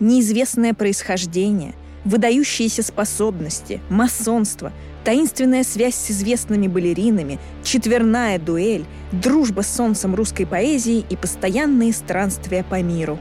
неизвестное 0.00 0.74
происхождение, 0.74 1.74
выдающиеся 2.04 2.82
способности, 2.82 3.80
масонство, 3.88 4.72
таинственная 5.04 5.64
связь 5.64 5.94
с 5.94 6.10
известными 6.10 6.66
балеринами, 6.66 7.38
четверная 7.64 8.38
дуэль, 8.38 8.84
дружба 9.12 9.62
с 9.62 9.74
солнцем 9.74 10.14
русской 10.14 10.46
поэзии 10.46 11.04
и 11.08 11.16
постоянные 11.16 11.92
странствия 11.92 12.64
по 12.64 12.80
миру. 12.82 13.18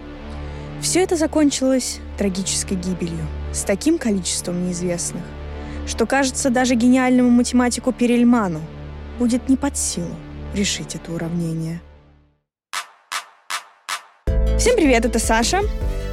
Все 0.81 1.01
это 1.01 1.15
закончилось 1.15 1.99
трагической 2.17 2.77
гибелью, 2.77 3.25
с 3.53 3.63
таким 3.63 3.97
количеством 3.97 4.65
неизвестных, 4.67 5.23
что, 5.87 6.05
кажется, 6.05 6.49
даже 6.49 6.75
гениальному 6.75 7.29
математику 7.29 7.91
Перельману 7.91 8.61
будет 9.17 9.49
не 9.49 9.57
под 9.57 9.77
силу 9.77 10.15
решить 10.53 10.95
это 10.95 11.11
уравнение. 11.11 11.81
Всем 14.57 14.75
привет, 14.75 15.05
это 15.05 15.19
Саша 15.19 15.61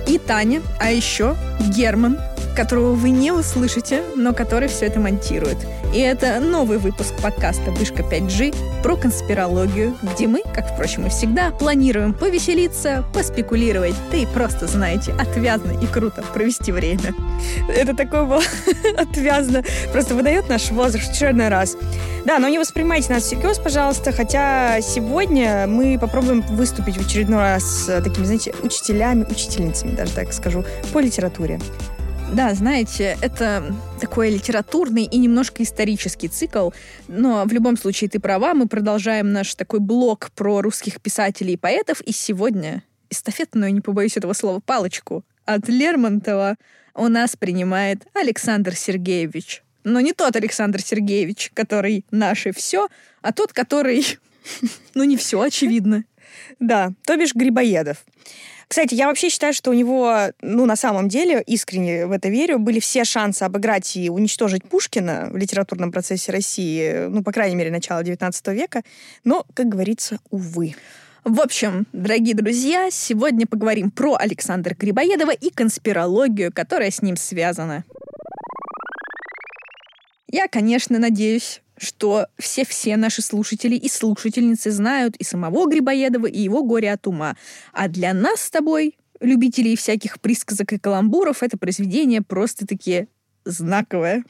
и 0.07 0.19
Таня, 0.19 0.63
а 0.81 0.91
еще 0.91 1.37
Герман, 1.61 2.19
которого 2.55 2.93
вы 2.93 3.11
не 3.11 3.33
услышите, 3.33 4.03
но 4.17 4.33
который 4.33 4.69
все 4.69 4.87
это 4.87 5.01
монтирует. 5.01 5.59
И 5.95 5.99
это 5.99 6.41
новый 6.41 6.79
выпуск 6.79 7.13
подкаста 7.23 7.71
«Вышка 7.71 8.03
5G» 8.03 8.55
про 8.83 8.97
конспирологию, 8.97 9.97
где 10.03 10.27
мы, 10.27 10.43
как, 10.55 10.73
впрочем, 10.73 11.07
и 11.07 11.11
всегда, 11.11 11.51
планируем 11.51 12.15
повеселиться, 12.15 13.05
поспекулировать, 13.13 13.95
да 14.11 14.17
и 14.17 14.27
просто, 14.27 14.67
знаете, 14.67 15.13
отвязно 15.19 15.73
и 15.73 15.87
круто 15.87 16.23
провести 16.33 16.73
время. 16.73 17.15
Это 17.69 17.95
такое 17.95 18.25
было 18.25 18.43
отвязно. 18.97 19.63
Просто 19.93 20.15
выдает 20.15 20.49
наш 20.49 20.71
возраст 20.71 21.09
в 21.09 21.11
очередной 21.11 21.49
раз. 21.49 21.77
Да, 22.25 22.39
но 22.39 22.49
не 22.49 22.59
воспринимайте 22.59 23.13
нас 23.13 23.25
всерьез, 23.25 23.59
пожалуйста, 23.59 24.13
хотя 24.13 24.81
сегодня 24.81 25.67
мы 25.67 25.99
попробуем 25.99 26.41
выступить 26.43 26.97
в 26.97 27.05
очередной 27.05 27.41
раз 27.41 27.65
с 27.65 28.01
такими, 28.01 28.25
знаете, 28.25 28.55
учителями, 28.63 29.27
учительницами, 29.29 29.95
даже 29.97 30.13
так 30.13 30.33
скажу, 30.33 30.65
по 30.93 31.01
литературе. 31.01 31.59
Да, 32.33 32.55
знаете, 32.55 33.19
это 33.21 33.75
такой 34.01 34.31
литературный 34.31 35.05
и 35.05 35.19
немножко 35.19 35.63
исторический 35.63 36.29
цикл, 36.29 36.71
но 37.07 37.45
в 37.45 37.53
любом 37.53 37.77
случае 37.77 38.09
ты 38.09 38.21
права, 38.21 38.55
мы 38.55 38.69
продолжаем 38.69 39.33
наш 39.33 39.55
такой 39.55 39.81
блок 39.81 40.31
про 40.35 40.63
русских 40.63 41.03
писателей 41.03 41.55
и 41.55 41.57
поэтов, 41.59 42.01
и 42.01 42.11
сегодня 42.11 42.85
эстафетную, 43.11 43.75
не 43.75 43.83
побоюсь 43.83 44.17
этого 44.17 44.33
слова, 44.33 44.61
палочку 44.61 45.27
от 45.45 45.69
Лермонтова 45.69 46.57
у 46.95 47.09
нас 47.09 47.37
принимает 47.37 48.07
Александр 48.15 48.75
Сергеевич. 48.75 49.63
Но 49.85 50.01
не 50.01 50.15
тот 50.15 50.35
Александр 50.35 50.81
Сергеевич, 50.81 51.51
который 51.53 52.07
наше 52.11 52.53
все, 52.53 52.89
а 53.21 53.33
тот, 53.33 53.53
который, 53.53 54.07
ну 54.95 55.05
не 55.05 55.19
все, 55.19 55.39
очевидно. 55.39 56.05
Да, 56.61 56.93
то 57.05 57.17
бишь 57.19 57.35
Грибоедов. 57.35 58.05
Кстати, 58.73 58.95
я 58.95 59.09
вообще 59.09 59.29
считаю, 59.29 59.53
что 59.53 59.71
у 59.71 59.75
него, 59.75 60.31
ну, 60.41 60.65
на 60.65 60.77
самом 60.77 61.11
деле, 61.11 61.43
искренне 61.47 62.07
в 62.07 62.11
это 62.11 62.31
верю, 62.31 62.59
были 62.59 62.81
все 62.81 63.05
шансы 63.05 63.43
обыграть 63.43 63.99
и 63.99 64.09
уничтожить 64.09 64.65
Пушкина 64.65 65.29
в 65.31 65.37
литературном 65.37 65.93
процессе 65.93 66.33
России, 66.33 67.07
ну, 67.07 67.23
по 67.23 67.33
крайней 67.33 67.55
мере, 67.55 67.71
начала 67.71 68.03
XIX 68.03 68.33
века. 68.55 68.83
Но, 69.25 69.45
как 69.53 69.69
говорится, 69.69 70.21
увы. 70.31 70.75
В 71.23 71.43
общем, 71.43 71.87
дорогие 71.93 72.35
друзья, 72.35 72.89
сегодня 72.91 73.47
поговорим 73.47 73.91
про 73.91 74.17
Александра 74.19 74.75
Грибоедова 74.75 75.33
и 75.33 75.51
конспирологию, 75.51 76.51
которая 76.51 76.91
с 76.91 77.03
ним 77.03 77.17
связана. 77.19 77.85
Я, 80.29 80.49
конечно, 80.49 80.99
надеюсь, 80.99 81.61
что 81.83 82.27
все-все 82.39 82.97
наши 82.97 83.23
слушатели 83.23 83.75
и 83.75 83.89
слушательницы 83.89 84.71
знают 84.71 85.17
и 85.17 85.25
самого 85.25 85.67
Грибоедова, 85.67 86.27
и 86.27 86.41
его 86.41 86.63
«Горе 86.63 86.93
от 86.93 87.07
ума». 87.07 87.37
А 87.73 87.89
для 87.89 88.15
нас 88.15 88.43
с 88.43 88.51
тобой, 88.51 88.97
любителей 89.21 89.77
всяких 89.77 90.21
присказок 90.21 90.73
и 90.73 90.79
каламбуров, 90.79 91.43
это 91.43 91.59
произведение 91.59 92.23
просто-таки 92.23 93.09
знаковое. 93.45 94.25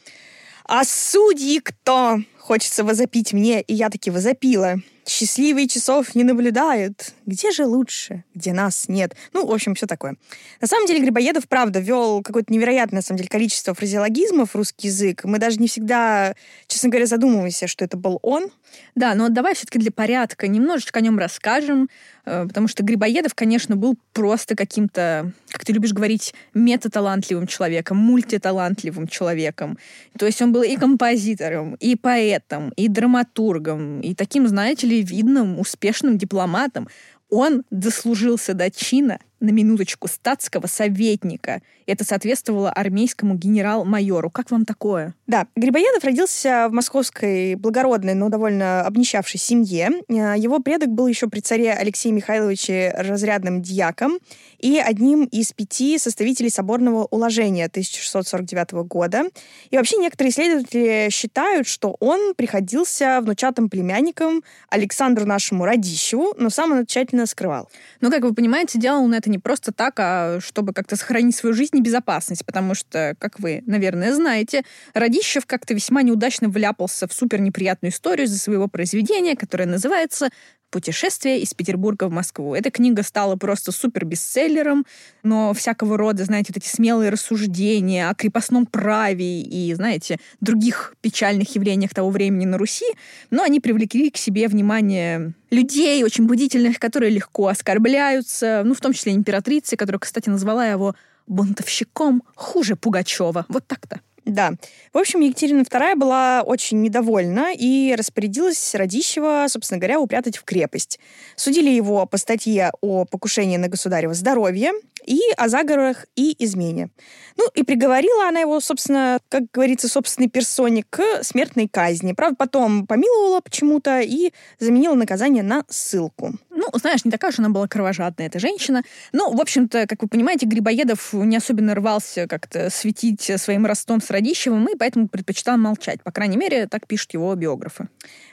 А 0.64 0.84
судьи 0.84 1.60
кто? 1.60 2.20
Хочется 2.42 2.82
возопить 2.82 3.32
мне, 3.32 3.60
и 3.60 3.72
я 3.72 3.88
таки 3.88 4.10
возопила. 4.10 4.80
Счастливые 5.06 5.68
часов 5.68 6.16
не 6.16 6.24
наблюдают. 6.24 7.14
Где 7.24 7.52
же 7.52 7.66
лучше? 7.66 8.24
Где 8.34 8.52
нас 8.52 8.88
нет? 8.88 9.14
Ну, 9.32 9.46
в 9.46 9.52
общем, 9.52 9.76
все 9.76 9.86
такое. 9.86 10.16
На 10.60 10.66
самом 10.66 10.88
деле 10.88 11.00
Грибоедов, 11.00 11.46
правда, 11.46 11.78
вел 11.78 12.20
какое-то 12.20 12.52
невероятное, 12.52 12.98
на 12.98 13.02
самом 13.02 13.18
деле, 13.18 13.28
количество 13.28 13.74
фразеологизмов 13.74 14.50
в 14.50 14.56
русский 14.56 14.88
язык. 14.88 15.22
Мы 15.22 15.38
даже 15.38 15.58
не 15.58 15.68
всегда, 15.68 16.34
честно 16.66 16.88
говоря, 16.88 17.06
задумываемся, 17.06 17.68
что 17.68 17.84
это 17.84 17.96
был 17.96 18.18
он. 18.22 18.50
Да, 18.94 19.14
но 19.14 19.28
давай 19.28 19.54
все-таки 19.54 19.78
для 19.78 19.90
порядка 19.90 20.48
немножечко 20.48 20.98
о 20.98 21.02
нем 21.02 21.18
расскажем, 21.18 21.88
э, 22.24 22.46
потому 22.46 22.68
что 22.68 22.82
Грибоедов, 22.82 23.34
конечно, 23.34 23.76
был 23.76 23.96
просто 24.12 24.56
каким-то, 24.56 25.32
как 25.50 25.64
ты 25.64 25.72
любишь 25.72 25.92
говорить, 25.92 26.34
метаталантливым 26.54 27.46
человеком, 27.46 27.96
мультиталантливым 27.98 29.08
человеком. 29.08 29.78
То 30.18 30.26
есть 30.26 30.40
он 30.40 30.52
был 30.52 30.62
и 30.62 30.76
композитором, 30.76 31.74
и 31.74 31.96
поэтом, 31.96 32.31
и 32.76 32.88
драматургом, 32.88 34.00
и 34.00 34.14
таким, 34.14 34.46
знаете 34.48 34.86
ли, 34.86 35.02
видным, 35.02 35.58
успешным 35.58 36.18
дипломатом. 36.18 36.88
Он 37.30 37.62
дослужился 37.70 38.54
до 38.54 38.70
чина 38.70 39.18
на 39.42 39.50
минуточку, 39.50 40.08
статского 40.08 40.66
советника. 40.66 41.60
Это 41.86 42.04
соответствовало 42.04 42.70
армейскому 42.70 43.34
генерал-майору. 43.34 44.30
Как 44.30 44.50
вам 44.50 44.64
такое? 44.64 45.14
Да, 45.26 45.46
Грибоедов 45.56 46.04
родился 46.04 46.68
в 46.68 46.72
московской 46.72 47.56
благородной, 47.56 48.14
но 48.14 48.28
довольно 48.28 48.82
обнищавшей 48.82 49.40
семье. 49.40 49.90
Э, 50.08 50.34
его 50.36 50.60
предок 50.60 50.90
был 50.90 51.08
еще 51.08 51.28
при 51.28 51.40
царе 51.40 51.72
Алексее 51.72 52.12
Михайловиче 52.12 52.94
разрядным 52.96 53.62
дьяком 53.62 54.18
и 54.58 54.78
одним 54.78 55.24
из 55.24 55.52
пяти 55.52 55.98
составителей 55.98 56.50
соборного 56.50 57.06
уложения 57.10 57.66
1649 57.66 58.86
года. 58.86 59.24
И 59.70 59.76
вообще 59.76 59.96
некоторые 59.96 60.30
исследователи 60.30 61.08
считают, 61.10 61.66
что 61.66 61.96
он 61.98 62.34
приходился 62.34 63.20
внучатым 63.20 63.68
племянником 63.68 64.44
Александру 64.68 65.26
нашему 65.26 65.64
Радищеву, 65.64 66.34
но 66.38 66.48
сам 66.48 66.72
он 66.72 66.86
тщательно 66.86 67.26
скрывал. 67.26 67.68
Но, 68.00 68.10
как 68.10 68.22
вы 68.22 68.34
понимаете, 68.34 68.78
делал 68.78 69.02
он 69.02 69.14
это 69.14 69.31
не 69.32 69.38
просто 69.38 69.72
так, 69.72 69.94
а 69.98 70.38
чтобы 70.40 70.72
как-то 70.72 70.94
сохранить 70.94 71.34
свою 71.34 71.54
жизнь 71.54 71.76
и 71.76 71.80
безопасность, 71.80 72.46
потому 72.46 72.74
что, 72.74 73.16
как 73.18 73.40
вы, 73.40 73.64
наверное, 73.66 74.14
знаете, 74.14 74.62
Радищев 74.94 75.46
как-то 75.46 75.74
весьма 75.74 76.02
неудачно 76.02 76.48
вляпался 76.48 77.08
в 77.08 77.12
супер 77.12 77.40
неприятную 77.40 77.90
историю 77.90 78.28
за 78.28 78.38
своего 78.38 78.68
произведения, 78.68 79.34
которое 79.34 79.66
называется 79.66 80.28
«Путешествие 80.72 81.40
из 81.40 81.52
Петербурга 81.52 82.08
в 82.08 82.10
Москву». 82.10 82.54
Эта 82.54 82.70
книга 82.70 83.02
стала 83.02 83.36
просто 83.36 83.70
супер 83.72 84.06
бестселлером, 84.06 84.86
но 85.22 85.52
всякого 85.52 85.98
рода, 85.98 86.24
знаете, 86.24 86.52
вот 86.54 86.64
эти 86.64 86.68
смелые 86.68 87.10
рассуждения 87.10 88.08
о 88.08 88.14
крепостном 88.14 88.64
праве 88.66 89.42
и, 89.42 89.74
знаете, 89.74 90.18
других 90.40 90.94
печальных 91.02 91.54
явлениях 91.54 91.92
того 91.94 92.08
времени 92.10 92.46
на 92.46 92.56
Руси, 92.56 92.86
но 93.30 93.42
они 93.42 93.60
привлекли 93.60 94.10
к 94.10 94.16
себе 94.16 94.48
внимание 94.48 95.34
людей 95.50 96.02
очень 96.02 96.26
будительных, 96.26 96.78
которые 96.78 97.10
легко 97.10 97.48
оскорбляются, 97.48 98.62
ну, 98.64 98.74
в 98.74 98.80
том 98.80 98.94
числе 98.94 99.12
императрицы, 99.12 99.76
которая, 99.76 100.00
кстати, 100.00 100.30
назвала 100.30 100.66
его 100.66 100.96
бунтовщиком 101.26 102.22
хуже 102.34 102.76
Пугачева. 102.76 103.44
Вот 103.48 103.66
так-то. 103.66 104.00
Да. 104.24 104.52
В 104.92 104.98
общем, 104.98 105.20
Екатерина 105.20 105.62
II 105.62 105.96
была 105.96 106.42
очень 106.42 106.80
недовольна 106.80 107.52
и 107.52 107.94
распорядилась 107.98 108.74
Радищева, 108.74 109.46
собственно 109.48 109.78
говоря, 109.78 109.98
упрятать 109.98 110.36
в 110.36 110.44
крепость. 110.44 111.00
Судили 111.34 111.70
его 111.70 112.06
по 112.06 112.18
статье 112.18 112.70
о 112.80 113.04
покушении 113.04 113.56
на 113.56 113.68
государево 113.68 114.14
здоровье 114.14 114.72
и 115.04 115.20
о 115.36 115.48
заговорах 115.48 116.06
и 116.14 116.36
измене. 116.44 116.90
Ну, 117.36 117.48
и 117.54 117.64
приговорила 117.64 118.28
она 118.28 118.40
его, 118.40 118.60
собственно, 118.60 119.18
как 119.28 119.44
говорится, 119.52 119.88
собственной 119.88 120.28
персоне 120.28 120.84
к 120.88 121.02
смертной 121.22 121.66
казни. 121.66 122.12
Правда, 122.12 122.36
потом 122.36 122.86
помиловала 122.86 123.40
почему-то 123.40 124.00
и 124.00 124.32
заменила 124.60 124.94
наказание 124.94 125.42
на 125.42 125.64
ссылку. 125.68 126.34
Ну, 126.62 126.78
знаешь, 126.78 127.04
не 127.04 127.10
такая 127.10 127.32
уж 127.32 127.40
она 127.40 127.48
была 127.48 127.66
кровожадная, 127.66 128.26
эта 128.26 128.38
женщина. 128.38 128.84
Ну, 129.12 129.34
в 129.34 129.40
общем-то, 129.40 129.88
как 129.88 130.00
вы 130.00 130.08
понимаете, 130.08 130.46
Грибоедов 130.46 131.12
не 131.12 131.36
особенно 131.36 131.74
рвался 131.74 132.28
как-то 132.28 132.70
светить 132.70 133.32
своим 133.36 133.66
ростом 133.66 134.00
с 134.00 134.10
Радищевым, 134.10 134.66
и 134.68 134.76
поэтому 134.76 135.08
предпочитал 135.08 135.56
молчать. 135.56 136.00
По 136.04 136.12
крайней 136.12 136.36
мере, 136.36 136.68
так 136.68 136.86
пишут 136.86 137.14
его 137.14 137.34
биографы. 137.34 137.88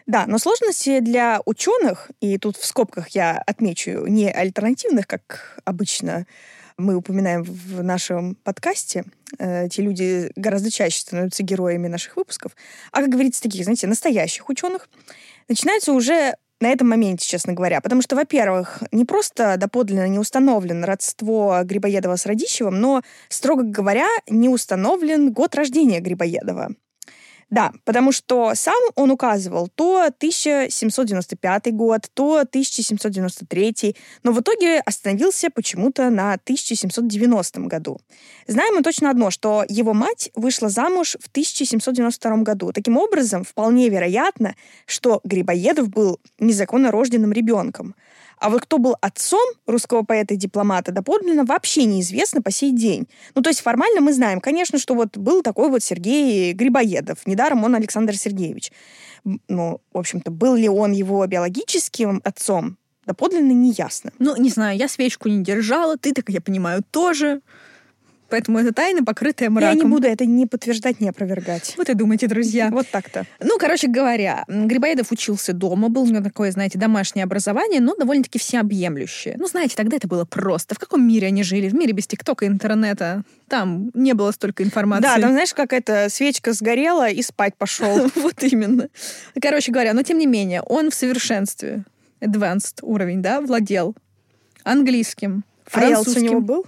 Да, 0.05 0.25
но 0.27 0.37
сложности 0.37 0.99
для 0.99 1.41
ученых, 1.45 2.11
и 2.21 2.37
тут 2.37 2.57
в 2.57 2.65
скобках 2.65 3.09
я 3.09 3.41
отмечу 3.47 4.05
не 4.05 4.31
альтернативных, 4.31 5.07
как 5.07 5.59
обычно 5.65 6.27
мы 6.77 6.95
упоминаем 6.95 7.41
в 7.43 7.81
нашем 7.81 8.35
подкасте, 8.35 9.05
э, 9.39 9.65
эти 9.65 9.81
люди 9.81 10.31
гораздо 10.35 10.69
чаще 10.69 10.99
становятся 10.99 11.41
героями 11.41 11.87
наших 11.87 12.15
выпусков, 12.15 12.55
а, 12.91 13.01
как 13.01 13.09
говорится, 13.09 13.41
таких, 13.41 13.63
знаете, 13.63 13.87
настоящих 13.87 14.49
ученых, 14.49 14.87
начинаются 15.47 15.93
уже 15.93 16.35
на 16.59 16.67
этом 16.67 16.89
моменте, 16.89 17.27
честно 17.27 17.53
говоря. 17.53 17.81
Потому 17.81 18.01
что, 18.01 18.15
во-первых, 18.15 18.83
не 18.91 19.05
просто 19.05 19.57
доподлинно 19.57 20.07
не 20.07 20.19
установлено 20.19 20.85
родство 20.85 21.59
Грибоедова 21.63 22.15
с 22.15 22.25
Радищевым, 22.25 22.79
но, 22.79 23.01
строго 23.29 23.63
говоря, 23.63 24.07
не 24.27 24.49
установлен 24.49 25.31
год 25.31 25.55
рождения 25.55 25.99
Грибоедова. 25.99 26.69
Да, 27.49 27.71
потому 27.83 28.11
что 28.11 28.53
сам 28.53 28.79
он 28.95 29.09
указывал 29.09 29.69
то 29.69 30.03
1795 30.03 31.73
год, 31.73 32.07
то 32.13 32.39
1793, 32.39 33.95
но 34.23 34.31
в 34.31 34.41
итоге 34.41 34.79
остановился 34.79 35.49
почему-то 35.49 36.11
на 36.11 36.33
1790 36.33 37.61
году. 37.61 37.99
Знаем 38.45 38.75
мы 38.75 38.83
точно 38.83 39.09
одно, 39.09 39.31
что 39.31 39.65
его 39.67 39.93
мать 39.93 40.29
вышла 40.35 40.69
замуж 40.69 41.17
в 41.19 41.27
1792 41.29 42.37
году. 42.37 42.71
Таким 42.71 42.97
образом, 42.97 43.43
вполне 43.43 43.89
вероятно, 43.89 44.55
что 44.85 45.19
Грибоедов 45.23 45.89
был 45.89 46.19
незаконно 46.39 46.91
рожденным 46.91 47.31
ребенком. 47.31 47.95
А 48.39 48.49
вот 48.49 48.61
кто 48.61 48.77
был 48.77 48.95
отцом 49.01 49.47
русского 49.65 50.03
поэта 50.03 50.33
и 50.33 50.37
дипломата, 50.37 50.91
доподлинно 50.91 51.43
вообще 51.43 51.85
неизвестно 51.85 52.41
по 52.41 52.51
сей 52.51 52.71
день. 52.71 53.07
Ну, 53.35 53.41
то 53.41 53.49
есть 53.49 53.61
формально 53.61 54.01
мы 54.01 54.13
знаем, 54.13 54.39
конечно, 54.39 54.79
что 54.79 54.95
вот 54.95 55.17
был 55.17 55.41
такой 55.41 55.69
вот 55.69 55.83
Сергей 55.83 56.53
Грибоедов. 56.53 57.27
Недаром 57.27 57.63
он 57.63 57.75
Александр 57.75 58.15
Сергеевич. 58.15 58.71
Ну, 59.47 59.81
в 59.93 59.97
общем-то, 59.97 60.31
был 60.31 60.55
ли 60.55 60.69
он 60.69 60.93
его 60.93 61.25
биологическим 61.25 62.21
отцом, 62.23 62.77
доподлинно 63.05 63.51
не 63.51 63.71
ясно. 63.71 64.11
Ну, 64.19 64.35
не 64.37 64.49
знаю, 64.49 64.77
я 64.77 64.87
свечку 64.87 65.27
не 65.27 65.43
держала, 65.43 65.97
ты, 65.97 66.13
так 66.13 66.29
я 66.29 66.39
понимаю, 66.39 66.83
тоже. 66.89 67.41
Поэтому 68.29 68.59
это 68.59 68.73
тайна, 68.73 69.03
покрытая 69.03 69.49
мраком. 69.49 69.77
Я 69.77 69.83
не 69.83 69.89
буду 69.89 70.07
это 70.07 70.25
не 70.25 70.45
подтверждать, 70.45 70.99
не 70.99 71.09
опровергать. 71.09 71.73
Вот 71.77 71.89
и 71.89 71.93
думайте, 71.93 72.27
друзья. 72.27 72.69
Вот 72.71 72.87
так-то. 72.87 73.25
Ну, 73.39 73.57
короче 73.57 73.87
говоря, 73.87 74.45
Грибоедов 74.47 75.11
учился 75.11 75.53
дома, 75.53 75.89
был 75.89 76.03
у 76.03 76.07
него 76.07 76.23
такое, 76.23 76.51
знаете, 76.51 76.77
домашнее 76.77 77.23
образование, 77.23 77.81
но 77.81 77.95
довольно-таки 77.95 78.39
всеобъемлющее. 78.39 79.35
Ну, 79.37 79.47
знаете, 79.47 79.75
тогда 79.75 79.97
это 79.97 80.07
было 80.07 80.25
просто. 80.25 80.75
В 80.75 80.79
каком 80.79 81.07
мире 81.07 81.27
они 81.27 81.43
жили? 81.43 81.69
В 81.69 81.75
мире 81.75 81.93
без 81.93 82.07
ТикТока 82.07 82.45
и 82.45 82.47
интернета. 82.47 83.23
Там 83.47 83.91
не 83.93 84.13
было 84.13 84.31
столько 84.31 84.63
информации. 84.63 85.03
Да, 85.03 85.19
там, 85.19 85.31
знаешь, 85.31 85.53
как 85.53 85.73
эта 85.73 86.07
свечка 86.09 86.53
сгорела 86.53 87.09
и 87.09 87.21
спать 87.21 87.55
пошел. 87.57 88.09
Вот 88.19 88.43
именно. 88.43 88.89
Короче 89.41 89.71
говоря, 89.71 89.93
но 89.93 90.03
тем 90.03 90.17
не 90.17 90.27
менее, 90.27 90.61
он 90.61 90.91
в 90.91 90.93
совершенстве, 90.93 91.85
advanced 92.21 92.79
уровень, 92.81 93.21
да, 93.21 93.41
владел 93.41 93.95
английским, 94.63 95.43
IELTS 95.73 96.17
у 96.17 96.21
него 96.21 96.41
был? 96.41 96.65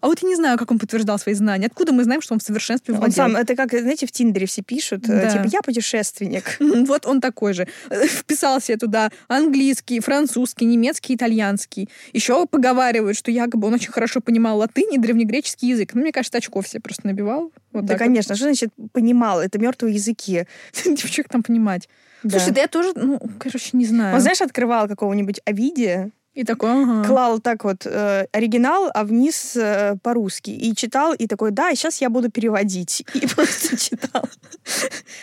А 0.00 0.06
вот 0.06 0.22
я 0.22 0.28
не 0.28 0.36
знаю, 0.36 0.58
как 0.58 0.70
он 0.70 0.78
подтверждал 0.78 1.18
свои 1.18 1.34
знания. 1.34 1.66
Откуда 1.66 1.92
мы 1.92 2.04
знаем, 2.04 2.22
что 2.22 2.34
он 2.34 2.40
в 2.40 2.42
совершенстве 2.42 2.94
владел? 2.94 3.24
Он 3.24 3.32
сам, 3.32 3.36
это 3.36 3.56
как, 3.56 3.70
знаете, 3.70 4.06
в 4.06 4.12
Тиндере 4.12 4.46
все 4.46 4.62
пишут, 4.62 5.08
э, 5.08 5.22
да. 5.22 5.30
типа, 5.30 5.46
я 5.46 5.62
путешественник. 5.62 6.56
Вот 6.90 7.06
он 7.06 7.20
такой 7.20 7.52
же. 7.52 7.68
Вписал 7.90 8.60
себе 8.60 8.78
туда 8.78 9.10
английский, 9.28 10.00
французский, 10.00 10.64
немецкий, 10.64 11.14
итальянский. 11.14 11.88
Еще 12.12 12.46
поговаривают, 12.46 13.16
что 13.16 13.30
якобы 13.30 13.68
он 13.68 13.74
очень 13.74 13.92
хорошо 13.92 14.20
понимал 14.20 14.58
латынь 14.58 14.94
и 14.94 14.98
древнегреческий 14.98 15.68
язык. 15.68 15.94
Ну, 15.94 16.00
мне 16.00 16.12
кажется, 16.12 16.38
очков 16.38 16.66
себе 16.66 16.80
просто 16.80 17.06
набивал. 17.06 17.52
Вот 17.72 17.84
да, 17.84 17.96
конечно. 17.96 18.32
Вот. 18.32 18.36
Что 18.36 18.46
значит 18.46 18.70
понимал? 18.92 19.40
Это 19.40 19.58
мертвые 19.58 19.94
языки. 19.94 20.46
Типа, 20.72 21.08
что 21.08 21.22
там 21.24 21.42
понимать? 21.42 21.88
Да. 22.22 22.38
Слушай, 22.38 22.54
да 22.54 22.60
я 22.62 22.68
тоже, 22.68 22.92
ну, 22.94 23.20
короче, 23.38 23.70
не 23.72 23.86
знаю. 23.86 24.14
Он, 24.14 24.20
знаешь, 24.20 24.40
открывал 24.40 24.88
какого-нибудь 24.88 25.40
Овидия, 25.44 26.10
и 26.32 26.44
такой, 26.44 26.70
ага. 26.70 27.08
Клал 27.08 27.40
так 27.40 27.64
вот 27.64 27.84
э, 27.86 28.26
оригинал, 28.30 28.88
а 28.94 29.02
вниз 29.02 29.56
э, 29.56 29.96
по-русски. 30.00 30.50
И 30.50 30.76
читал, 30.76 31.12
и 31.12 31.26
такой, 31.26 31.50
да, 31.50 31.74
сейчас 31.74 32.00
я 32.00 32.08
буду 32.08 32.30
переводить. 32.30 33.04
И 33.14 33.26
просто 33.26 33.76
читал. 33.76 34.28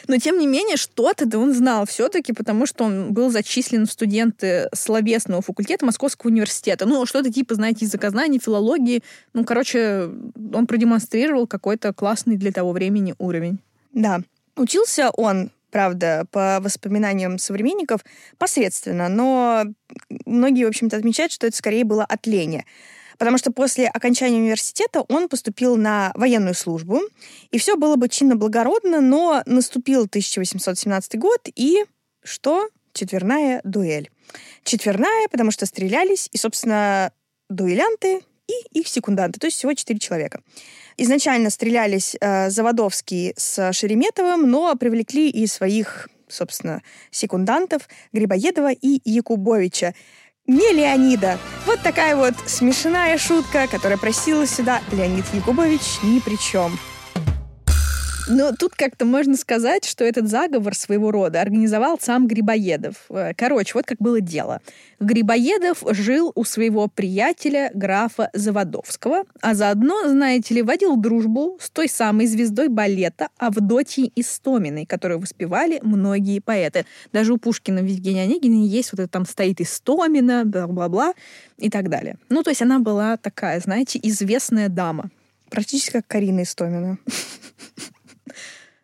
Но, 0.07 0.17
тем 0.17 0.37
не 0.37 0.47
менее, 0.47 0.75
что-то 0.75 1.25
да 1.25 1.39
он 1.39 1.53
знал 1.53 1.85
все-таки, 1.85 2.33
потому 2.33 2.65
что 2.65 2.83
он 2.83 3.13
был 3.13 3.29
зачислен 3.29 3.85
в 3.85 3.91
студенты 3.91 4.67
словесного 4.73 5.41
факультета 5.41 5.85
Московского 5.85 6.29
университета. 6.29 6.85
Ну, 6.85 7.05
что-то 7.05 7.31
типа, 7.31 7.55
знаете, 7.55 7.85
языкознания, 7.85 8.39
филологии. 8.39 9.01
Ну, 9.33 9.45
короче, 9.45 10.09
он 10.53 10.67
продемонстрировал 10.67 11.47
какой-то 11.47 11.93
классный 11.93 12.35
для 12.35 12.51
того 12.51 12.73
времени 12.73 13.15
уровень. 13.17 13.59
Да. 13.93 14.19
Учился 14.57 15.09
он 15.11 15.51
правда, 15.71 16.25
по 16.31 16.59
воспоминаниям 16.61 17.37
современников, 17.39 18.01
посредственно, 18.37 19.09
но 19.09 19.65
многие, 20.25 20.65
в 20.65 20.69
общем-то, 20.69 20.97
отмечают, 20.97 21.31
что 21.31 21.47
это 21.47 21.55
скорее 21.55 21.83
было 21.83 22.03
от 22.03 22.27
лени. 22.27 22.65
Потому 23.17 23.37
что 23.37 23.51
после 23.51 23.87
окончания 23.87 24.37
университета 24.37 25.01
он 25.09 25.27
поступил 25.27 25.75
на 25.75 26.11
военную 26.13 26.53
службу, 26.53 27.01
и 27.49 27.57
все 27.57 27.75
было 27.75 27.95
бы 27.95 28.09
чинно-благородно, 28.09 29.01
но 29.01 29.41
наступил 29.45 30.03
1817 30.03 31.17
год, 31.17 31.47
и 31.55 31.83
что? 32.23 32.69
Четверная 32.93 33.61
дуэль. 33.63 34.09
Четверная, 34.63 35.27
потому 35.29 35.51
что 35.51 35.65
стрелялись, 35.65 36.29
и, 36.31 36.37
собственно, 36.37 37.11
дуэлянты 37.49 38.21
и 38.47 38.79
их 38.79 38.87
секунданты, 38.87 39.39
то 39.39 39.47
есть 39.47 39.57
всего 39.57 39.73
четыре 39.73 39.99
человека. 39.99 40.41
Изначально 40.97 41.49
стрелялись 41.49 42.15
э, 42.19 42.49
Заводовский 42.49 43.33
с 43.37 43.71
Шереметовым, 43.71 44.49
но 44.49 44.73
привлекли 44.75 45.29
и 45.29 45.45
своих, 45.45 46.09
собственно, 46.27 46.81
секундантов 47.11 47.87
Грибоедова 48.13 48.71
и 48.71 49.01
Якубовича. 49.05 49.93
Не 50.47 50.73
Леонида. 50.73 51.37
Вот 51.65 51.81
такая 51.81 52.15
вот 52.15 52.35
смешная 52.45 53.17
шутка, 53.17 53.67
которая 53.67 53.97
просила 53.97 54.47
сюда 54.47 54.81
Леонид 54.91 55.25
Якубович 55.33 56.01
ни 56.03 56.19
при 56.19 56.37
чем. 56.37 56.79
Но 58.29 58.51
тут 58.51 58.75
как-то 58.75 59.05
можно 59.05 59.37
сказать, 59.37 59.85
что 59.85 60.03
этот 60.03 60.27
заговор 60.27 60.75
своего 60.75 61.11
рода 61.11 61.39
организовал 61.39 61.97
сам 62.01 62.27
Грибоедов. 62.27 63.05
Э, 63.09 63.33
короче, 63.33 63.71
вот 63.73 63.85
как 63.85 63.99
было 63.99 64.19
дело. 64.19 64.61
Грибоедов 64.99 65.83
жил 65.91 66.33
у 66.35 66.43
своего 66.43 66.89
приятеля 66.89 67.71
графа 67.73 68.29
Заводовского, 68.33 69.23
а 69.41 69.53
заодно, 69.55 70.09
знаете 70.09 70.55
ли, 70.55 70.61
водил 70.61 70.97
дружбу 70.97 71.57
с 71.61 71.69
той 71.69 71.87
самой 71.87 72.27
звездой 72.27 72.67
балета 72.67 73.29
Авдотьей 73.37 74.11
Истоминой, 74.15 74.85
которую 74.85 75.21
воспевали 75.21 75.79
многие 75.81 76.39
поэты. 76.39 76.85
Даже 77.13 77.31
у 77.33 77.37
Пушкина 77.37 77.81
в 77.81 77.85
Евгении 77.85 78.23
Онегине 78.23 78.67
есть 78.67 78.91
вот 78.91 78.99
это 78.99 79.09
там 79.09 79.25
стоит 79.25 79.61
Истомина, 79.61 80.43
бла-бла-бла 80.45 81.13
и 81.57 81.69
так 81.69 81.89
далее. 81.89 82.17
Ну, 82.27 82.43
то 82.43 82.49
есть 82.49 82.61
она 82.61 82.79
была 82.79 83.15
такая, 83.15 83.61
знаете, 83.61 83.99
известная 84.03 84.67
дама. 84.67 85.09
Практически 85.49 85.93
как 85.93 86.07
Карина 86.07 86.43
Истомина. 86.43 86.97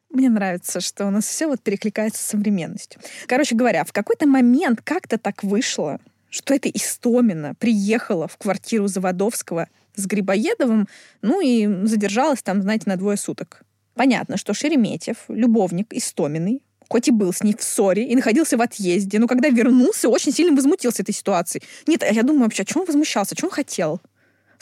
Мне 0.09 0.29
нравится, 0.29 0.79
что 0.79 1.07
у 1.07 1.09
нас 1.09 1.25
все 1.25 1.47
вот 1.47 1.61
перекликается 1.61 2.21
с 2.21 2.27
современностью. 2.27 3.01
Короче 3.27 3.55
говоря, 3.55 3.83
в 3.83 3.91
какой-то 3.91 4.27
момент 4.27 4.81
как-то 4.83 5.17
так 5.17 5.43
вышло, 5.43 5.99
что 6.29 6.53
эта 6.53 6.69
Истомина 6.69 7.55
приехала 7.55 8.27
в 8.27 8.37
квартиру 8.37 8.87
Заводовского 8.87 9.69
с 9.95 10.05
Грибоедовым, 10.05 10.87
ну 11.21 11.41
и 11.41 11.85
задержалась 11.87 12.43
там, 12.43 12.61
знаете, 12.61 12.83
на 12.87 12.95
двое 12.95 13.17
суток. 13.17 13.63
Понятно, 13.95 14.37
что 14.37 14.53
Шереметьев, 14.53 15.17
любовник 15.27 15.93
Истоминой, 15.93 16.63
хоть 16.89 17.07
и 17.07 17.11
был 17.11 17.33
с 17.33 17.43
ней 17.43 17.55
в 17.55 17.63
ссоре 17.63 18.07
и 18.07 18.15
находился 18.15 18.57
в 18.57 18.61
отъезде, 18.61 19.17
но 19.19 19.27
когда 19.27 19.49
вернулся, 19.49 20.09
очень 20.09 20.31
сильно 20.31 20.55
возмутился 20.55 21.01
этой 21.01 21.13
ситуацией. 21.13 21.63
Нет, 21.87 22.03
я 22.09 22.23
думаю 22.23 22.43
вообще, 22.43 22.63
о 22.63 22.65
чем 22.65 22.81
он 22.81 22.87
возмущался, 22.87 23.35
что 23.35 23.47
он 23.47 23.51
хотел? 23.51 24.01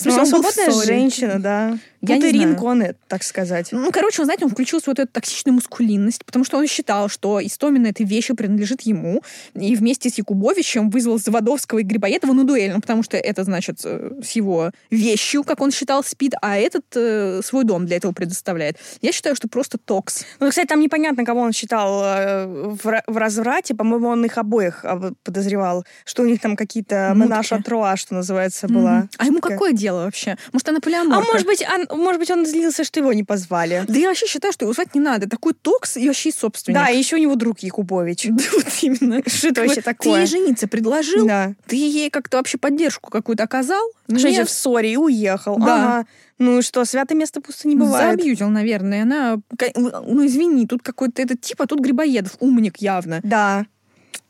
В 0.01 0.03
смысле, 0.03 0.24
ну, 0.24 0.38
он 0.38 0.44
свободная 0.44 0.86
женщина, 0.86 1.39
да. 1.39 1.77
Я 2.01 2.15
Путерин 2.15 2.55
Коне, 2.55 2.96
так 3.08 3.22
сказать. 3.22 3.67
Ну, 3.72 3.91
короче, 3.91 4.22
он, 4.22 4.25
знаете, 4.25 4.46
он 4.46 4.51
включил 4.51 4.81
свою 4.81 4.96
эту 4.96 5.08
токсичную 5.08 5.53
мускулинность, 5.53 6.25
потому 6.25 6.43
что 6.43 6.58
он 6.58 6.65
считал, 6.65 7.10
что 7.10 7.39
Истомина 7.46 7.88
этой 7.88 8.08
вещи 8.08 8.34
принадлежит 8.34 8.81
ему, 8.81 9.22
и 9.53 9.75
вместе 9.75 10.10
с 10.10 10.17
Якубовичем 10.17 10.89
вызвал 10.89 11.20
Заводовского 11.20 11.79
и 11.79 11.84
Грибоедова 11.84 12.34
на 12.34 12.43
дуэль, 12.43 12.74
ну, 12.74 12.81
потому 12.81 13.03
что 13.03 13.17
это, 13.17 13.43
значит, 13.43 13.81
э, 13.84 14.20
с 14.24 14.31
его 14.31 14.72
вещью, 14.89 15.43
как 15.43 15.62
он 15.62 15.70
считал, 15.70 16.03
спит, 16.03 16.34
а 16.41 16.58
этот 16.58 16.86
э, 16.96 17.41
свой 17.43 17.65
дом 17.65 17.86
для 17.86 17.98
этого 17.98 18.13
предоставляет. 18.13 18.77
Я 19.03 19.12
считаю, 19.12 19.36
что 19.36 19.48
просто 19.48 19.77
токс. 19.77 20.25
Ну, 20.39 20.50
кстати, 20.50 20.65
там 20.67 20.79
непонятно, 20.79 21.24
кого 21.24 21.41
он 21.41 21.51
считал 21.51 22.01
э, 22.03 22.46
в, 22.48 23.03
в 23.05 23.17
разврате. 23.17 23.75
По-моему, 23.75 24.08
он 24.08 24.25
их 24.25 24.39
обоих 24.39 24.84
а, 24.86 25.12
подозревал, 25.24 25.86
что 26.05 26.24
у 26.24 26.25
них 26.25 26.41
там 26.41 26.55
какие-то 26.55 27.13
менаж 27.15 27.51
троа, 27.63 27.96
что 27.96 28.15
называется, 28.15 28.67
была. 28.67 29.01
Mm-hmm. 29.01 29.15
А 29.17 29.25
ему 29.25 29.39
какое 29.39 29.74
дело 29.74 29.90
вообще? 29.93 30.38
Может, 30.51 30.69
она 30.69 30.79
полиаморка? 30.79 31.29
А 31.29 31.33
может 31.33 31.48
быть, 31.48 31.63
он, 31.67 32.00
может 32.00 32.19
быть, 32.19 32.31
он 32.31 32.45
злился, 32.45 32.83
что 32.83 33.00
его 33.00 33.13
не 33.13 33.24
позвали. 33.24 33.83
Да 33.88 33.98
я 33.98 34.07
вообще 34.07 34.27
считаю, 34.27 34.53
что 34.53 34.65
его 34.65 34.74
звать 34.74 34.95
не 34.95 35.01
надо. 35.01 35.29
Такой 35.29 35.53
токс 35.53 35.98
и 35.98 36.07
вообще 36.07 36.31
собственник. 36.31 36.77
Да, 36.77 36.89
и 36.89 36.98
еще 36.98 37.15
у 37.15 37.19
него 37.19 37.36
друг 37.36 37.60
Якубович. 37.60 38.27
Да, 38.41 38.43
вот 38.53 38.67
именно. 38.81 39.21
Что 39.27 39.50
это 39.50 39.62
вообще 39.62 39.81
такое? 39.81 40.13
Ты 40.13 40.19
ей 40.19 40.25
жениться 40.25 40.67
предложил? 40.67 41.27
Да. 41.27 41.53
Ты 41.67 41.75
ей 41.75 42.10
как-то 42.10 42.38
вообще 42.38 42.57
поддержку 42.57 43.12
какую-то 43.12 43.43
оказал? 43.43 43.83
Женщина 44.07 44.45
в 44.45 44.50
ссоре 44.50 44.93
и 44.93 44.98
уехал. 44.98 45.57
Да. 45.57 45.75
Ага. 45.75 46.07
Ну 46.41 46.62
что, 46.63 46.83
святое 46.86 47.15
место 47.15 47.39
пусто 47.39 47.67
не 47.67 47.75
бывает. 47.75 48.19
Забьютил, 48.19 48.50
наверное. 48.50 49.03
Она, 49.03 49.38
ну 49.60 50.25
извини, 50.25 50.65
тут 50.65 50.81
какой-то 50.81 51.21
этот 51.21 51.39
тип, 51.41 51.62
а 51.62 51.67
тут 51.67 51.79
Грибоедов, 51.81 52.36
умник 52.39 52.77
явно. 52.77 53.19
Да. 53.24 53.67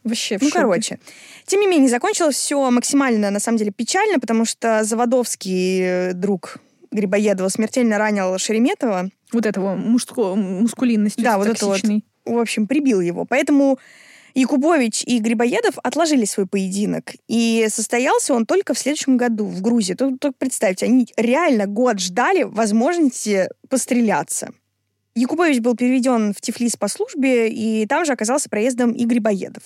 Вообще 0.03 0.37
Ну, 0.41 0.49
короче. 0.51 0.99
Тем 1.45 1.59
не 1.59 1.67
менее, 1.67 1.89
закончилось 1.89 2.35
все 2.35 2.69
максимально, 2.71 3.29
на 3.29 3.39
самом 3.39 3.57
деле, 3.57 3.71
печально, 3.71 4.19
потому 4.19 4.45
что 4.45 4.83
Заводовский 4.83 5.81
э, 5.81 6.13
друг 6.13 6.57
Грибоедова 6.91 7.49
смертельно 7.49 7.97
ранил 7.97 8.37
Шереметова. 8.37 9.09
Вот 9.31 9.45
этого 9.45 9.75
мужского, 9.75 10.35
мускулинностью 10.35 11.23
Да, 11.23 11.37
вот 11.37 11.47
это 11.47 11.65
вот. 11.65 11.81
В 12.25 12.37
общем, 12.37 12.67
прибил 12.67 13.01
его. 13.01 13.25
Поэтому 13.25 13.79
Якубович 14.33 15.03
и 15.05 15.19
Грибоедов 15.19 15.77
отложили 15.83 16.25
свой 16.25 16.47
поединок. 16.47 17.13
И 17.27 17.67
состоялся 17.69 18.33
он 18.33 18.45
только 18.45 18.73
в 18.73 18.79
следующем 18.79 19.17
году 19.17 19.45
в 19.45 19.61
Грузии. 19.61 19.93
Только, 19.93 20.17
только 20.17 20.35
представьте, 20.37 20.85
они 20.85 21.07
реально 21.17 21.65
год 21.65 21.99
ждали 21.99 22.43
возможности 22.43 23.49
постреляться. 23.69 24.51
Якубович 25.15 25.59
был 25.59 25.75
переведен 25.75 26.33
в 26.33 26.41
Тифлис 26.41 26.77
по 26.77 26.87
службе, 26.87 27.49
и 27.49 27.85
там 27.85 28.05
же 28.05 28.13
оказался 28.13 28.49
проездом 28.49 28.91
и 28.91 29.05
Грибоедов. 29.05 29.63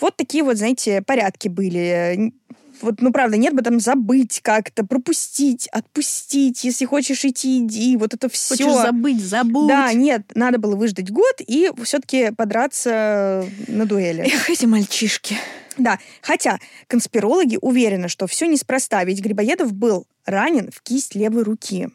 Вот 0.00 0.16
такие 0.16 0.44
вот, 0.44 0.56
знаете, 0.56 1.02
порядки 1.02 1.48
были. 1.48 2.32
Вот, 2.80 3.00
ну, 3.00 3.10
правда, 3.10 3.36
нет 3.36 3.54
бы 3.54 3.62
там 3.62 3.80
забыть 3.80 4.40
как-то, 4.40 4.86
пропустить, 4.86 5.66
отпустить. 5.68 6.62
Если 6.62 6.84
хочешь 6.84 7.24
идти, 7.24 7.58
иди. 7.58 7.96
Вот 7.96 8.14
это 8.14 8.28
все. 8.28 8.56
Хочешь 8.56 8.82
забыть, 8.82 9.20
забудь. 9.20 9.68
Да, 9.68 9.92
нет, 9.92 10.22
надо 10.34 10.58
было 10.58 10.76
выждать 10.76 11.10
год 11.10 11.40
и 11.44 11.72
все-таки 11.82 12.30
подраться 12.30 13.44
на 13.66 13.84
дуэли. 13.84 14.22
Эх, 14.22 14.48
эти 14.50 14.66
мальчишки. 14.66 15.36
Да, 15.76 15.98
хотя 16.22 16.58
конспирологи 16.86 17.58
уверены, 17.60 18.08
что 18.08 18.26
все 18.26 18.46
неспроста, 18.46 19.02
ведь 19.04 19.20
Грибоедов 19.20 19.72
был 19.72 20.06
ранен 20.24 20.70
в 20.70 20.80
кисть 20.82 21.14
левой 21.14 21.42
руки. 21.42 21.88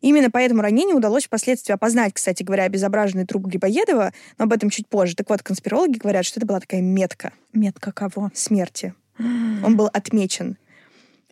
Именно 0.00 0.30
по 0.30 0.38
этому 0.38 0.62
ранению 0.62 0.96
удалось 0.96 1.26
впоследствии 1.26 1.72
опознать, 1.72 2.14
кстати 2.14 2.42
говоря, 2.42 2.64
обезображенный 2.64 3.26
труп 3.26 3.46
Грибоедова, 3.46 4.12
но 4.38 4.44
об 4.44 4.52
этом 4.52 4.70
чуть 4.70 4.88
позже. 4.88 5.14
Так 5.16 5.28
вот, 5.30 5.42
конспирологи 5.42 5.98
говорят, 5.98 6.24
что 6.24 6.40
это 6.40 6.46
была 6.46 6.60
такая 6.60 6.80
метка. 6.80 7.32
Метка 7.52 7.92
кого? 7.92 8.30
Смерти. 8.34 8.94
Он 9.18 9.76
был 9.76 9.88
отмечен. 9.92 10.56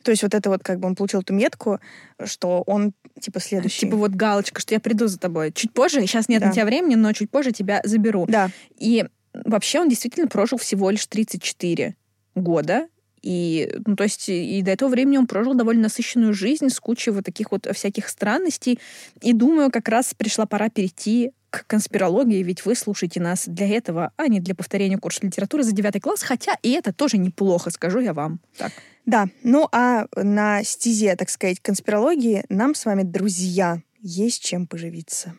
То 0.03 0.13
есть 0.13 0.23
вот 0.23 0.35
это 0.35 0.51
вот 0.51 0.63
как 0.63 0.79
бы 0.79 0.87
он 0.87 0.95
получил 0.95 1.23
эту 1.23 1.35
метку, 1.35 1.81
что 2.25 2.63
он 2.69 2.93
типа 3.19 3.41
следующий. 3.41 3.81
Типа 3.81 3.97
вот 3.97 4.13
галочка, 4.13 4.61
что 4.61 4.73
я 4.73 4.79
приду 4.79 5.09
за 5.09 5.19
тобой. 5.19 5.51
Чуть 5.51 5.73
позже, 5.73 6.01
сейчас 6.03 6.29
нет 6.29 6.43
да. 6.43 6.47
на 6.47 6.53
тебя 6.53 6.65
времени, 6.65 6.95
но 6.95 7.13
чуть 7.13 7.29
позже 7.29 7.51
тебя 7.51 7.81
заберу. 7.83 8.25
Да. 8.29 8.51
И 8.79 9.05
вообще 9.33 9.81
он 9.81 9.89
действительно 9.89 10.29
прожил 10.29 10.59
всего 10.59 10.91
лишь 10.91 11.05
34 11.07 11.97
года. 12.37 12.87
И, 13.27 13.69
ну, 13.85 13.97
то 13.97 14.05
есть, 14.05 14.29
и 14.29 14.63
до 14.63 14.71
этого 14.71 14.89
времени 14.89 15.17
он 15.17 15.27
прожил 15.27 15.55
довольно 15.55 15.83
насыщенную 15.83 16.33
жизнь 16.33 16.69
с 16.69 16.79
кучей 16.79 17.11
вот 17.11 17.25
таких 17.25 17.51
вот 17.51 17.67
всяких 17.75 18.09
странностей. 18.09 18.79
И 19.21 19.33
думаю, 19.33 19.73
как 19.73 19.89
раз 19.89 20.15
пришла 20.15 20.47
пора 20.47 20.69
перейти 20.69 21.33
к 21.51 21.67
конспирологии, 21.67 22.41
ведь 22.45 22.65
вы 22.65 22.77
слушаете 22.77 23.21
нас 23.21 23.49
для 23.49 23.67
этого, 23.67 24.13
а 24.17 24.29
не 24.29 24.39
для 24.39 24.55
повторения 24.55 24.97
курса 24.97 25.27
литературы 25.27 25.65
за 25.65 25.73
девятый 25.73 26.01
класс, 26.01 26.23
хотя 26.23 26.57
и 26.63 26.71
это 26.71 26.93
тоже 26.93 27.19
неплохо, 27.19 27.71
скажу 27.71 27.99
я 27.99 28.15
вам. 28.15 28.39
Так. 28.59 28.71
Да, 29.07 29.27
ну 29.43 29.69
а 29.73 30.07
на 30.15 30.63
стезе, 30.63 31.17
так 31.17 31.29
сказать, 31.29 31.59
конспирологии 31.61 32.45
нам 32.49 32.77
с 32.77 32.85
вами, 32.85 33.03
друзья, 33.03 33.83
есть 34.01 34.45
чем 34.45 34.69
поживиться. 34.69 35.35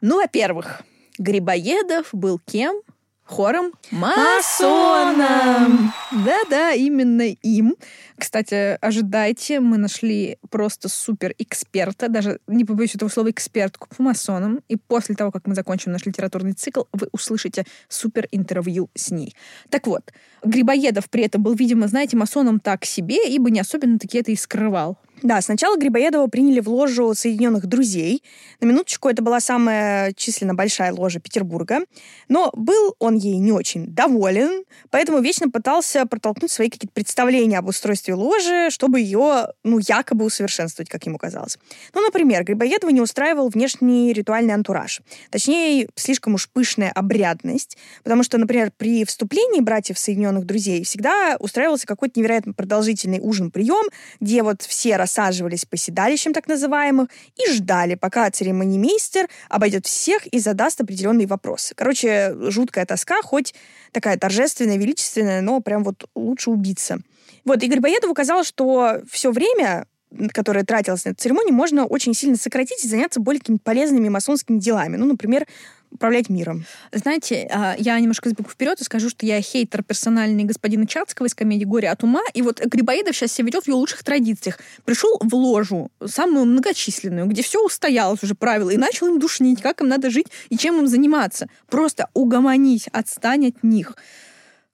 Ну, 0.00 0.16
во-первых, 0.16 0.82
Грибоедов 1.18 2.08
был 2.12 2.38
кем? 2.38 2.80
Хором 3.24 3.72
масоном. 3.90 5.92
Да-да, 6.10 6.72
именно 6.72 7.22
им. 7.22 7.76
Кстати, 8.18 8.76
ожидайте, 8.80 9.60
мы 9.60 9.78
нашли 9.78 10.38
просто 10.50 10.88
супер 10.88 11.34
эксперта, 11.38 12.08
даже 12.08 12.40
не 12.46 12.64
побоюсь 12.64 12.94
этого 12.94 13.08
слова 13.08 13.30
экспертку 13.30 13.88
по 13.96 14.02
масонам. 14.02 14.60
И 14.68 14.76
после 14.76 15.14
того, 15.14 15.30
как 15.30 15.46
мы 15.46 15.54
закончим 15.54 15.92
наш 15.92 16.04
литературный 16.04 16.52
цикл, 16.52 16.82
вы 16.92 17.08
услышите 17.12 17.64
супер 17.88 18.28
интервью 18.32 18.90
с 18.94 19.10
ней. 19.10 19.34
Так 19.70 19.86
вот, 19.86 20.12
Грибоедов 20.44 21.08
при 21.08 21.24
этом 21.24 21.42
был, 21.42 21.54
видимо, 21.54 21.88
знаете, 21.88 22.16
масоном 22.16 22.60
так 22.60 22.84
себе, 22.84 23.28
ибо 23.28 23.50
не 23.50 23.60
особенно 23.60 23.98
таки 23.98 24.18
это 24.18 24.32
и 24.32 24.36
скрывал. 24.36 24.98
Да, 25.22 25.40
сначала 25.40 25.76
Грибоедова 25.76 26.26
приняли 26.26 26.58
в 26.58 26.68
ложу 26.68 27.14
Соединенных 27.14 27.66
Друзей. 27.66 28.24
На 28.60 28.66
минуточку 28.66 29.08
это 29.08 29.22
была 29.22 29.38
самая 29.38 30.12
численно 30.14 30.54
большая 30.54 30.92
ложа 30.92 31.20
Петербурга. 31.20 31.80
Но 32.28 32.50
был 32.56 32.96
он 32.98 33.16
ей 33.16 33.38
не 33.38 33.52
очень 33.52 33.86
доволен, 33.86 34.64
поэтому 34.90 35.20
вечно 35.20 35.48
пытался 35.48 36.06
протолкнуть 36.06 36.50
свои 36.50 36.68
какие-то 36.68 36.92
представления 36.92 37.58
об 37.58 37.68
устройстве 37.68 38.14
ложи, 38.14 38.70
чтобы 38.70 38.98
ее, 38.98 39.48
ну, 39.62 39.78
якобы 39.78 40.24
усовершенствовать, 40.24 40.90
как 40.90 41.06
ему 41.06 41.18
казалось. 41.18 41.56
Ну, 41.94 42.00
например, 42.00 42.42
Грибоедова 42.42 42.90
не 42.90 43.00
устраивал 43.00 43.48
внешний 43.48 44.12
ритуальный 44.12 44.54
антураж. 44.54 45.02
Точнее, 45.30 45.88
слишком 45.94 46.34
уж 46.34 46.48
пышная 46.48 46.90
обрядность, 46.90 47.78
потому 48.02 48.24
что, 48.24 48.38
например, 48.38 48.72
при 48.76 49.04
вступлении 49.04 49.60
братьев 49.60 49.98
Соединенных 49.98 50.46
Друзей 50.46 50.82
всегда 50.82 51.36
устраивался 51.38 51.86
какой-то 51.86 52.18
невероятно 52.18 52.54
продолжительный 52.54 53.20
ужин-прием, 53.20 53.88
где 54.20 54.42
вот 54.42 54.62
все 54.62 54.96
рас 54.96 55.11
рассаживались 55.12 55.64
по 55.64 55.76
седалищам 55.76 56.32
так 56.32 56.48
называемых 56.48 57.08
и 57.36 57.50
ждали, 57.52 57.94
пока 57.94 58.30
церемонимейстер 58.30 59.28
обойдет 59.48 59.86
всех 59.86 60.26
и 60.26 60.38
задаст 60.38 60.80
определенные 60.80 61.26
вопросы. 61.26 61.74
Короче, 61.74 62.34
жуткая 62.50 62.86
тоска, 62.86 63.20
хоть 63.22 63.54
такая 63.92 64.16
торжественная, 64.16 64.78
величественная, 64.78 65.42
но 65.42 65.60
прям 65.60 65.84
вот 65.84 66.08
лучше 66.14 66.50
убиться. 66.50 66.98
Вот, 67.44 67.62
Игорь 67.62 67.80
Боедов 67.80 68.10
указал, 68.10 68.44
что 68.44 69.00
все 69.10 69.30
время 69.30 69.86
которое 70.34 70.62
тратилось 70.62 71.06
на 71.06 71.10
эту 71.10 71.22
церемонию, 71.22 71.54
можно 71.54 71.86
очень 71.86 72.12
сильно 72.12 72.36
сократить 72.36 72.84
и 72.84 72.88
заняться 72.88 73.18
более 73.18 73.40
какими-то 73.40 73.62
полезными 73.64 74.10
масонскими 74.10 74.58
делами. 74.58 74.98
Ну, 74.98 75.06
например, 75.06 75.46
управлять 75.92 76.28
миром. 76.28 76.64
Знаете, 76.92 77.48
а, 77.50 77.74
я 77.78 77.98
немножко 78.00 78.28
сбегу 78.28 78.48
вперед 78.48 78.80
и 78.80 78.84
скажу, 78.84 79.08
что 79.08 79.26
я 79.26 79.40
хейтер 79.40 79.82
персональный 79.82 80.44
господина 80.44 80.86
Чацкого 80.86 81.26
из 81.26 81.34
комедии 81.34 81.64
«Горе 81.64 81.90
от 81.90 82.02
ума». 82.02 82.22
И 82.34 82.42
вот 82.42 82.60
Грибоедов 82.64 83.16
сейчас 83.16 83.32
себя 83.32 83.46
ведет 83.46 83.64
в 83.64 83.68
его 83.68 83.78
лучших 83.78 84.02
традициях. 84.02 84.58
Пришел 84.84 85.18
в 85.20 85.34
ложу, 85.34 85.90
самую 86.04 86.46
многочисленную, 86.46 87.26
где 87.26 87.42
все 87.42 87.64
устоялось 87.64 88.22
уже 88.22 88.34
правила, 88.34 88.70
и 88.70 88.76
начал 88.76 89.08
им 89.08 89.18
душнить, 89.18 89.62
как 89.62 89.80
им 89.80 89.88
надо 89.88 90.10
жить 90.10 90.26
и 90.48 90.56
чем 90.56 90.78
им 90.78 90.86
заниматься. 90.86 91.46
Просто 91.68 92.08
угомонись, 92.14 92.88
отстань 92.92 93.48
от 93.48 93.62
них. 93.62 93.96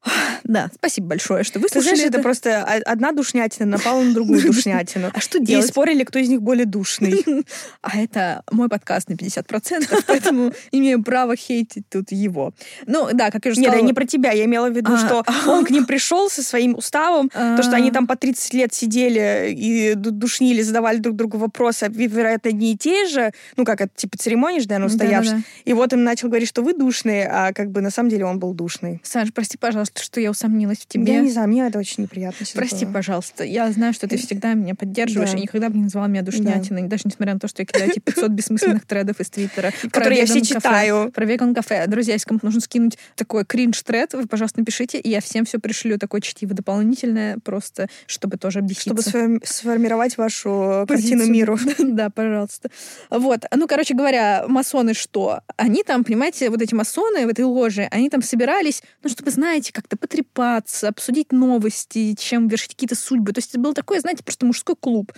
Да, 0.44 0.70
спасибо 0.74 1.08
большое, 1.08 1.44
что 1.44 1.58
вы 1.58 1.68
слушали. 1.68 1.94
Знаешь, 1.94 2.08
это. 2.08 2.18
это 2.18 2.22
просто 2.22 2.62
одна 2.62 3.12
душнятина 3.12 3.66
напала 3.66 4.02
на 4.02 4.14
другую 4.14 4.42
душнятину. 4.46 5.10
А 5.12 5.20
что 5.20 5.38
делать? 5.38 5.66
И 5.66 5.68
спорили, 5.68 6.04
кто 6.04 6.18
из 6.18 6.28
них 6.28 6.42
более 6.42 6.66
душный. 6.66 7.24
А 7.82 7.98
это 7.98 8.42
мой 8.50 8.68
подкаст 8.68 9.08
на 9.08 9.14
50%, 9.14 10.04
поэтому 10.06 10.52
имею 10.72 11.02
право 11.02 11.36
хейтить 11.36 11.88
тут 11.88 12.12
его. 12.12 12.52
Ну, 12.86 13.08
да, 13.12 13.30
как 13.30 13.44
я 13.44 13.52
уже 13.52 13.60
сказала... 13.60 13.78
Нет, 13.78 13.86
не 13.86 13.92
про 13.92 14.04
тебя, 14.04 14.32
я 14.32 14.44
имела 14.44 14.68
в 14.68 14.76
виду, 14.76 14.92
а, 14.92 14.98
что 14.98 15.24
он 15.46 15.64
к 15.64 15.70
ним 15.70 15.86
пришел 15.86 16.28
со 16.28 16.42
своим 16.42 16.74
уставом, 16.74 17.28
то, 17.30 17.62
что 17.62 17.76
они 17.76 17.90
там 17.90 18.06
по 18.06 18.16
30 18.16 18.54
лет 18.54 18.74
сидели 18.74 19.52
и 19.56 19.94
душнили, 19.94 20.62
задавали 20.62 20.98
друг 20.98 21.16
другу 21.16 21.38
вопросы, 21.38 21.88
вероятно, 21.88 22.50
одни 22.50 22.72
и 22.72 22.76
те 22.76 23.06
же, 23.06 23.32
ну, 23.56 23.64
как 23.64 23.80
это, 23.80 23.92
типа, 23.94 24.18
церемонии 24.18 24.60
же, 24.60 24.68
наверное, 24.68 24.88
устоявшись. 24.88 25.44
И 25.64 25.72
вот 25.72 25.92
им 25.92 26.04
начал 26.04 26.28
говорить, 26.28 26.48
что 26.48 26.62
вы 26.62 26.74
душные, 26.74 27.28
а 27.30 27.52
как 27.52 27.70
бы 27.70 27.80
на 27.80 27.90
самом 27.90 28.10
деле 28.10 28.24
он 28.24 28.38
был 28.38 28.54
душный. 28.54 29.00
Саша, 29.02 29.32
прости, 29.32 29.56
пожалуйста, 29.56 29.87
что 29.96 30.20
я 30.20 30.30
усомнилась 30.30 30.78
в 30.78 30.86
тебе. 30.86 31.14
Я 31.14 31.20
не 31.20 31.30
знаю, 31.30 31.48
мне 31.48 31.66
это 31.66 31.78
очень 31.78 32.02
неприятно. 32.04 32.46
Прости, 32.54 32.84
было. 32.84 32.94
пожалуйста. 32.94 33.44
Я 33.44 33.70
знаю, 33.72 33.92
что 33.92 34.06
ты 34.08 34.16
всегда 34.16 34.54
меня 34.54 34.74
поддерживаешь, 34.74 35.32
да. 35.32 35.38
и 35.38 35.42
никогда 35.42 35.68
бы 35.68 35.76
не 35.76 35.84
называла 35.84 36.06
меня 36.08 36.22
душнятиной, 36.22 36.82
да. 36.82 36.88
даже 36.88 37.02
несмотря 37.06 37.34
на 37.34 37.40
то, 37.40 37.48
что 37.48 37.62
я 37.62 37.66
кидаю 37.66 37.90
эти 37.90 37.98
500 38.00 38.30
бессмысленных 38.30 38.86
тредов 38.86 39.20
из 39.20 39.30
Твиттера. 39.30 39.72
Которые 39.82 40.20
я 40.20 40.26
все 40.26 40.40
читаю. 40.42 41.10
Про 41.12 41.24
веган 41.24 41.54
кафе. 41.54 41.86
Друзья, 41.86 42.14
если 42.14 42.26
кому-то 42.26 42.46
нужно 42.46 42.60
скинуть 42.60 42.98
такой 43.14 43.44
кринж-тред, 43.44 44.14
вы, 44.14 44.26
пожалуйста, 44.26 44.60
напишите, 44.60 44.98
и 44.98 45.08
я 45.08 45.20
всем 45.20 45.44
все 45.44 45.58
пришлю 45.58 45.98
такое 45.98 46.20
чтиво 46.20 46.54
дополнительное, 46.54 47.38
просто 47.42 47.88
чтобы 48.06 48.36
тоже 48.36 48.60
объясниться. 48.60 49.10
Чтобы 49.10 49.40
сформировать 49.44 50.16
вашу 50.16 50.84
картину 50.88 51.26
миру. 51.26 51.58
да, 51.78 52.10
пожалуйста. 52.10 52.70
Вот. 53.10 53.44
Ну, 53.54 53.66
короче 53.66 53.94
говоря, 53.94 54.44
масоны 54.48 54.94
что? 54.94 55.40
Они 55.56 55.82
там, 55.82 56.04
понимаете, 56.04 56.50
вот 56.50 56.62
эти 56.62 56.74
масоны 56.74 57.26
в 57.26 57.28
этой 57.28 57.44
ложе, 57.44 57.88
они 57.90 58.10
там 58.10 58.22
собирались, 58.22 58.82
ну, 59.02 59.10
чтобы, 59.10 59.30
знаете, 59.30 59.72
как-то 59.78 59.96
потрепаться, 59.96 60.88
обсудить 60.88 61.30
новости, 61.30 62.16
чем 62.18 62.48
вершить 62.48 62.70
какие-то 62.70 62.96
судьбы. 62.96 63.32
То 63.32 63.38
есть 63.38 63.50
это 63.50 63.60
был 63.60 63.74
такой, 63.74 64.00
знаете, 64.00 64.24
просто 64.24 64.44
мужской 64.44 64.74
клуб. 64.74 65.12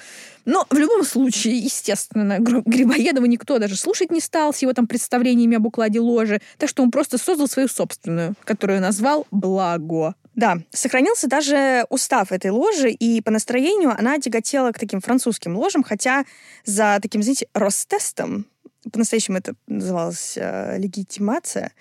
Но 0.44 0.66
в 0.68 0.76
любом 0.76 1.02
случае, 1.04 1.56
естественно, 1.56 2.36
Грибоедова 2.38 3.24
никто 3.24 3.58
даже 3.58 3.76
слушать 3.76 4.10
не 4.10 4.20
стал 4.20 4.52
с 4.52 4.58
его 4.58 4.74
там 4.74 4.86
представлениями 4.86 5.56
об 5.56 5.66
укладе 5.66 5.98
ложи, 5.98 6.42
так 6.58 6.68
что 6.68 6.82
он 6.82 6.90
просто 6.90 7.16
создал 7.16 7.48
свою 7.48 7.68
собственную, 7.68 8.34
которую 8.44 8.82
назвал 8.82 9.26
«Благо». 9.30 10.14
Да, 10.36 10.58
сохранился 10.70 11.26
даже 11.26 11.86
устав 11.88 12.32
этой 12.32 12.50
ложи, 12.50 12.90
и 12.90 13.20
по 13.20 13.30
настроению 13.30 13.90
она 13.90 14.18
тяготела 14.18 14.72
к 14.72 14.78
таким 14.78 15.00
французским 15.00 15.56
ложам, 15.56 15.82
хотя 15.82 16.24
за 16.64 16.98
таким, 17.02 17.22
знаете, 17.22 17.48
Ростестом 17.52 18.46
по-настоящему 18.92 19.38
это 19.38 19.54
называлось 19.66 20.36
э, 20.36 20.78
легитимация, 20.78 21.72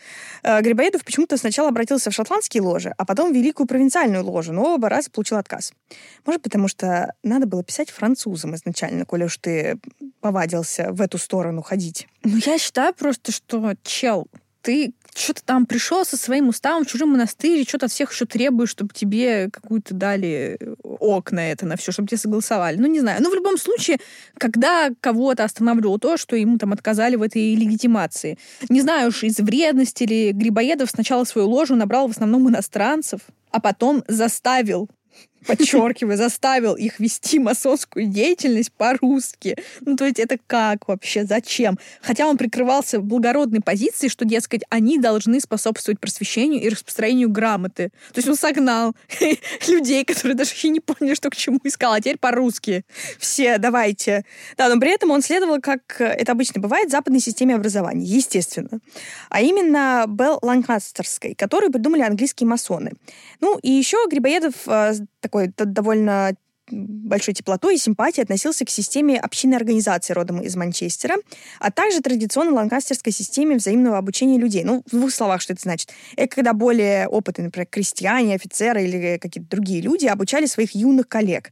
э, 0.44 0.62
Грибоедов 0.62 1.04
почему-то 1.04 1.38
сначала 1.38 1.70
обратился 1.70 2.12
в 2.12 2.14
шотландские 2.14 2.64
ложи, 2.64 2.94
а 2.98 3.06
потом 3.06 3.32
в 3.32 3.36
Великую 3.36 3.68
провинциальную 3.68 4.24
ложу, 4.24 4.54
но 4.54 4.76
оба 4.76 4.90
раза 4.90 5.10
получил 5.10 5.38
отказ. 5.38 5.74
Может, 6.26 6.42
потому 6.42 6.68
что 6.68 7.14
надо 7.24 7.48
было 7.48 7.64
писать 7.64 7.90
французам 7.90 8.56
изначально, 8.56 9.06
коли 9.06 9.24
уж 9.24 9.38
ты 9.38 9.80
повадился 10.20 10.92
в 10.92 11.02
эту 11.02 11.18
сторону 11.18 11.62
ходить. 11.62 12.08
Ну, 12.24 12.38
я 12.46 12.58
считаю 12.58 12.94
просто, 12.94 13.32
что, 13.32 13.74
чел, 13.84 14.28
ты 14.62 14.94
что-то 15.16 15.44
там 15.44 15.66
пришел 15.66 16.06
со 16.06 16.18
своим 16.18 16.50
уставом 16.50 16.86
в 16.86 16.88
чужой 16.88 17.08
монастырь, 17.08 17.68
что-то 17.68 17.88
от 17.88 17.92
всех 17.92 18.12
еще 18.12 18.26
требуешь, 18.26 18.70
чтобы 18.70 18.94
тебе 18.94 19.50
какую-то 19.52 19.94
дали 19.94 20.60
ок 20.84 21.32
на 21.32 21.52
это, 21.52 21.66
на 21.66 21.76
все, 21.76 21.92
чтобы 21.92 22.08
тебе 22.08 22.18
согласовали. 22.18 22.78
Ну, 22.78 22.88
не 22.88 23.00
знаю. 23.00 23.22
Ну, 23.22 23.30
в 23.30 23.34
любом 23.34 23.58
случае, 23.58 24.00
когда 24.38 24.90
кого-то 25.02 25.44
останавливало 25.44 26.00
то, 26.00 26.18
что 26.18 26.36
ему 26.36 26.58
там 26.58 26.74
отказали 26.74 27.16
в 27.16 27.22
этой 27.22 27.56
легитимации. 27.56 28.38
Не 28.70 28.82
знаю 28.82 29.10
уж, 29.10 29.24
из 29.24 29.38
вредности 29.40 30.04
или 30.04 30.32
Грибоедов 30.32 30.90
сначала 30.90 31.24
свою 31.24 31.50
ложу 31.50 31.76
набрал 31.76 32.08
в 32.08 32.12
основном 32.12 32.50
иностранцев, 32.50 33.22
а 33.52 33.60
потом 33.60 34.04
заставил 34.08 34.90
подчеркиваю, 35.48 36.18
заставил 36.18 36.76
их 36.76 37.00
вести 37.00 37.40
масонскую 37.40 38.08
деятельность 38.08 38.72
по-русски. 38.72 39.56
Ну, 39.82 39.96
то 39.96 40.06
есть 40.06 40.20
это 40.20 40.38
как 40.48 40.88
вообще? 40.88 41.26
Зачем? 41.26 41.78
Хотя 42.02 42.28
он 42.28 42.38
прикрывался 42.38 43.00
благородной 43.00 43.62
позицией, 43.62 44.10
что, 44.10 44.26
дескать, 44.26 44.64
они 44.70 45.00
должны 45.00 45.40
способствовать 45.40 46.00
просвещению 46.00 46.62
и 46.62 46.70
распространению 46.70 47.30
грамоты. 47.30 47.90
То 48.14 48.18
есть 48.18 48.28
он 48.28 48.36
согнал 48.36 48.96
людей, 49.68 50.06
которые 50.06 50.36
даже 50.36 50.52
еще 50.52 50.70
не 50.70 50.80
поняли, 50.80 51.16
что 51.16 51.30
к 51.30 51.36
чему 51.36 51.60
искал, 51.64 51.94
а 51.94 52.00
теперь 52.00 52.18
по-русски. 52.18 52.86
Все, 53.18 53.58
давайте. 53.58 54.26
Да, 54.58 54.74
но 54.74 54.80
при 54.80 54.94
этом 54.94 55.12
он 55.12 55.22
следовал, 55.22 55.60
как 55.62 56.00
это 56.00 56.32
обычно 56.32 56.62
бывает, 56.62 56.90
западной 56.90 57.20
системе 57.20 57.56
образования, 57.56 58.06
естественно. 58.06 58.80
А 59.30 59.42
именно 59.42 60.06
Белл 60.08 60.40
Ланкастерской, 60.42 61.36
которую 61.36 61.72
придумали 61.72 62.02
английские 62.02 62.48
масоны. 62.48 62.94
Ну, 63.42 63.58
и 63.60 63.72
еще 63.72 63.98
Грибоедов 64.10 64.54
э, 64.68 64.94
такой 65.20 65.54
довольно 65.58 66.34
большой 66.72 67.34
теплотой 67.34 67.76
и 67.76 67.78
симпатией 67.78 68.24
относился 68.24 68.66
к 68.66 68.70
системе 68.70 69.20
общинной 69.20 69.58
организации 69.58 70.14
родом 70.14 70.42
из 70.42 70.56
Манчестера, 70.56 71.16
а 71.60 71.72
также 71.72 72.02
традиционной 72.02 72.54
ланкастерской 72.54 73.12
системе 73.12 73.56
взаимного 73.56 73.98
обучения 73.98 74.38
людей. 74.38 74.64
Ну, 74.64 74.84
в 74.86 74.92
двух 74.92 75.12
словах, 75.12 75.42
что 75.42 75.54
это 75.54 75.62
значит? 75.62 75.92
Это 76.16 76.36
когда 76.36 76.54
более 76.54 77.08
опытные, 77.08 77.46
например, 77.46 77.68
крестьяне, 77.68 78.36
офицеры 78.36 78.84
или 78.84 79.18
какие-то 79.18 79.50
другие 79.50 79.82
люди 79.82 80.06
обучали 80.06 80.46
своих 80.46 80.76
юных 80.76 81.08
коллег. 81.08 81.52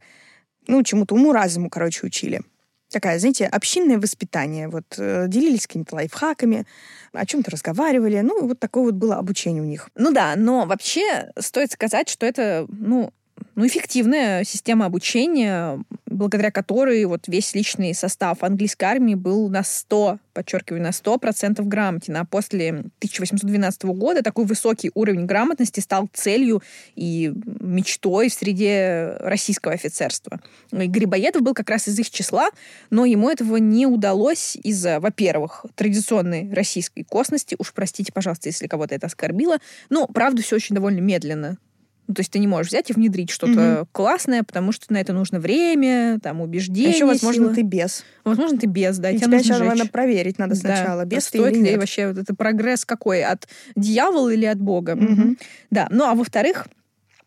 Ну, 0.66 0.82
чему-то 0.82 1.14
уму-разуму, 1.14 1.70
короче, 1.70 2.06
учили. 2.06 2.42
Такая, 2.90 3.18
знаете, 3.18 3.46
общинное 3.46 3.98
воспитание. 3.98 4.68
Вот 4.68 4.94
э, 4.96 5.26
делились 5.28 5.66
какими-то 5.66 5.94
лайфхаками, 5.94 6.66
о 7.12 7.26
чем-то 7.26 7.50
разговаривали. 7.50 8.20
Ну, 8.20 8.46
вот 8.46 8.58
такое 8.60 8.84
вот 8.84 8.94
было 8.94 9.16
обучение 9.16 9.62
у 9.62 9.66
них. 9.66 9.90
Ну 9.94 10.10
да, 10.10 10.34
но 10.36 10.64
вообще 10.64 11.30
стоит 11.38 11.72
сказать, 11.72 12.08
что 12.08 12.24
это, 12.24 12.66
ну, 12.68 13.12
ну, 13.54 13.66
эффективная 13.66 14.44
система 14.44 14.86
обучения, 14.86 15.82
благодаря 16.06 16.50
которой 16.50 17.04
вот 17.06 17.26
весь 17.26 17.54
личный 17.54 17.94
состав 17.94 18.42
английской 18.42 18.84
армии 18.84 19.14
был 19.14 19.48
на 19.48 19.62
100, 19.62 20.18
подчеркиваю, 20.32 20.82
на 20.82 20.90
100% 20.90 21.62
грамотен. 21.64 22.16
А 22.16 22.24
после 22.24 22.70
1812 22.70 23.84
года 23.84 24.22
такой 24.22 24.44
высокий 24.44 24.90
уровень 24.94 25.26
грамотности 25.26 25.80
стал 25.80 26.08
целью 26.12 26.62
и 26.94 27.32
мечтой 27.60 28.28
в 28.28 28.34
среде 28.34 29.16
российского 29.20 29.74
офицерства. 29.74 30.40
И 30.72 30.86
Грибоедов 30.86 31.42
был 31.42 31.54
как 31.54 31.68
раз 31.70 31.88
из 31.88 31.98
их 31.98 32.10
числа, 32.10 32.50
но 32.90 33.04
ему 33.04 33.28
этого 33.28 33.56
не 33.56 33.86
удалось 33.86 34.56
из-за, 34.62 35.00
во-первых, 35.00 35.66
традиционной 35.74 36.52
российской 36.52 37.02
косности, 37.02 37.56
уж 37.58 37.72
простите, 37.72 38.12
пожалуйста, 38.12 38.48
если 38.48 38.66
кого-то 38.66 38.94
это 38.94 39.06
оскорбило, 39.06 39.58
но, 39.90 40.06
правда, 40.06 40.42
все 40.42 40.56
очень 40.56 40.74
довольно 40.74 41.00
медленно 41.00 41.58
ну, 42.08 42.14
то 42.14 42.20
есть 42.20 42.32
ты 42.32 42.38
не 42.38 42.46
можешь 42.46 42.68
взять 42.68 42.88
и 42.88 42.94
внедрить 42.94 43.30
что-то 43.30 43.80
угу. 43.80 43.88
классное, 43.92 44.42
потому 44.42 44.72
что 44.72 44.90
на 44.92 44.96
это 44.96 45.12
нужно 45.12 45.38
время, 45.38 46.18
там, 46.20 46.40
убеждение. 46.40 46.92
А 46.92 46.94
еще, 46.94 47.04
возможно, 47.04 47.44
силы. 47.44 47.54
ты 47.54 47.62
без. 47.62 48.02
Возможно, 48.24 48.58
ты 48.58 48.66
без, 48.66 48.98
да. 48.98 49.10
И 49.10 49.18
тебя 49.18 49.40
сейчас 49.40 49.60
надо 49.60 49.86
проверить 49.86 50.38
надо 50.38 50.54
сначала, 50.54 51.04
да. 51.04 51.16
без 51.16 51.28
а 51.28 51.30
ты 51.30 51.38
стоит 51.38 51.52
или 51.52 51.60
нет. 51.60 51.72
ли 51.72 51.78
вообще 51.78 52.08
вот 52.08 52.18
это 52.18 52.34
прогресс 52.34 52.86
какой? 52.86 53.22
От 53.22 53.46
дьявола 53.76 54.30
или 54.30 54.46
от 54.46 54.58
Бога? 54.58 54.92
Угу. 54.92 55.36
Да. 55.70 55.86
Ну, 55.90 56.04
а 56.04 56.14
во-вторых, 56.14 56.66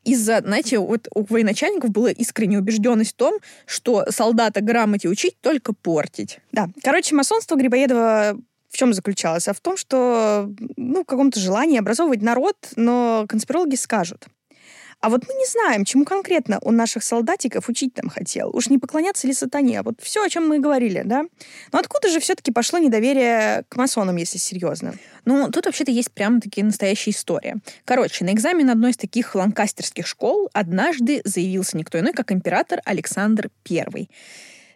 из-за, 0.03 0.39
знаете, 0.39 0.79
вот 0.79 1.07
у 1.13 1.25
военачальников 1.25 1.91
была 1.91 2.09
искренняя 2.09 2.59
убежденность 2.59 3.11
в 3.11 3.17
том, 3.17 3.35
что 3.67 4.05
солдата 4.09 4.61
грамоте 4.61 5.09
учить, 5.09 5.39
только 5.41 5.73
портить. 5.73 6.39
Да. 6.51 6.69
Короче, 6.83 7.13
масонство 7.13 7.55
Грибоедова 7.55 8.35
в 8.71 8.77
чем 8.77 8.93
заключалось? 8.93 9.47
А 9.47 9.53
в 9.53 9.59
том, 9.59 9.77
что 9.77 10.51
ну, 10.75 11.03
в 11.03 11.05
каком-то 11.05 11.39
желании 11.39 11.77
образовывать 11.77 12.21
народ, 12.21 12.55
но 12.75 13.25
конспирологи 13.27 13.75
скажут, 13.75 14.25
а 15.01 15.10
вот 15.10 15.27
мы 15.27 15.34
не 15.34 15.46
знаем, 15.48 15.84
чему 15.84 16.05
конкретно 16.05 16.60
он 16.62 16.75
наших 16.75 17.03
солдатиков 17.03 17.67
учить 17.67 17.93
там 17.96 18.10
хотел. 18.10 18.55
Уж 18.55 18.67
не 18.67 18.77
поклоняться 18.77 19.27
ли 19.27 19.34
сатане, 19.34 19.79
а 19.79 19.84
вот 19.84 19.96
все, 20.00 20.24
о 20.24 20.29
чем 20.29 20.48
мы 20.48 20.60
говорили, 20.60 21.01
да? 21.03 21.24
Но 21.72 21.79
откуда 21.79 22.10
же 22.10 22.20
все-таки 22.20 22.51
пошло 22.51 22.77
недоверие 22.77 23.63
к 23.67 23.75
масонам, 23.75 24.15
если 24.17 24.38
серьезно? 24.38 24.93
Ну, 25.25 25.50
тут 25.50 25.65
вообще-то 25.65 25.91
есть 25.91 26.12
прям-таки 26.12 26.62
настоящая 26.62 27.12
история. 27.12 27.58
Короче, 27.84 28.24
на 28.25 28.31
экзамен 28.31 28.70
одной 28.70 28.91
из 28.91 28.98
таких 28.98 29.34
ланкастерских 29.34 30.05
школ 30.05 30.50
однажды 30.53 31.22
заявился 31.25 31.77
никто 31.77 32.00
иной, 32.00 32.13
как 32.13 32.31
император 32.31 32.79
Александр 32.86 33.50
I. 33.70 34.08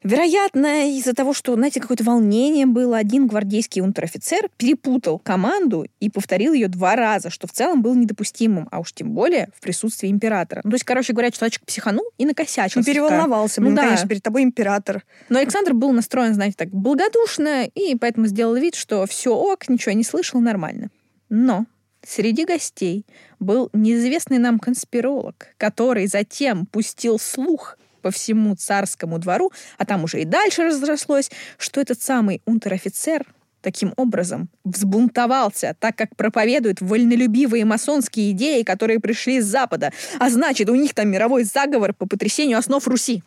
Вероятно, 0.05 0.87
из-за 0.91 1.15
того, 1.15 1.33
что, 1.33 1.55
знаете, 1.55 1.79
какое-то 1.79 2.03
волнение 2.03 2.67
было, 2.67 2.95
один 2.95 3.25
гвардейский 3.25 3.81
унтер-офицер 3.81 4.49
перепутал 4.55 5.17
команду 5.17 5.87
и 5.99 6.11
повторил 6.11 6.53
ее 6.53 6.67
два 6.67 6.95
раза, 6.95 7.31
что 7.31 7.47
в 7.47 7.51
целом 7.51 7.81
было 7.81 7.95
недопустимым, 7.95 8.67
а 8.71 8.81
уж 8.81 8.93
тем 8.93 9.13
более 9.13 9.49
в 9.55 9.61
присутствии 9.61 10.11
императора. 10.11 10.61
Ну, 10.63 10.69
то 10.69 10.75
есть, 10.75 10.83
короче 10.83 11.13
говоря, 11.13 11.31
человечек 11.31 11.65
психанул 11.65 12.05
и 12.19 12.25
накосячил. 12.27 12.81
Ну, 12.81 12.85
переволновался, 12.85 13.61
ну, 13.61 13.67
блин, 13.69 13.77
да. 13.77 13.81
конечно, 13.81 14.07
перед 14.07 14.21
тобой 14.21 14.43
император. 14.43 15.03
Но 15.29 15.39
Александр 15.39 15.73
был 15.73 15.91
настроен, 15.91 16.35
знаете, 16.35 16.55
так 16.55 16.69
благодушно, 16.69 17.65
и 17.65 17.95
поэтому 17.95 18.27
сделал 18.27 18.53
вид, 18.53 18.75
что 18.75 19.07
все 19.07 19.35
ок, 19.35 19.67
ничего 19.69 19.93
не 19.93 20.03
слышал, 20.03 20.39
нормально. 20.39 20.91
Но 21.29 21.65
Среди 22.07 22.45
гостей 22.45 23.03
был 23.39 23.71
неизвестный 23.73 24.37
нам 24.37 24.59
конспиролог, 24.59 25.47
который 25.57 26.05
затем 26.05 26.67
пустил 26.67 27.17
слух 27.17 27.79
по 28.05 28.11
всему 28.11 28.55
царскому 28.55 29.17
двору, 29.17 29.51
а 29.79 29.85
там 29.85 30.03
уже 30.03 30.21
и 30.21 30.25
дальше 30.25 30.65
разрослось, 30.65 31.31
что 31.57 31.81
этот 31.81 31.99
самый 31.99 32.39
унтер-офицер 32.45 33.25
таким 33.61 33.93
образом 33.97 34.47
взбунтовался, 34.63 35.75
так 35.79 35.95
как 35.95 36.15
проповедует 36.15 36.81
вольнолюбивые 36.81 37.65
масонские 37.65 38.29
идеи, 38.29 38.61
которые 38.61 38.99
пришли 38.99 39.41
с 39.41 39.45
Запада. 39.45 39.91
А 40.19 40.29
значит, 40.29 40.69
у 40.69 40.75
них 40.75 40.93
там 40.93 41.09
мировой 41.09 41.45
заговор 41.45 41.95
по 41.95 42.05
потрясению 42.05 42.59
основ 42.59 42.87
Руси. 42.87 43.23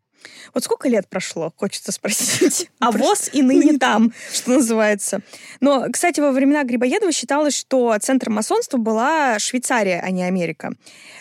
Вот 0.55 0.65
сколько 0.65 0.89
лет 0.89 1.09
прошло, 1.09 1.53
хочется 1.57 1.93
спросить. 1.93 2.71
А 2.81 2.93
ВОЗ 2.93 3.31
и 3.33 3.43
ныне 3.43 3.79
там, 3.79 4.13
что 4.33 4.53
называется. 4.53 5.21
Но, 5.61 5.87
кстати, 5.93 6.21
во 6.21 6.31
времена 6.31 6.65
Грибоедова 6.65 7.13
считалось, 7.13 7.57
что 7.57 7.97
центром 8.01 8.35
масонства 8.35 8.79
была 8.79 9.39
Швейцария, 9.39 10.01
а 10.01 10.11
не 10.11 10.23
Америка. 10.23 10.73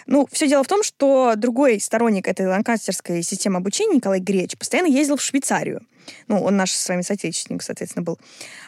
Ну, 0.05 0.27
все 0.31 0.47
дело 0.47 0.63
в 0.63 0.67
том, 0.67 0.83
что 0.83 1.33
другой 1.35 1.79
сторонник 1.79 2.27
этой 2.27 2.47
ланкастерской 2.47 3.23
системы 3.23 3.57
обучения, 3.57 3.95
Николай 3.95 4.19
Греч, 4.19 4.55
постоянно 4.57 4.87
ездил 4.87 5.17
в 5.17 5.21
Швейцарию 5.21 5.81
ну, 6.27 6.41
он 6.41 6.57
наш 6.57 6.71
с 6.71 6.89
вами 6.89 7.01
соотечественник, 7.01 7.63
соответственно, 7.63 8.03
был, 8.03 8.19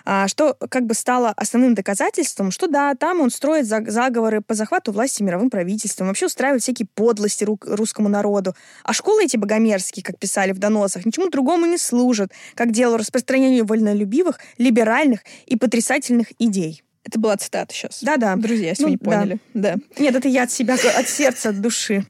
а, 0.05 0.27
что 0.27 0.55
как 0.69 0.85
бы 0.85 0.93
стало 0.93 1.33
основным 1.35 1.75
доказательством, 1.75 2.51
что 2.51 2.67
да, 2.67 2.95
там 2.95 3.21
он 3.21 3.29
строит 3.29 3.65
заговоры 3.65 4.41
по 4.41 4.53
захвату 4.53 4.91
власти 4.91 5.23
мировым 5.23 5.49
правительством, 5.49 6.07
вообще 6.07 6.27
устраивает 6.27 6.61
всякие 6.61 6.87
подлости 6.93 7.45
русскому 7.45 8.09
народу. 8.09 8.55
А 8.83 8.93
школы 8.93 9.25
эти 9.25 9.37
богомерзкие, 9.37 10.03
как 10.03 10.17
писали 10.17 10.51
в 10.51 10.59
доносах, 10.59 11.05
ничему 11.05 11.29
другому 11.29 11.65
не 11.65 11.77
служат, 11.77 12.31
как 12.55 12.71
делу 12.71 12.97
распространению 12.97 13.65
вольнолюбивых, 13.65 14.39
либеральных 14.57 15.21
и 15.45 15.55
потрясательных 15.55 16.27
идей. 16.39 16.83
Это 17.03 17.19
была 17.19 17.37
цитата 17.37 17.73
сейчас. 17.73 18.03
Да-да. 18.03 18.35
Друзья, 18.35 18.69
если 18.69 18.83
ну, 18.83 18.89
вы 18.89 18.91
не 18.91 18.97
поняли. 18.97 19.39
Да. 19.53 19.75
да. 19.75 20.01
Нет, 20.01 20.15
это 20.15 20.27
я 20.27 20.43
от 20.43 20.51
себя, 20.51 20.75
от 20.75 21.09
сердца, 21.09 21.49
от 21.49 21.61
души. 21.61 22.05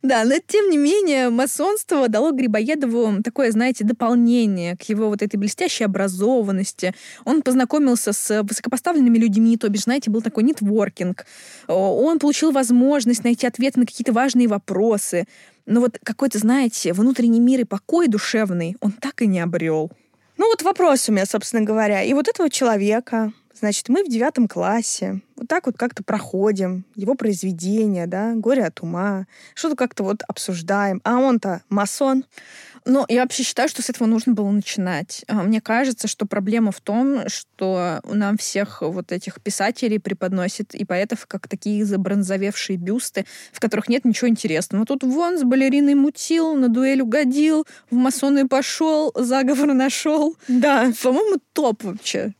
Да, 0.00 0.24
но 0.24 0.34
тем 0.46 0.70
не 0.70 0.78
менее 0.78 1.28
масонство 1.28 2.08
дало 2.08 2.30
Грибоедову 2.30 3.20
такое, 3.22 3.50
знаете, 3.50 3.84
дополнение 3.84 4.76
к 4.76 4.82
его 4.82 5.08
вот 5.08 5.22
этой 5.22 5.36
блестящей 5.36 5.84
образованности. 5.84 6.94
Он 7.24 7.42
познакомился 7.42 8.12
с 8.12 8.42
высокопоставленными 8.44 9.18
людьми, 9.18 9.56
то 9.56 9.68
бишь, 9.68 9.82
знаете, 9.82 10.10
был 10.10 10.22
такой 10.22 10.44
нетворкинг. 10.44 11.26
Он 11.66 12.20
получил 12.20 12.52
возможность 12.52 13.24
найти 13.24 13.46
ответы 13.46 13.80
на 13.80 13.86
какие-то 13.86 14.12
важные 14.12 14.46
вопросы. 14.46 15.26
Но 15.66 15.80
вот 15.80 15.98
какой-то, 16.02 16.38
знаете, 16.38 16.92
внутренний 16.92 17.40
мир 17.40 17.60
и 17.60 17.64
покой 17.64 18.06
душевный 18.06 18.76
он 18.80 18.92
так 18.92 19.20
и 19.20 19.26
не 19.26 19.40
обрел. 19.40 19.90
Ну 20.36 20.46
вот 20.48 20.62
вопрос 20.62 21.08
у 21.08 21.12
меня, 21.12 21.26
собственно 21.26 21.64
говоря. 21.64 22.04
И 22.04 22.14
вот 22.14 22.28
этого 22.28 22.48
человека, 22.48 23.32
Значит, 23.58 23.88
мы 23.88 24.04
в 24.04 24.08
девятом 24.08 24.46
классе 24.46 25.20
вот 25.38 25.48
так 25.48 25.66
вот 25.66 25.76
как-то 25.76 26.02
проходим 26.02 26.84
его 26.94 27.14
произведения, 27.14 28.06
да, 28.06 28.34
«Горе 28.34 28.64
от 28.64 28.82
ума», 28.82 29.26
что-то 29.54 29.76
как-то 29.76 30.02
вот 30.02 30.22
обсуждаем. 30.26 31.00
А 31.04 31.18
он-то 31.18 31.62
масон. 31.68 32.24
Ну, 32.84 33.04
я 33.08 33.22
вообще 33.22 33.42
считаю, 33.42 33.68
что 33.68 33.82
с 33.82 33.90
этого 33.90 34.08
нужно 34.08 34.32
было 34.32 34.50
начинать. 34.50 35.24
А, 35.28 35.42
мне 35.42 35.60
кажется, 35.60 36.08
что 36.08 36.26
проблема 36.26 36.72
в 36.72 36.80
том, 36.80 37.28
что 37.28 38.00
нам 38.04 38.38
всех 38.38 38.82
вот 38.82 39.12
этих 39.12 39.40
писателей 39.40 39.98
преподносят 39.98 40.74
и 40.74 40.84
поэтов 40.84 41.26
как 41.26 41.48
такие 41.48 41.84
забронзовевшие 41.84 42.76
бюсты, 42.76 43.26
в 43.52 43.60
которых 43.60 43.88
нет 43.88 44.04
ничего 44.04 44.28
интересного. 44.28 44.86
Тут 44.86 45.02
вон 45.02 45.38
с 45.38 45.42
балериной 45.42 45.94
мутил, 45.94 46.54
на 46.54 46.68
дуэль 46.68 47.02
угодил, 47.02 47.66
в 47.90 47.94
масоны 47.94 48.48
пошел, 48.48 49.12
заговор 49.14 49.74
нашел. 49.74 50.36
Да. 50.48 50.92
По-моему, 51.02 51.38
топ 51.52 51.84
вообще. 51.84 52.34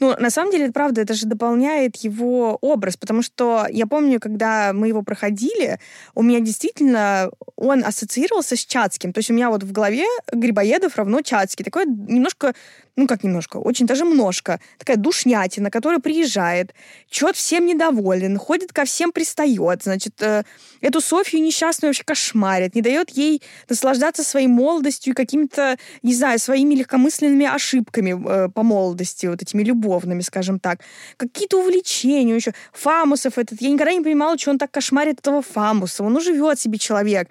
Ну, 0.00 0.14
на 0.18 0.30
самом 0.30 0.50
деле, 0.50 0.72
правда, 0.72 1.00
это 1.00 1.14
же 1.14 1.26
дополняет 1.26 1.96
его 1.96 2.58
образ, 2.60 2.96
потому 2.96 3.22
что 3.22 3.66
я 3.70 3.86
помню, 3.86 4.20
когда 4.20 4.72
мы 4.72 4.88
его 4.88 5.02
проходили, 5.02 5.78
у 6.14 6.22
меня 6.22 6.40
действительно 6.40 7.30
он 7.56 7.84
ассоциировался 7.84 8.56
с 8.56 8.64
Чацким. 8.64 9.12
То 9.12 9.18
есть 9.18 9.30
у 9.30 9.34
меня 9.34 9.50
вот 9.50 9.62
в 9.62 9.72
голове 9.72 10.04
Грибоедов 10.32 10.96
равно 10.96 11.20
Чацкий. 11.22 11.64
Такой 11.64 11.86
немножко 11.86 12.54
ну 12.96 13.06
как 13.06 13.24
немножко, 13.24 13.56
очень 13.56 13.86
даже 13.86 14.04
множко, 14.04 14.60
такая 14.78 14.96
душнятина, 14.96 15.70
которая 15.70 15.98
приезжает, 15.98 16.74
чет 17.10 17.36
всем 17.36 17.66
недоволен, 17.66 18.38
ходит 18.38 18.72
ко 18.72 18.84
всем 18.84 19.10
пристает, 19.10 19.82
значит, 19.82 20.22
э, 20.22 20.44
эту 20.80 21.00
Софью 21.00 21.42
несчастную 21.42 21.90
вообще 21.90 22.04
кошмарит, 22.04 22.74
не 22.74 22.82
дает 22.82 23.10
ей 23.10 23.42
наслаждаться 23.68 24.22
своей 24.22 24.46
молодостью 24.46 25.12
и 25.12 25.16
какими-то, 25.16 25.76
не 26.02 26.14
знаю, 26.14 26.38
своими 26.38 26.74
легкомысленными 26.74 27.46
ошибками 27.46 28.14
э, 28.16 28.48
по 28.48 28.62
молодости, 28.62 29.26
вот 29.26 29.42
этими 29.42 29.63
любовными, 29.64 30.20
скажем 30.20 30.58
так. 30.58 30.80
Какие-то 31.16 31.58
увлечения 31.58 32.34
еще. 32.34 32.52
Фамусов 32.72 33.38
этот, 33.38 33.60
я 33.60 33.70
никогда 33.70 33.92
не 33.92 34.00
понимала, 34.00 34.38
что 34.38 34.50
он 34.50 34.58
так 34.58 34.70
кошмарит 34.70 35.18
этого 35.20 35.42
Фамуса. 35.42 36.04
Он 36.04 36.20
живет 36.20 36.58
себе 36.60 36.78
человек. 36.78 37.28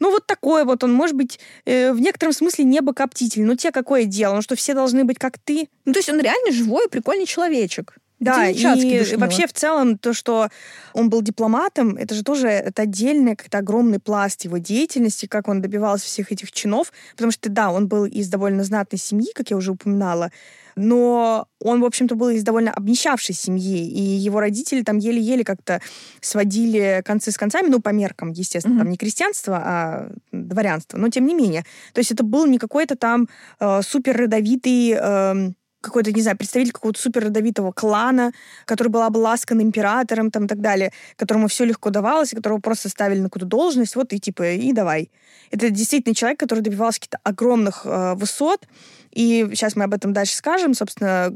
Ну, 0.00 0.10
вот 0.10 0.26
такой 0.26 0.64
вот 0.64 0.84
он, 0.84 0.92
может 0.92 1.16
быть, 1.16 1.38
э, 1.64 1.92
в 1.92 2.00
некотором 2.00 2.32
смысле 2.32 2.64
небокоптитель. 2.64 3.42
Ну, 3.44 3.54
тебе 3.54 3.72
какое 3.72 4.04
дело? 4.04 4.34
Ну, 4.34 4.42
что 4.42 4.56
все 4.56 4.74
должны 4.74 5.04
быть 5.04 5.18
как 5.18 5.38
ты? 5.38 5.68
Ну, 5.84 5.92
то 5.92 5.98
есть 5.98 6.08
он 6.08 6.20
реально 6.20 6.52
живой, 6.52 6.88
прикольный 6.88 7.26
человечек. 7.26 7.96
Да, 8.18 8.48
и 8.48 9.16
вообще 9.16 9.46
в 9.46 9.52
целом 9.52 9.98
то, 9.98 10.14
что 10.14 10.48
он 10.94 11.10
был 11.10 11.20
дипломатом, 11.20 11.96
это 11.96 12.14
же 12.14 12.24
тоже 12.24 12.48
это 12.48 12.82
отдельный 12.82 13.36
как-то 13.36 13.58
огромный 13.58 13.98
пласт 13.98 14.44
его 14.44 14.56
деятельности, 14.56 15.26
как 15.26 15.48
он 15.48 15.60
добивался 15.60 16.06
всех 16.06 16.32
этих 16.32 16.50
чинов, 16.50 16.92
потому 17.12 17.30
что, 17.30 17.50
да, 17.50 17.70
он 17.70 17.88
был 17.88 18.06
из 18.06 18.28
довольно 18.28 18.64
знатной 18.64 18.98
семьи, 18.98 19.28
как 19.34 19.50
я 19.50 19.56
уже 19.56 19.72
упоминала, 19.72 20.30
но 20.76 21.48
он, 21.60 21.80
в 21.80 21.84
общем-то, 21.84 22.14
был 22.14 22.28
из 22.28 22.42
довольно 22.42 22.70
обнищавшей 22.70 23.34
семьи, 23.34 23.88
и 23.88 24.00
его 24.00 24.40
родители 24.40 24.82
там 24.82 24.98
еле-еле 24.98 25.42
как-то 25.42 25.80
сводили 26.20 27.02
концы 27.04 27.32
с 27.32 27.38
концами, 27.38 27.68
ну, 27.68 27.80
по 27.80 27.88
меркам, 27.88 28.32
естественно, 28.32 28.74
mm-hmm. 28.74 28.78
там 28.78 28.90
не 28.90 28.96
крестьянство, 28.96 29.56
а 29.56 30.12
дворянство, 30.32 30.98
но 30.98 31.08
тем 31.08 31.26
не 31.26 31.34
менее. 31.34 31.64
То 31.94 32.00
есть 32.00 32.12
это 32.12 32.22
был 32.22 32.46
не 32.46 32.58
какой-то 32.58 32.96
там 32.96 33.28
э, 33.58 33.80
супер 33.82 34.16
родовитый... 34.16 34.96
Э, 34.98 35.50
какой-то, 35.86 36.12
не 36.12 36.22
знаю, 36.22 36.36
представитель 36.36 36.72
какого-то 36.72 37.00
супер 37.00 37.24
родовитого 37.24 37.72
клана, 37.72 38.32
который 38.64 38.88
был 38.88 39.02
обласкан 39.02 39.60
императором 39.62 40.30
там, 40.30 40.44
и 40.44 40.48
так 40.48 40.60
далее, 40.60 40.92
которому 41.16 41.48
все 41.48 41.64
легко 41.64 41.90
давалось, 41.90 42.30
которого 42.30 42.60
просто 42.60 42.88
ставили 42.88 43.20
на 43.20 43.24
какую-то 43.24 43.46
должность, 43.46 43.96
вот 43.96 44.12
и 44.12 44.20
типа, 44.20 44.52
и 44.52 44.72
давай. 44.72 45.10
Это 45.50 45.70
действительно 45.70 46.14
человек, 46.14 46.40
который 46.40 46.60
добивался 46.60 47.00
каких-то 47.00 47.18
огромных 47.22 47.82
э, 47.84 48.14
высот, 48.14 48.66
и 49.12 49.46
сейчас 49.52 49.76
мы 49.76 49.84
об 49.84 49.94
этом 49.94 50.12
дальше 50.12 50.34
скажем. 50.36 50.74
Собственно, 50.74 51.32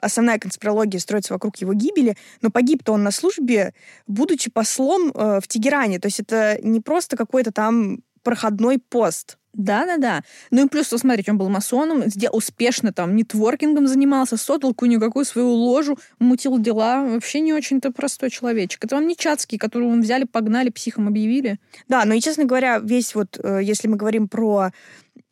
основная 0.00 0.38
конспирология 0.38 0.98
строится 0.98 1.32
вокруг 1.32 1.56
его 1.58 1.72
гибели, 1.74 2.16
но 2.42 2.50
погиб-то 2.50 2.92
он 2.92 3.04
на 3.04 3.12
службе, 3.12 3.72
будучи 4.06 4.50
послом 4.50 5.12
э, 5.14 5.40
в 5.40 5.46
Тегеране. 5.46 6.00
То 6.00 6.06
есть 6.06 6.20
это 6.20 6.58
не 6.62 6.80
просто 6.80 7.16
какой-то 7.16 7.52
там 7.52 8.00
проходной 8.22 8.78
пост. 8.78 9.38
Да-да-да. 9.52 10.22
Ну 10.50 10.66
и 10.66 10.68
плюс, 10.68 10.88
смотрите, 10.88 11.32
он 11.32 11.38
был 11.38 11.48
масоном, 11.48 12.04
успешно 12.30 12.92
там 12.92 13.16
нетворкингом 13.16 13.88
занимался, 13.88 14.36
создал 14.36 14.70
какую-никакую 14.70 15.24
свою 15.24 15.50
ложу, 15.50 15.98
мутил 16.20 16.58
дела. 16.58 17.02
Вообще 17.04 17.40
не 17.40 17.52
очень-то 17.52 17.90
простой 17.90 18.30
человечек. 18.30 18.84
Это 18.84 18.94
вам 18.94 19.06
не 19.06 19.16
Чацкий, 19.16 19.58
которого 19.58 19.88
взяли, 20.00 20.24
погнали, 20.24 20.70
психом 20.70 21.08
объявили. 21.08 21.58
Да, 21.88 22.04
но 22.04 22.14
и, 22.14 22.20
честно 22.20 22.44
говоря, 22.44 22.78
весь 22.78 23.14
вот, 23.14 23.38
э, 23.42 23.60
если 23.62 23.88
мы 23.88 23.96
говорим 23.96 24.28
про 24.28 24.70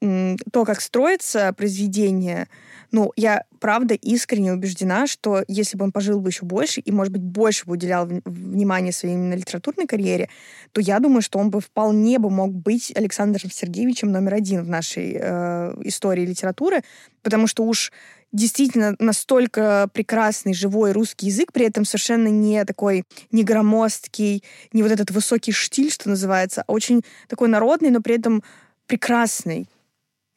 то, 0.01 0.65
как 0.65 0.81
строится 0.81 1.53
произведение, 1.53 2.49
ну, 2.91 3.13
я 3.17 3.43
правда 3.59 3.95
искренне 3.95 4.53
убеждена, 4.53 5.07
что 5.07 5.43
если 5.49 5.77
бы 5.77 5.85
он 5.85 5.93
пожил 5.93 6.21
бы 6.21 6.31
еще 6.31 6.45
больше 6.45 6.81
и, 6.81 6.93
может 6.93 7.13
быть, 7.13 7.23
больше 7.23 7.67
бы 7.67 7.73
уделял 7.73 8.07
внимание 8.07 8.93
своей 8.93 9.15
именно 9.17 9.35
литературной 9.35 9.87
карьере, 9.87 10.31
то 10.73 10.81
я 10.81 11.01
думаю, 11.01 11.21
что 11.21 11.39
он 11.39 11.51
бы 11.51 11.61
вполне 11.61 12.19
бы 12.19 12.31
мог 12.31 12.55
быть 12.55 12.93
Александром 12.97 13.51
Сергеевичем 13.51 14.11
номер 14.13 14.35
один 14.35 14.63
в 14.63 14.69
нашей 14.69 15.17
э, 15.21 15.75
истории 15.83 16.25
литературы, 16.25 16.83
потому 17.23 17.47
что 17.47 17.65
уж 17.65 17.93
действительно 18.33 18.95
настолько 18.99 19.89
прекрасный 19.93 20.55
живой 20.55 20.93
русский 20.93 21.27
язык, 21.27 21.53
при 21.53 21.67
этом 21.67 21.85
совершенно 21.85 22.29
не 22.29 22.65
такой 22.65 23.05
не 23.33 23.43
громоздкий, 23.43 24.45
не 24.73 24.83
вот 24.83 24.93
этот 24.93 25.11
высокий 25.11 25.53
штиль, 25.53 25.91
что 25.91 26.09
называется, 26.09 26.63
а 26.67 26.73
очень 26.73 27.03
такой 27.27 27.49
народный, 27.49 27.91
но 27.91 28.01
при 28.01 28.17
этом 28.17 28.43
прекрасный 28.87 29.69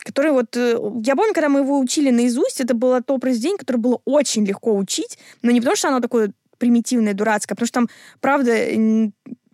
который 0.03 0.31
вот... 0.31 0.55
Э, 0.57 0.77
я 1.03 1.15
помню, 1.15 1.33
когда 1.33 1.49
мы 1.49 1.61
его 1.61 1.79
учили 1.79 2.09
наизусть, 2.09 2.61
это 2.61 2.73
было 2.73 3.01
то 3.01 3.17
произведение, 3.17 3.57
которое 3.57 3.79
было 3.79 4.01
очень 4.05 4.45
легко 4.45 4.75
учить, 4.75 5.17
но 5.41 5.51
не 5.51 5.59
потому, 5.59 5.75
что 5.75 5.89
оно 5.89 5.99
такое 5.99 6.31
примитивное, 6.57 7.13
дурацкое, 7.13 7.53
а 7.53 7.55
потому 7.55 7.67
что 7.67 7.73
там, 7.73 7.89
правда, 8.19 8.55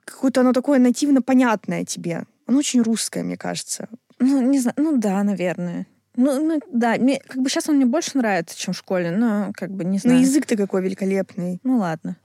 какое-то 0.05 0.41
оно 0.41 0.53
такое 0.53 0.79
нативно 0.79 1.21
понятное 1.21 1.85
тебе. 1.85 2.23
Оно 2.45 2.59
очень 2.59 2.81
русское, 2.81 3.23
мне 3.23 3.37
кажется. 3.37 3.89
Ну, 4.19 4.41
не 4.41 4.59
знаю, 4.59 4.75
ну 4.77 4.97
да, 4.97 5.23
наверное. 5.23 5.87
Ну, 6.15 6.43
ну 6.43 6.59
да, 6.71 6.95
мне, 6.97 7.19
как 7.19 7.41
бы 7.41 7.49
сейчас 7.49 7.69
он 7.69 7.75
мне 7.75 7.85
больше 7.85 8.17
нравится, 8.17 8.57
чем 8.57 8.73
в 8.73 8.77
школе, 8.77 9.11
но 9.11 9.51
как 9.53 9.69
бы 9.71 9.85
не 9.85 9.99
знаю. 9.99 10.17
Ну, 10.17 10.23
язык-то 10.23 10.57
какой 10.57 10.81
великолепный. 10.81 11.59
Ну, 11.63 11.77
ладно. 11.77 12.17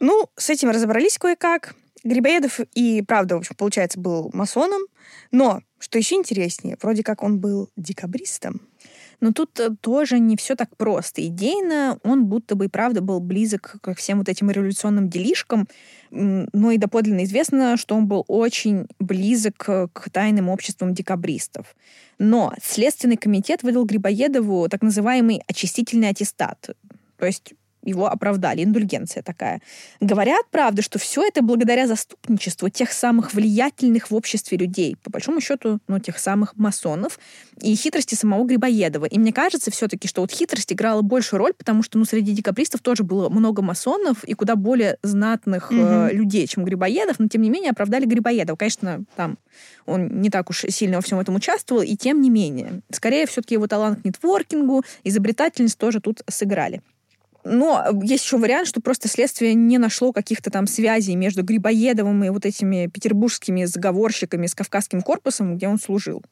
Ну, 0.00 0.28
с 0.36 0.50
этим 0.50 0.68
разобрались 0.70 1.18
кое-как. 1.18 1.74
Грибоедов 2.04 2.60
и, 2.74 3.00
правда, 3.00 3.36
в 3.36 3.38
общем, 3.38 3.56
получается, 3.56 3.98
был 3.98 4.30
масоном, 4.34 4.82
но, 5.30 5.62
что 5.84 5.98
еще 5.98 6.14
интереснее, 6.14 6.78
вроде 6.80 7.02
как 7.02 7.22
он 7.22 7.40
был 7.40 7.68
декабристом. 7.76 8.62
Но 9.20 9.32
тут 9.32 9.60
э, 9.60 9.68
тоже 9.82 10.18
не 10.18 10.34
все 10.38 10.56
так 10.56 10.74
просто. 10.78 11.24
Идейно 11.26 11.98
он 12.02 12.24
будто 12.24 12.54
бы 12.54 12.64
и 12.64 12.68
правда 12.68 13.02
был 13.02 13.20
близок 13.20 13.76
ко 13.82 13.94
всем 13.94 14.18
вот 14.18 14.30
этим 14.30 14.50
революционным 14.50 15.10
делишкам, 15.10 15.68
но 16.10 16.70
и 16.70 16.78
доподлинно 16.78 17.24
известно, 17.24 17.76
что 17.76 17.96
он 17.96 18.06
был 18.06 18.24
очень 18.28 18.86
близок 18.98 19.56
к 19.58 20.10
тайным 20.10 20.48
обществам 20.48 20.94
декабристов. 20.94 21.76
Но 22.18 22.54
Следственный 22.62 23.18
комитет 23.18 23.62
выдал 23.62 23.84
Грибоедову 23.84 24.66
так 24.70 24.80
называемый 24.80 25.42
очистительный 25.46 26.08
аттестат. 26.08 26.70
То 27.18 27.26
есть 27.26 27.52
его 27.84 28.06
оправдали, 28.06 28.64
индульгенция 28.64 29.22
такая. 29.22 29.60
Говорят, 30.00 30.46
правда, 30.50 30.82
что 30.82 30.98
все 30.98 31.24
это 31.26 31.42
благодаря 31.42 31.86
заступничеству 31.86 32.68
тех 32.68 32.92
самых 32.92 33.34
влиятельных 33.34 34.10
в 34.10 34.14
обществе 34.14 34.58
людей, 34.58 34.96
по 35.02 35.10
большому 35.10 35.40
счету, 35.40 35.78
ну, 35.88 35.98
тех 35.98 36.18
самых 36.18 36.56
масонов, 36.56 37.18
и 37.60 37.74
хитрости 37.74 38.14
самого 38.14 38.44
Грибоедова. 38.44 39.06
И 39.06 39.18
мне 39.18 39.32
кажется 39.32 39.70
все-таки, 39.70 40.08
что 40.08 40.22
вот 40.22 40.32
хитрость 40.32 40.72
играла 40.72 41.02
большую 41.02 41.38
роль, 41.38 41.52
потому 41.52 41.82
что, 41.82 41.98
ну, 41.98 42.04
среди 42.04 42.32
декабристов 42.32 42.80
тоже 42.80 43.04
было 43.04 43.28
много 43.28 43.62
масонов 43.62 44.24
и 44.24 44.34
куда 44.34 44.56
более 44.56 44.98
знатных 45.02 45.70
угу. 45.70 45.80
э, 45.80 46.12
людей, 46.12 46.46
чем 46.46 46.64
Грибоедов, 46.64 47.18
но, 47.18 47.28
тем 47.28 47.42
не 47.42 47.50
менее, 47.50 47.70
оправдали 47.70 48.06
Грибоедова. 48.06 48.56
Конечно, 48.56 49.04
там 49.16 49.38
он 49.86 50.20
не 50.20 50.30
так 50.30 50.50
уж 50.50 50.64
сильно 50.68 50.96
во 50.96 51.02
всем 51.02 51.20
этом 51.20 51.34
участвовал, 51.34 51.82
и 51.82 51.96
тем 51.96 52.20
не 52.20 52.30
менее. 52.30 52.80
Скорее, 52.90 53.26
все-таки 53.26 53.54
его 53.54 53.66
талант 53.66 54.02
к 54.02 54.04
нетворкингу, 54.04 54.82
изобретательность 55.04 55.78
тоже 55.78 56.00
тут 56.00 56.22
сыграли. 56.28 56.82
Но 57.44 57.84
есть 58.02 58.24
еще 58.24 58.38
вариант, 58.38 58.68
что 58.68 58.80
просто 58.80 59.08
следствие 59.08 59.54
не 59.54 59.76
нашло 59.78 60.12
каких-то 60.12 60.50
там 60.50 60.66
связей 60.66 61.14
между 61.14 61.42
Грибоедовым 61.42 62.24
и 62.24 62.30
вот 62.30 62.46
этими 62.46 62.86
петербургскими 62.86 63.64
заговорщиками 63.64 64.46
с 64.46 64.54
Кавказским 64.54 65.02
корпусом, 65.02 65.56
где 65.56 65.68
он 65.68 65.78
служил. 65.78 66.22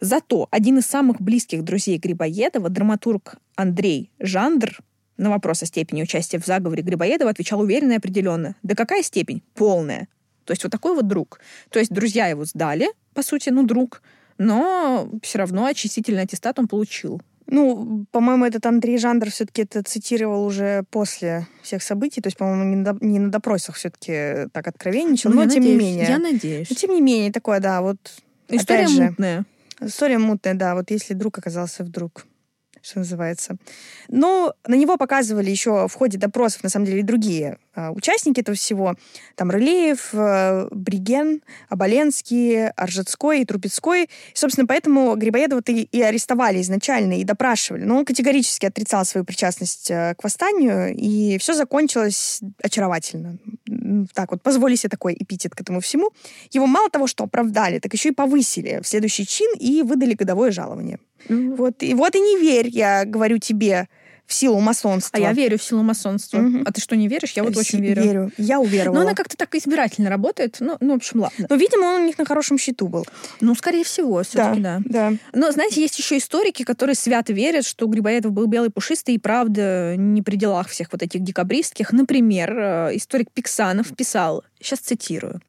Зато 0.00 0.48
один 0.50 0.78
из 0.78 0.86
самых 0.86 1.20
близких 1.20 1.62
друзей 1.62 1.98
Грибоедова, 1.98 2.70
драматург 2.70 3.34
Андрей 3.54 4.10
Жандр, 4.18 4.78
на 5.18 5.28
вопрос 5.28 5.62
о 5.62 5.66
степени 5.66 6.02
участия 6.02 6.38
в 6.38 6.46
заговоре 6.46 6.82
Грибоедова 6.82 7.30
отвечал 7.30 7.60
уверенно 7.60 7.92
и 7.92 7.96
определенно. 7.96 8.56
Да 8.62 8.74
какая 8.74 9.02
степень? 9.02 9.42
Полная. 9.54 10.08
То 10.46 10.52
есть 10.52 10.64
вот 10.64 10.72
такой 10.72 10.94
вот 10.94 11.06
друг. 11.06 11.40
То 11.68 11.78
есть 11.78 11.92
друзья 11.92 12.28
его 12.28 12.46
сдали, 12.46 12.88
по 13.12 13.22
сути, 13.22 13.50
ну, 13.50 13.62
друг, 13.62 14.00
но 14.38 15.10
все 15.22 15.38
равно 15.38 15.66
очистительный 15.66 16.22
аттестат 16.22 16.58
он 16.58 16.66
получил. 16.66 17.20
Ну, 17.50 18.06
по-моему, 18.12 18.44
этот 18.44 18.64
Андрей 18.66 18.96
Жандер 18.98 19.30
все-таки 19.30 19.62
это 19.62 19.82
цитировал 19.82 20.44
уже 20.44 20.84
после 20.90 21.46
всех 21.62 21.82
событий, 21.82 22.20
то 22.20 22.28
есть, 22.28 22.36
по-моему, 22.36 22.64
не, 22.64 22.76
на, 22.76 22.96
не 23.00 23.18
на 23.18 23.30
допросах 23.30 23.74
все-таки 23.74 24.48
так 24.52 24.68
откровенничал, 24.68 25.30
ну, 25.30 25.44
но 25.44 25.50
тем 25.50 25.62
надеюсь, 25.62 25.80
не 25.80 25.86
менее. 25.86 26.08
Я 26.08 26.18
надеюсь. 26.18 26.70
Но 26.70 26.76
тем 26.76 26.94
не 26.94 27.00
менее, 27.00 27.32
такое, 27.32 27.60
да, 27.60 27.82
вот... 27.82 27.98
История 28.48 28.86
же, 28.86 29.02
мутная. 29.02 29.44
История 29.80 30.18
мутная, 30.18 30.54
да, 30.54 30.74
вот 30.74 30.90
если 30.90 31.14
друг 31.14 31.38
оказался 31.38 31.84
вдруг 31.84 32.26
что 32.82 32.98
называется. 33.00 33.56
Но 34.08 34.54
на 34.66 34.74
него 34.74 34.96
показывали 34.96 35.50
еще 35.50 35.88
в 35.88 35.94
ходе 35.94 36.18
допросов, 36.18 36.62
на 36.62 36.68
самом 36.68 36.86
деле, 36.86 37.00
и 37.00 37.02
другие 37.02 37.58
а, 37.74 37.90
участники 37.92 38.40
этого 38.40 38.56
всего. 38.56 38.94
Там 39.36 39.50
Рылеев, 39.50 40.10
а, 40.12 40.68
Бриген, 40.70 41.42
Оболенский, 41.68 42.68
Аржецкой 42.70 43.42
и 43.42 43.44
Трубецкой. 43.44 44.04
И, 44.04 44.08
собственно, 44.34 44.66
поэтому 44.66 45.14
Грибоедова-то 45.16 45.72
и, 45.72 45.82
и 45.82 46.02
арестовали 46.02 46.60
изначально, 46.60 47.20
и 47.20 47.24
допрашивали. 47.24 47.84
Но 47.84 47.98
он 47.98 48.04
категорически 48.04 48.66
отрицал 48.66 49.04
свою 49.04 49.24
причастность 49.24 49.90
а, 49.90 50.14
к 50.14 50.24
восстанию, 50.24 50.94
и 50.94 51.38
все 51.38 51.54
закончилось 51.54 52.40
очаровательно 52.62 53.38
так 54.14 54.30
вот 54.30 54.42
позволили 54.42 54.76
себе 54.76 54.90
такой 54.90 55.16
эпитет 55.18 55.54
к 55.54 55.60
этому 55.60 55.80
всему, 55.80 56.10
его 56.50 56.66
мало 56.66 56.90
того, 56.90 57.06
что 57.06 57.24
оправдали, 57.24 57.78
так 57.78 57.92
еще 57.92 58.10
и 58.10 58.12
повысили 58.12 58.80
в 58.82 58.86
следующий 58.86 59.26
чин 59.26 59.52
и 59.58 59.82
выдали 59.82 60.14
годовое 60.14 60.50
жалование. 60.50 60.98
Mm-hmm. 61.28 61.56
Вот, 61.56 61.82
и 61.82 61.94
вот 61.94 62.14
и 62.14 62.20
не 62.20 62.38
верь, 62.38 62.68
я 62.68 63.04
говорю 63.04 63.38
тебе, 63.38 63.88
в 64.30 64.32
силу 64.32 64.60
масонства. 64.60 65.18
А 65.18 65.20
я 65.20 65.32
верю 65.32 65.58
в 65.58 65.62
силу 65.62 65.82
масонства. 65.82 66.38
Угу. 66.38 66.62
А 66.64 66.72
ты 66.72 66.80
что, 66.80 66.94
не 66.94 67.08
веришь? 67.08 67.32
Я 67.32 67.42
вот 67.42 67.56
очень 67.56 67.80
верю. 67.80 68.02
Верю. 68.02 68.32
Я 68.38 68.60
уверовала. 68.60 68.94
Но 68.94 69.00
она 69.02 69.14
как-то 69.14 69.36
так 69.36 69.54
избирательно 69.56 70.08
работает. 70.08 70.58
Ну, 70.60 70.76
ну 70.80 70.92
в 70.92 70.96
общем, 70.96 71.20
ладно. 71.22 71.46
Но, 71.50 71.56
видимо, 71.56 71.86
он 71.86 72.02
у 72.02 72.06
них 72.06 72.16
на 72.16 72.24
хорошем 72.24 72.56
счету 72.56 72.86
был. 72.86 73.04
Ну, 73.40 73.56
скорее 73.56 73.82
всего, 73.82 74.22
все-таки 74.22 74.60
да, 74.60 74.80
да. 74.84 75.10
да. 75.10 75.16
Но, 75.32 75.50
знаете, 75.50 75.80
есть 75.80 75.98
еще 75.98 76.16
историки, 76.16 76.62
которые 76.62 76.94
свято 76.94 77.32
верят, 77.32 77.66
что 77.66 77.86
Грибоедов 77.86 78.30
был 78.30 78.46
белый 78.46 78.70
пушистый 78.70 79.16
и, 79.16 79.18
правда, 79.18 79.96
не 79.96 80.22
при 80.22 80.36
делах 80.36 80.68
всех 80.68 80.92
вот 80.92 81.02
этих 81.02 81.22
декабристских. 81.24 81.92
Например, 81.92 82.56
э, 82.56 82.96
историк 82.96 83.32
Пиксанов 83.32 83.88
писал, 83.96 84.44
сейчас 84.60 84.78
цитирую, 84.78 85.40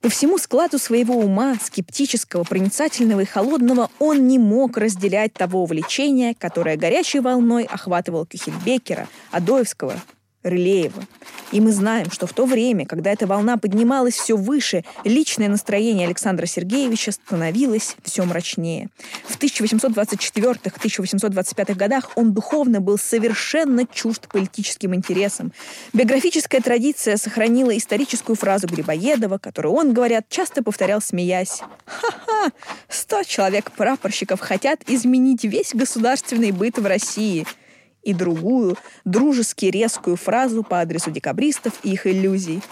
по 0.00 0.08
всему 0.08 0.38
складу 0.38 0.78
своего 0.78 1.14
ума, 1.14 1.56
скептического, 1.60 2.44
проницательного 2.44 3.20
и 3.20 3.24
холодного, 3.26 3.90
он 3.98 4.26
не 4.28 4.38
мог 4.38 4.78
разделять 4.78 5.34
того 5.34 5.62
увлечения, 5.62 6.34
которое 6.34 6.76
горячей 6.76 7.20
волной 7.20 7.64
охватывал 7.64 8.24
Кюхельбекера, 8.24 9.08
Адоевского, 9.30 10.00
Рылеева. 10.42 11.06
И 11.52 11.60
мы 11.60 11.70
знаем, 11.72 12.10
что 12.10 12.26
в 12.26 12.32
то 12.32 12.46
время, 12.46 12.86
когда 12.86 13.10
эта 13.10 13.26
волна 13.26 13.58
поднималась 13.58 14.14
все 14.14 14.36
выше, 14.36 14.84
личное 15.04 15.48
настроение 15.48 16.06
Александра 16.06 16.46
Сергеевича 16.46 17.12
становилось 17.12 17.96
все 18.04 18.24
мрачнее. 18.24 18.88
В 19.26 19.38
1824-1825 19.38 21.74
годах 21.74 22.12
он 22.14 22.32
духовно 22.32 22.80
был 22.80 22.96
совершенно 22.98 23.86
чужд 23.86 24.28
политическим 24.28 24.94
интересам. 24.94 25.52
Биографическая 25.92 26.62
традиция 26.62 27.16
сохранила 27.16 27.76
историческую 27.76 28.36
фразу 28.36 28.68
Грибоедова, 28.68 29.38
которую 29.38 29.74
он, 29.74 29.92
говорят, 29.92 30.26
часто 30.28 30.62
повторял, 30.62 31.02
смеясь. 31.02 31.62
«Ха-ха! 31.84 32.52
Сто 32.88 33.24
человек-прапорщиков 33.24 34.38
хотят 34.40 34.88
изменить 34.88 35.42
весь 35.44 35.74
государственный 35.74 36.52
быт 36.52 36.78
в 36.78 36.86
России– 36.86 37.44
и 38.02 38.14
другую, 38.14 38.76
дружески 39.04 39.66
резкую 39.66 40.16
фразу 40.16 40.62
по 40.62 40.80
адресу 40.80 41.10
декабристов 41.10 41.78
и 41.82 41.92
их 41.92 42.06
иллюзий. 42.06 42.62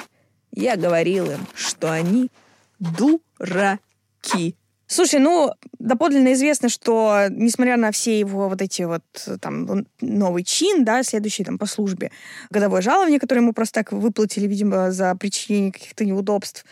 Я 0.53 0.77
говорил 0.77 1.31
им, 1.31 1.47
что 1.55 1.93
они 1.93 2.31
дураки. 2.79 4.57
Слушай, 4.91 5.21
ну, 5.21 5.53
доподлинно 5.79 6.33
известно, 6.33 6.71
что, 6.71 7.27
несмотря 7.29 7.77
на 7.77 7.93
все 7.93 8.19
его 8.19 8.49
вот 8.49 8.63
эти 8.63 8.83
вот, 8.83 9.03
там, 9.41 9.87
новый 10.01 10.45
чин, 10.45 10.83
да, 10.83 11.03
следующий 11.03 11.45
там 11.45 11.59
по 11.59 11.67
службе, 11.67 12.11
годовое 12.49 12.81
жалование, 12.81 13.21
которое 13.21 13.43
ему 13.43 13.53
просто 13.53 13.81
так 13.81 13.93
выплатили, 13.93 14.47
видимо, 14.47 14.91
за 14.91 15.15
причинение 15.15 15.73
каких-то 15.73 16.07
неудобств, 16.07 16.65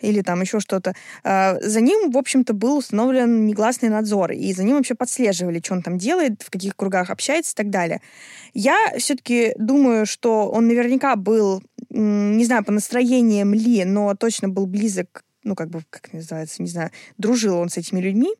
или 0.00 0.22
там 0.22 0.40
еще 0.40 0.60
что-то. 0.60 0.94
А, 1.24 1.58
за 1.60 1.80
ним, 1.80 2.10
в 2.10 2.18
общем-то, 2.18 2.52
был 2.52 2.78
установлен 2.78 3.46
негласный 3.46 3.88
надзор, 3.88 4.32
и 4.32 4.52
за 4.52 4.64
ним 4.64 4.76
вообще 4.76 4.94
подслеживали, 4.94 5.60
что 5.62 5.74
он 5.74 5.82
там 5.82 5.98
делает, 5.98 6.42
в 6.42 6.50
каких 6.50 6.76
кругах 6.76 7.10
общается 7.10 7.52
и 7.52 7.56
так 7.56 7.70
далее. 7.70 8.00
Я 8.54 8.76
все-таки 8.98 9.52
думаю, 9.56 10.06
что 10.06 10.50
он 10.50 10.66
наверняка 10.68 11.16
был, 11.16 11.62
не 11.88 12.44
знаю, 12.44 12.64
по 12.64 12.72
настроениям 12.72 13.54
ли, 13.54 13.84
но 13.84 14.14
точно 14.14 14.48
был 14.48 14.66
близок, 14.66 15.24
ну, 15.44 15.54
как 15.54 15.70
бы, 15.70 15.82
как 15.90 16.12
называется, 16.12 16.62
не 16.62 16.68
знаю, 16.68 16.90
дружил 17.18 17.58
он 17.58 17.68
с 17.68 17.76
этими 17.76 18.00
людьми. 18.00 18.30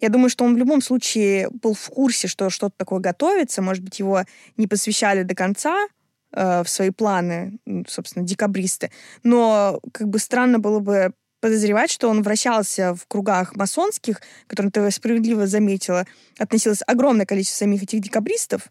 Я 0.00 0.10
думаю, 0.10 0.30
что 0.30 0.44
он 0.44 0.54
в 0.54 0.58
любом 0.58 0.80
случае 0.80 1.48
был 1.50 1.74
в 1.74 1.88
курсе, 1.88 2.28
что 2.28 2.50
что-то 2.50 2.74
такое 2.76 3.00
готовится. 3.00 3.62
Может 3.62 3.82
быть, 3.82 3.98
его 3.98 4.22
не 4.56 4.68
посвящали 4.68 5.24
до 5.24 5.34
конца, 5.34 5.88
Э, 6.30 6.62
в 6.62 6.68
свои 6.68 6.90
планы, 6.90 7.58
собственно, 7.88 8.24
декабристы. 8.24 8.90
Но 9.22 9.80
как 9.92 10.08
бы 10.08 10.18
странно 10.18 10.58
было 10.58 10.78
бы 10.78 11.14
подозревать, 11.40 11.90
что 11.90 12.08
он 12.08 12.22
вращался 12.22 12.94
в 12.94 13.06
кругах 13.06 13.56
масонских, 13.56 14.20
которым 14.46 14.70
ты 14.70 14.90
справедливо 14.90 15.46
заметила, 15.46 16.04
относилось 16.38 16.82
огромное 16.86 17.24
количество 17.24 17.58
самих 17.58 17.82
этих 17.82 18.00
декабристов. 18.00 18.64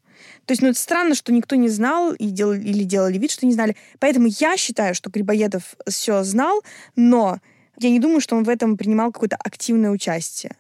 То 0.46 0.52
есть, 0.52 0.62
ну, 0.62 0.70
это 0.70 0.80
странно, 0.80 1.16
что 1.16 1.32
никто 1.32 1.56
не 1.56 1.70
знал 1.70 2.14
и 2.14 2.28
дел, 2.28 2.54
или 2.54 2.84
делали 2.84 3.18
вид, 3.18 3.32
что 3.32 3.48
не 3.48 3.54
знали. 3.54 3.76
Поэтому 4.00 4.28
я 4.28 4.56
считаю, 4.56 4.94
что 4.94 5.10
Грибоедов 5.10 5.76
все 5.88 6.24
знал, 6.24 6.62
но 6.96 7.40
я 7.80 7.90
не 7.90 8.00
думаю, 8.00 8.22
что 8.22 8.36
он 8.36 8.44
в 8.44 8.50
этом 8.50 8.78
принимал 8.78 9.12
какое-то 9.12 9.38
активное 9.38 9.90
участие. 9.90 10.58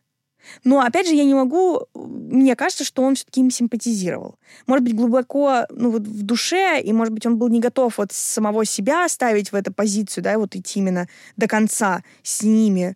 Но, 0.63 0.81
опять 0.81 1.07
же, 1.07 1.15
я 1.15 1.23
не 1.23 1.33
могу... 1.33 1.88
Мне 1.93 2.55
кажется, 2.55 2.83
что 2.83 3.03
он 3.03 3.15
все-таки 3.15 3.41
им 3.41 3.51
симпатизировал. 3.51 4.36
Может 4.65 4.83
быть, 4.83 4.95
глубоко 4.95 5.65
ну, 5.69 5.91
вот 5.91 6.01
в 6.01 6.23
душе, 6.23 6.81
и, 6.81 6.93
может 6.93 7.13
быть, 7.13 7.25
он 7.25 7.38
был 7.38 7.47
не 7.47 7.60
готов 7.60 7.97
вот 7.97 8.12
самого 8.12 8.65
себя 8.65 9.07
ставить 9.10 9.51
в 9.51 9.55
эту 9.55 9.73
позицию, 9.73 10.23
да, 10.23 10.33
и 10.33 10.38
вот 10.38 10.55
идти 10.55 10.79
именно 10.79 11.07
до 11.36 11.47
конца 11.47 12.03
с 12.23 12.43
ними. 12.43 12.95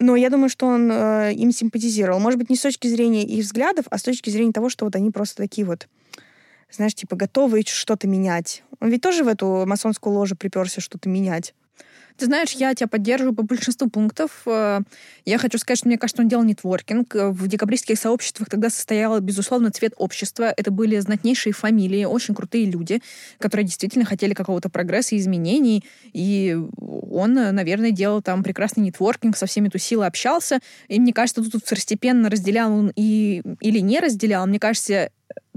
Но 0.00 0.16
я 0.16 0.30
думаю, 0.30 0.48
что 0.48 0.66
он 0.66 0.90
э, 0.90 1.34
им 1.34 1.52
симпатизировал. 1.52 2.18
Может 2.18 2.38
быть, 2.38 2.50
не 2.50 2.56
с 2.56 2.62
точки 2.62 2.88
зрения 2.88 3.24
их 3.24 3.44
взглядов, 3.44 3.86
а 3.90 3.98
с 3.98 4.02
точки 4.02 4.30
зрения 4.30 4.52
того, 4.52 4.68
что 4.68 4.84
вот 4.84 4.96
они 4.96 5.10
просто 5.10 5.36
такие 5.36 5.66
вот, 5.66 5.88
знаешь, 6.70 6.94
типа 6.94 7.16
готовы 7.16 7.62
что-то 7.66 8.08
менять. 8.08 8.62
Он 8.80 8.88
ведь 8.88 9.02
тоже 9.02 9.24
в 9.24 9.28
эту 9.28 9.64
масонскую 9.66 10.16
ложу 10.16 10.36
приперся 10.36 10.80
что-то 10.80 11.08
менять. 11.08 11.54
Ты 12.16 12.26
знаешь, 12.26 12.52
я 12.52 12.74
тебя 12.74 12.88
поддерживаю 12.88 13.34
по 13.34 13.42
большинству 13.42 13.88
пунктов. 13.88 14.42
Э, 14.46 14.80
я 15.24 15.38
хочу 15.38 15.58
сказать, 15.58 15.78
что 15.78 15.88
мне 15.88 15.98
кажется, 15.98 16.22
он 16.22 16.28
делал 16.28 16.44
нетворкинг. 16.44 17.14
В 17.14 17.48
декабристских 17.48 17.98
сообществах 17.98 18.48
тогда 18.48 18.70
состоял, 18.70 19.18
безусловно, 19.20 19.70
цвет 19.70 19.94
общества. 19.96 20.52
Это 20.56 20.70
были 20.70 20.98
знатнейшие 20.98 21.52
фамилии, 21.52 22.04
очень 22.04 22.34
крутые 22.34 22.66
люди, 22.66 23.00
которые 23.38 23.66
действительно 23.66 24.04
хотели 24.04 24.34
какого-то 24.34 24.68
прогресса 24.68 25.14
и 25.14 25.18
изменений. 25.18 25.84
И 26.12 26.56
он, 26.78 27.34
наверное, 27.34 27.90
делал 27.90 28.22
там 28.22 28.42
прекрасный 28.42 28.80
нетворкинг, 28.84 29.36
со 29.36 29.46
всеми 29.46 29.68
тусил, 29.68 30.02
общался. 30.02 30.60
И 30.88 31.00
мне 31.00 31.12
кажется, 31.12 31.42
тут 31.42 31.64
второстепенно 31.64 32.30
разделял 32.30 32.72
он 32.72 32.92
и, 32.94 33.42
или 33.60 33.78
не 33.80 34.00
разделял. 34.00 34.46
Мне 34.46 34.58
кажется, 34.58 35.10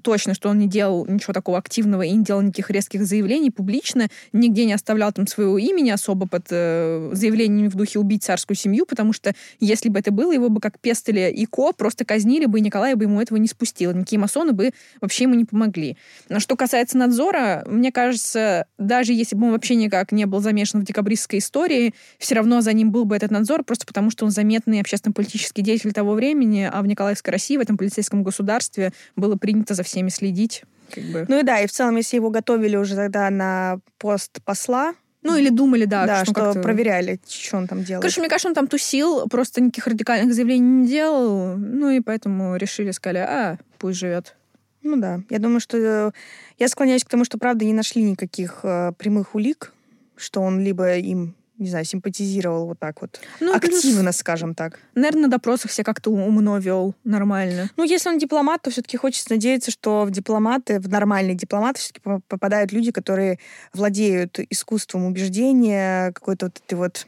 точно, 0.05 0.35
что 0.35 0.49
он 0.49 0.59
не 0.59 0.67
делал 0.67 1.07
ничего 1.07 1.33
такого 1.33 1.57
активного 1.57 2.03
и 2.03 2.11
не 2.11 2.23
делал 2.23 2.43
никаких 2.43 2.69
резких 2.69 3.03
заявлений 3.07 3.49
публично, 3.49 4.07
нигде 4.33 4.65
не 4.65 4.73
оставлял 4.73 5.11
там 5.11 5.25
своего 5.25 5.57
имени 5.57 5.89
особо 5.89 6.27
под 6.27 6.45
э, 6.51 7.09
заявлениями 7.13 7.69
в 7.69 7.75
духе 7.75 7.97
убить 7.97 8.23
царскую 8.23 8.55
семью, 8.55 8.85
потому 8.85 9.13
что 9.13 9.33
если 9.59 9.89
бы 9.89 9.97
это 9.97 10.11
было, 10.11 10.31
его 10.31 10.49
бы 10.49 10.61
как 10.61 10.79
пестели 10.79 11.31
и 11.31 11.47
ко 11.47 11.71
просто 11.73 12.05
казнили 12.05 12.45
бы, 12.45 12.59
и 12.59 12.61
Николай 12.61 12.93
бы 12.93 13.05
ему 13.05 13.19
этого 13.19 13.39
не 13.39 13.47
спустил. 13.47 13.93
Никакие 13.93 14.19
масоны 14.19 14.51
бы 14.53 14.73
вообще 15.01 15.23
ему 15.23 15.33
не 15.33 15.45
помогли. 15.45 15.97
Но 16.29 16.39
что 16.39 16.55
касается 16.55 16.99
надзора, 16.99 17.63
мне 17.65 17.91
кажется, 17.91 18.67
даже 18.77 19.11
если 19.11 19.35
бы 19.35 19.47
он 19.47 19.53
вообще 19.53 19.73
никак 19.73 20.11
не 20.11 20.25
был 20.27 20.39
замешан 20.39 20.81
в 20.81 20.85
декабристской 20.85 21.39
истории, 21.39 21.95
все 22.19 22.35
равно 22.35 22.61
за 22.61 22.73
ним 22.73 22.91
был 22.91 23.05
бы 23.05 23.15
этот 23.15 23.31
надзор, 23.31 23.63
просто 23.63 23.87
потому 23.87 24.11
что 24.11 24.25
он 24.25 24.29
заметный 24.29 24.81
общественно-политический 24.81 25.63
деятель 25.63 25.93
того 25.93 26.13
времени, 26.13 26.69
а 26.71 26.83
в 26.83 26.85
Николаевской 26.85 27.31
России, 27.31 27.57
в 27.57 27.61
этом 27.61 27.75
полицейском 27.75 28.21
государстве, 28.21 28.93
было 29.15 29.35
принято 29.35 29.73
за 29.73 29.81
все 29.81 29.94
всеми 29.95 30.09
следить. 30.09 30.63
Как 30.91 31.03
бы. 31.05 31.25
Ну 31.29 31.39
и 31.39 31.43
да, 31.43 31.61
и 31.61 31.67
в 31.67 31.71
целом, 31.71 31.95
если 31.95 32.17
его 32.17 32.29
готовили 32.29 32.75
уже 32.75 32.95
тогда 32.95 33.29
на 33.29 33.79
пост 33.97 34.41
посла, 34.43 34.93
ну, 35.23 35.35
или 35.37 35.49
думали, 35.49 35.85
да. 35.85 36.05
Да, 36.05 36.25
что, 36.25 36.51
что 36.51 36.61
проверяли, 36.61 37.19
что 37.27 37.57
он 37.57 37.67
там 37.67 37.83
делает. 37.83 38.03
Короче, 38.03 38.21
мне 38.21 38.29
кажется, 38.29 38.49
он 38.49 38.53
там 38.53 38.67
тусил, 38.67 39.27
просто 39.27 39.59
никаких 39.59 39.87
радикальных 39.87 40.35
заявлений 40.35 40.83
не 40.83 40.87
делал. 40.87 41.57
Ну, 41.57 41.89
и 41.89 41.99
поэтому 41.99 42.57
решили, 42.57 42.91
сказали, 42.91 43.19
а, 43.19 43.57
пусть 43.79 43.97
живет. 43.97 44.35
Ну 44.83 44.97
да. 44.97 45.21
Я 45.31 45.39
думаю, 45.39 45.61
что... 45.61 45.77
Э, 45.77 46.11
я 46.59 46.67
склоняюсь 46.67 47.03
к 47.03 47.09
тому, 47.09 47.25
что, 47.25 47.39
правда, 47.39 47.65
не 47.65 47.73
нашли 47.73 48.03
никаких 48.03 48.59
э, 48.61 48.91
прямых 48.99 49.33
улик, 49.33 49.73
что 50.15 50.41
он 50.41 50.59
либо 50.59 50.95
им 50.97 51.33
не 51.57 51.69
знаю, 51.69 51.85
симпатизировал 51.85 52.65
вот 52.67 52.79
так 52.79 53.01
вот. 53.01 53.19
Ну, 53.39 53.55
Активно, 53.55 54.01
плюс, 54.03 54.17
скажем 54.17 54.55
так. 54.55 54.79
Наверное, 54.93 55.23
на 55.23 55.27
допросах 55.29 55.71
себя 55.71 55.83
как-то 55.85 56.11
умно 56.11 56.57
вел 56.57 56.95
нормально. 57.03 57.69
Ну, 57.77 57.83
если 57.83 58.09
он 58.09 58.17
дипломат, 58.17 58.61
то 58.61 58.71
все-таки 58.71 58.97
хочется 58.97 59.31
надеяться, 59.31 59.71
что 59.71 60.03
в 60.03 60.11
дипломаты, 60.11 60.79
в 60.79 60.89
нормальные 60.89 61.35
дипломаты 61.35 61.79
все-таки 61.79 62.01
попадают 62.27 62.71
люди, 62.71 62.91
которые 62.91 63.39
владеют 63.73 64.39
искусством 64.49 65.05
убеждения, 65.05 66.11
какой-то 66.11 66.47
вот 66.47 66.61
этой 66.65 66.73
вот 66.75 67.07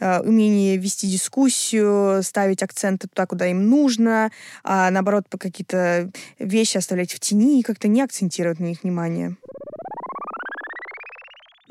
э, 0.00 0.20
умение 0.20 0.78
вести 0.78 1.06
дискуссию, 1.06 2.22
ставить 2.22 2.62
акценты 2.62 3.08
туда, 3.08 3.26
куда 3.26 3.46
им 3.46 3.68
нужно, 3.68 4.30
а 4.64 4.90
наоборот, 4.90 5.28
по 5.28 5.36
какие-то 5.36 6.10
вещи 6.38 6.78
оставлять 6.78 7.12
в 7.12 7.20
тени 7.20 7.60
и 7.60 7.62
как-то 7.62 7.88
не 7.88 8.00
акцентировать 8.00 8.58
на 8.58 8.64
них 8.64 8.82
внимание. 8.82 9.36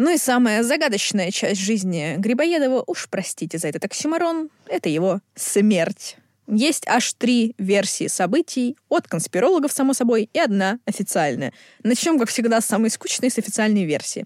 Ну 0.03 0.09
и 0.09 0.17
самая 0.17 0.63
загадочная 0.63 1.29
часть 1.29 1.61
жизни 1.61 2.15
Грибоедова, 2.17 2.83
уж 2.87 3.07
простите 3.07 3.59
за 3.59 3.67
этот 3.67 3.85
оксюмарон, 3.85 4.49
это 4.65 4.89
его 4.89 5.19
смерть. 5.35 6.17
Есть 6.47 6.87
аж 6.87 7.13
три 7.13 7.53
версии 7.59 8.07
событий, 8.07 8.75
от 8.89 9.07
конспирологов, 9.07 9.71
само 9.71 9.93
собой, 9.93 10.27
и 10.33 10.39
одна 10.39 10.79
официальная. 10.87 11.53
Начнем, 11.83 12.17
как 12.17 12.29
всегда, 12.29 12.61
с 12.61 12.65
самой 12.65 12.89
скучной, 12.89 13.29
с 13.29 13.37
официальной 13.37 13.85
версии. 13.85 14.25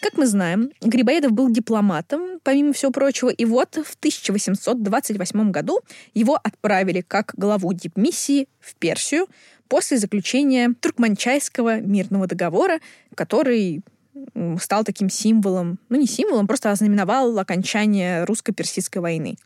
Как 0.00 0.16
мы 0.16 0.26
знаем, 0.26 0.70
Грибоедов 0.80 1.32
был 1.32 1.50
дипломатом, 1.50 2.40
помимо 2.42 2.72
всего 2.72 2.92
прочего, 2.92 3.28
и 3.28 3.44
вот 3.44 3.74
в 3.74 3.94
1828 3.96 5.50
году 5.50 5.80
его 6.14 6.40
отправили 6.42 7.02
как 7.02 7.34
главу 7.36 7.74
дипмиссии 7.74 8.48
в 8.60 8.74
Персию 8.76 9.26
после 9.68 9.98
заключения 9.98 10.72
Туркманчайского 10.80 11.80
мирного 11.80 12.26
договора, 12.26 12.80
который 13.14 13.82
стал 14.60 14.84
таким 14.84 15.10
символом, 15.10 15.78
ну 15.88 15.98
не 15.98 16.06
символом, 16.06 16.46
просто 16.46 16.70
ознаменовал 16.70 17.38
окончание 17.38 18.24
русско-персидской 18.24 19.00
войны. 19.00 19.36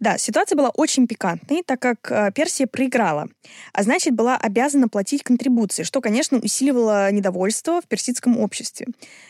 Да, 0.00 0.18
ситуация 0.18 0.56
была 0.56 0.70
очень 0.70 1.06
пикантной, 1.06 1.62
так 1.64 1.80
как 1.80 2.10
э, 2.10 2.32
Персия 2.34 2.66
проиграла, 2.66 3.28
а 3.72 3.82
значит, 3.82 4.14
была 4.14 4.36
обязана 4.36 4.88
платить 4.88 5.22
контрибуции, 5.22 5.82
что, 5.82 6.00
конечно, 6.00 6.38
усиливало 6.38 7.10
недовольство 7.12 7.80
в 7.80 7.86
персидском 7.86 8.38
обществе. 8.38 8.88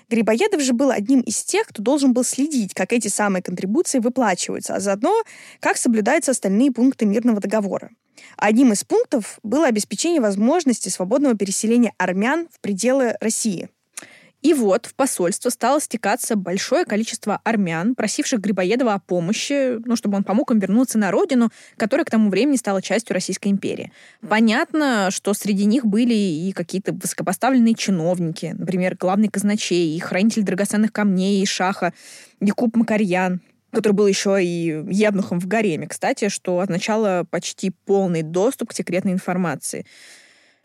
Грибоедов 0.08 0.62
же 0.62 0.72
был 0.72 0.90
одним 0.90 1.20
из 1.20 1.42
тех, 1.42 1.66
кто 1.68 1.82
должен 1.82 2.12
был 2.12 2.24
следить, 2.24 2.74
как 2.74 2.92
эти 2.92 3.08
самые 3.08 3.42
контрибуции 3.42 3.98
выплачиваются, 3.98 4.74
а 4.74 4.80
заодно, 4.80 5.22
как 5.60 5.76
соблюдаются 5.76 6.30
остальные 6.30 6.72
пункты 6.72 7.04
мирного 7.06 7.40
договора. 7.40 7.90
Одним 8.36 8.72
из 8.72 8.84
пунктов 8.84 9.38
было 9.42 9.66
обеспечение 9.66 10.20
возможности 10.20 10.88
свободного 10.88 11.36
переселения 11.36 11.92
армян 11.98 12.48
в 12.50 12.60
пределы 12.60 13.14
России. 13.20 13.68
И 14.44 14.52
вот 14.52 14.84
в 14.84 14.94
посольство 14.94 15.48
стало 15.48 15.80
стекаться 15.80 16.36
большое 16.36 16.84
количество 16.84 17.40
армян, 17.44 17.94
просивших 17.94 18.40
Грибоедова 18.40 18.92
о 18.92 18.98
помощи, 18.98 19.78
ну, 19.86 19.96
чтобы 19.96 20.18
он 20.18 20.22
помог 20.22 20.50
им 20.50 20.58
вернуться 20.58 20.98
на 20.98 21.10
родину, 21.10 21.50
которая 21.78 22.04
к 22.04 22.10
тому 22.10 22.28
времени 22.28 22.56
стала 22.56 22.82
частью 22.82 23.14
Российской 23.14 23.48
империи. 23.48 23.90
Понятно, 24.20 25.08
что 25.10 25.32
среди 25.32 25.64
них 25.64 25.86
были 25.86 26.12
и 26.12 26.52
какие-то 26.52 26.92
высокопоставленные 26.92 27.74
чиновники, 27.74 28.54
например, 28.54 28.96
главный 29.00 29.28
казначей, 29.28 29.96
и 29.96 29.98
хранитель 29.98 30.42
драгоценных 30.42 30.92
камней, 30.92 31.42
и 31.42 31.46
шаха 31.46 31.94
Якуб 32.42 32.76
Макарьян, 32.76 33.40
который 33.72 33.94
был 33.94 34.06
еще 34.06 34.44
и 34.44 34.84
евнухом 34.90 35.40
в 35.40 35.46
гареме, 35.46 35.86
кстати, 35.86 36.28
что 36.28 36.60
означало 36.60 37.26
почти 37.30 37.70
полный 37.70 38.20
доступ 38.20 38.70
к 38.70 38.74
секретной 38.74 39.12
информации. 39.12 39.86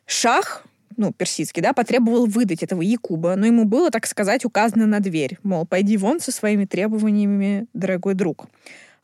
Шах 0.06 0.66
ну, 1.00 1.14
персидский, 1.14 1.62
да, 1.62 1.72
потребовал 1.72 2.26
выдать 2.26 2.62
этого 2.62 2.82
Якуба, 2.82 3.36
но 3.38 3.46
ему 3.46 3.64
было, 3.64 3.90
так 3.90 4.06
сказать, 4.06 4.44
указано 4.44 4.86
на 4.86 5.00
дверь, 5.00 5.38
мол, 5.44 5.66
пойди 5.66 5.96
вон 5.96 6.20
со 6.20 6.34
своими 6.34 6.66
требованиями, 6.66 7.68
дорогой 7.74 8.16
друг. 8.16 8.48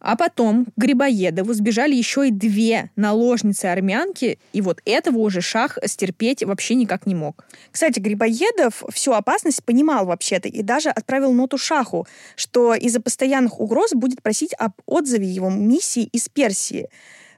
А 0.02 0.18
потом 0.18 0.66
к 0.66 0.72
Грибоедову 0.76 1.54
сбежали 1.54 1.96
еще 1.96 2.28
и 2.28 2.32
две 2.32 2.92
наложницы-армянки, 2.98 4.40
и 4.52 4.62
вот 4.62 4.82
этого 4.84 5.20
уже 5.20 5.40
Шах 5.40 5.80
стерпеть 5.86 6.44
вообще 6.44 6.76
никак 6.76 7.06
не 7.06 7.16
мог. 7.16 7.46
Кстати, 7.72 8.00
Грибоедов 8.00 8.84
всю 8.92 9.14
опасность 9.14 9.64
понимал 9.64 10.06
вообще-то 10.06 10.50
и 10.50 10.62
даже 10.64 10.90
отправил 10.90 11.32
ноту 11.32 11.58
Шаху, 11.58 12.06
что 12.36 12.76
из-за 12.76 13.00
постоянных 13.00 13.62
угроз 13.62 13.94
будет 13.94 14.22
просить 14.22 14.54
об 14.58 14.74
отзыве 14.86 15.28
его 15.28 15.50
миссии 15.50 16.04
из 16.04 16.28
Персии. 16.28 16.90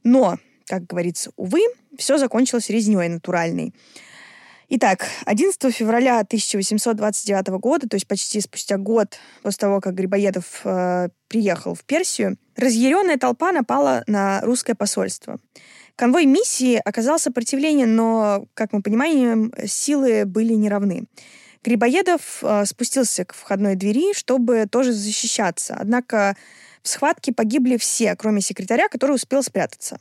Но, 0.04 0.40
как 0.66 0.88
говорится, 0.88 1.30
увы, 1.38 1.62
все 1.96 2.18
закончилось 2.18 2.70
резней 2.70 3.08
натуральной. 3.08 3.72
Итак, 4.70 5.06
11 5.26 5.74
февраля 5.74 6.20
1829 6.20 7.48
года, 7.60 7.88
то 7.88 7.96
есть 7.96 8.06
почти 8.06 8.42
спустя 8.42 8.78
год 8.78 9.18
после 9.42 9.60
того, 9.60 9.80
как 9.80 9.96
Грибоедов 9.96 10.60
э, 10.66 11.08
приехал 11.30 11.74
в 11.74 11.86
Персию, 11.86 12.38
разъяренная 12.58 13.18
толпа 13.18 13.54
напала 13.54 14.04
на 14.08 14.42
русское 14.42 14.76
посольство. 14.76 15.40
Конвой 15.96 16.26
миссии 16.26 16.82
оказал 16.84 17.18
сопротивление, 17.18 17.88
но, 17.88 18.46
как 18.56 18.74
мы 18.74 18.82
понимаем, 18.82 19.54
силы 19.66 20.26
были 20.26 20.54
неравны. 20.54 21.06
Грибоедов 21.64 22.40
э, 22.42 22.66
спустился 22.66 23.24
к 23.24 23.34
входной 23.34 23.76
двери, 23.76 24.14
чтобы 24.14 24.68
тоже 24.70 24.92
защищаться. 24.92 25.78
Однако 25.80 26.36
в 26.84 26.90
схватке 26.90 27.32
погибли 27.32 27.78
все, 27.78 28.18
кроме 28.18 28.42
секретаря, 28.42 28.90
который 28.90 29.14
успел 29.14 29.42
спрятаться. 29.44 29.98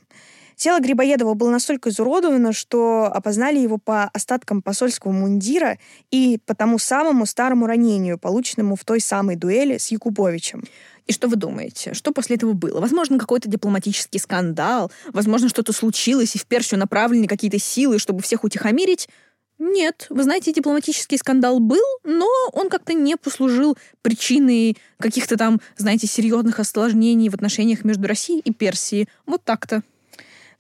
Тело 0.57 0.81
Грибоедова 0.81 1.35
было 1.35 1.51
настолько 1.51 1.91
изуродовано, 1.91 2.55
что 2.55 3.05
опознали 3.13 3.59
его 3.59 3.77
по 3.77 4.05
остаткам 4.05 4.63
посольского 4.63 5.13
мундира 5.13 5.79
и 6.11 6.39
по 6.47 6.55
тому 6.55 6.79
самому 6.79 7.27
старому 7.27 7.67
ранению, 7.67 8.19
полученному 8.19 8.75
в 8.75 8.85
той 8.85 9.01
самой 9.01 9.37
дуэли 9.37 9.77
с 9.77 9.89
Якубовичем. 9.89 10.65
И 11.07 11.13
что 11.13 11.29
вы 11.29 11.37
думаете? 11.37 11.93
Что 11.93 12.11
после 12.11 12.37
этого 12.37 12.55
было? 12.55 12.81
Возможно, 12.81 13.19
какой-то 13.19 13.51
дипломатический 13.51 14.19
скандал, 14.19 14.91
возможно, 15.13 15.51
что-то 15.51 15.75
случилось, 15.75 16.35
и 16.35 16.39
в 16.39 16.47
Персию 16.47 16.81
направлены 16.81 17.27
какие-то 17.29 17.59
силы, 17.59 17.99
чтобы 17.99 18.23
всех 18.23 18.43
утихомирить. 18.43 19.11
Нет, 19.59 20.07
вы 20.09 20.23
знаете, 20.23 20.55
дипломатический 20.55 21.19
скандал 21.19 21.61
был, 21.61 21.85
но 22.03 22.29
он 22.53 22.71
как-то 22.71 22.95
не 22.95 23.17
послужил 23.17 23.77
причиной 24.01 24.79
каких-то 24.99 25.37
там, 25.37 25.61
знаете, 25.77 26.07
серьезных 26.07 26.61
осложнений 26.61 27.29
в 27.29 27.35
отношениях 27.35 27.85
между 27.85 28.09
Россией 28.09 28.41
и 28.41 28.53
Персией. 28.53 29.09
Вот 29.27 29.45
так-то. 29.45 29.83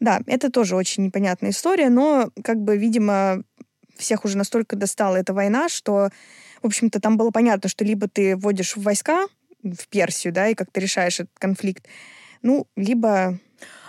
Да, 0.00 0.20
это 0.26 0.50
тоже 0.50 0.76
очень 0.76 1.04
непонятная 1.04 1.50
история, 1.50 1.88
но, 1.88 2.30
как 2.44 2.59
бы, 2.59 2.76
видимо, 2.76 3.42
всех 3.96 4.24
уже 4.24 4.37
настолько 4.37 4.76
достала 4.76 5.16
эта 5.16 5.32
война, 5.32 5.68
что, 5.68 6.11
в 6.62 6.66
общем-то, 6.66 7.00
там 7.00 7.16
было 7.16 7.30
понятно, 7.30 7.68
что 7.68 7.85
либо 7.85 8.09
ты 8.09 8.37
вводишь 8.37 8.76
войска 8.76 9.26
в 9.62 9.88
Персию, 9.88 10.32
да, 10.32 10.48
и 10.48 10.54
как-то 10.54 10.80
решаешь 10.80 11.20
этот 11.20 11.38
конфликт, 11.38 11.87
ну, 12.42 12.66
либо 12.76 13.38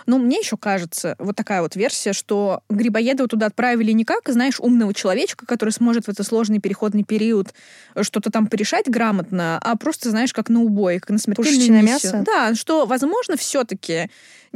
но 0.08 0.16
мне 0.16 0.38
еще 0.38 0.56
кажется, 0.56 1.16
вот 1.18 1.36
такая 1.36 1.60
вот 1.60 1.76
версия, 1.76 2.14
что 2.14 2.62
Грибоедова 2.70 3.28
туда 3.28 3.44
отправили 3.44 3.92
не 3.92 4.06
как, 4.06 4.26
знаешь, 4.30 4.58
умного 4.58 4.94
человечка, 4.94 5.44
который 5.44 5.68
сможет 5.68 6.06
в 6.06 6.08
этот 6.08 6.26
сложный 6.26 6.60
переходный 6.60 7.04
период 7.04 7.52
что-то 8.00 8.30
там 8.30 8.46
порешать 8.46 8.88
грамотно, 8.88 9.58
а 9.62 9.76
просто, 9.76 10.08
знаешь, 10.08 10.32
как 10.32 10.48
на 10.48 10.62
убой, 10.62 10.98
как 10.98 11.10
на 11.10 11.18
смертельную 11.18 11.82
миссию. 11.82 12.12
мясо. 12.14 12.22
Да, 12.24 12.54
что, 12.54 12.86
возможно, 12.86 13.36
все-таки 13.36 14.10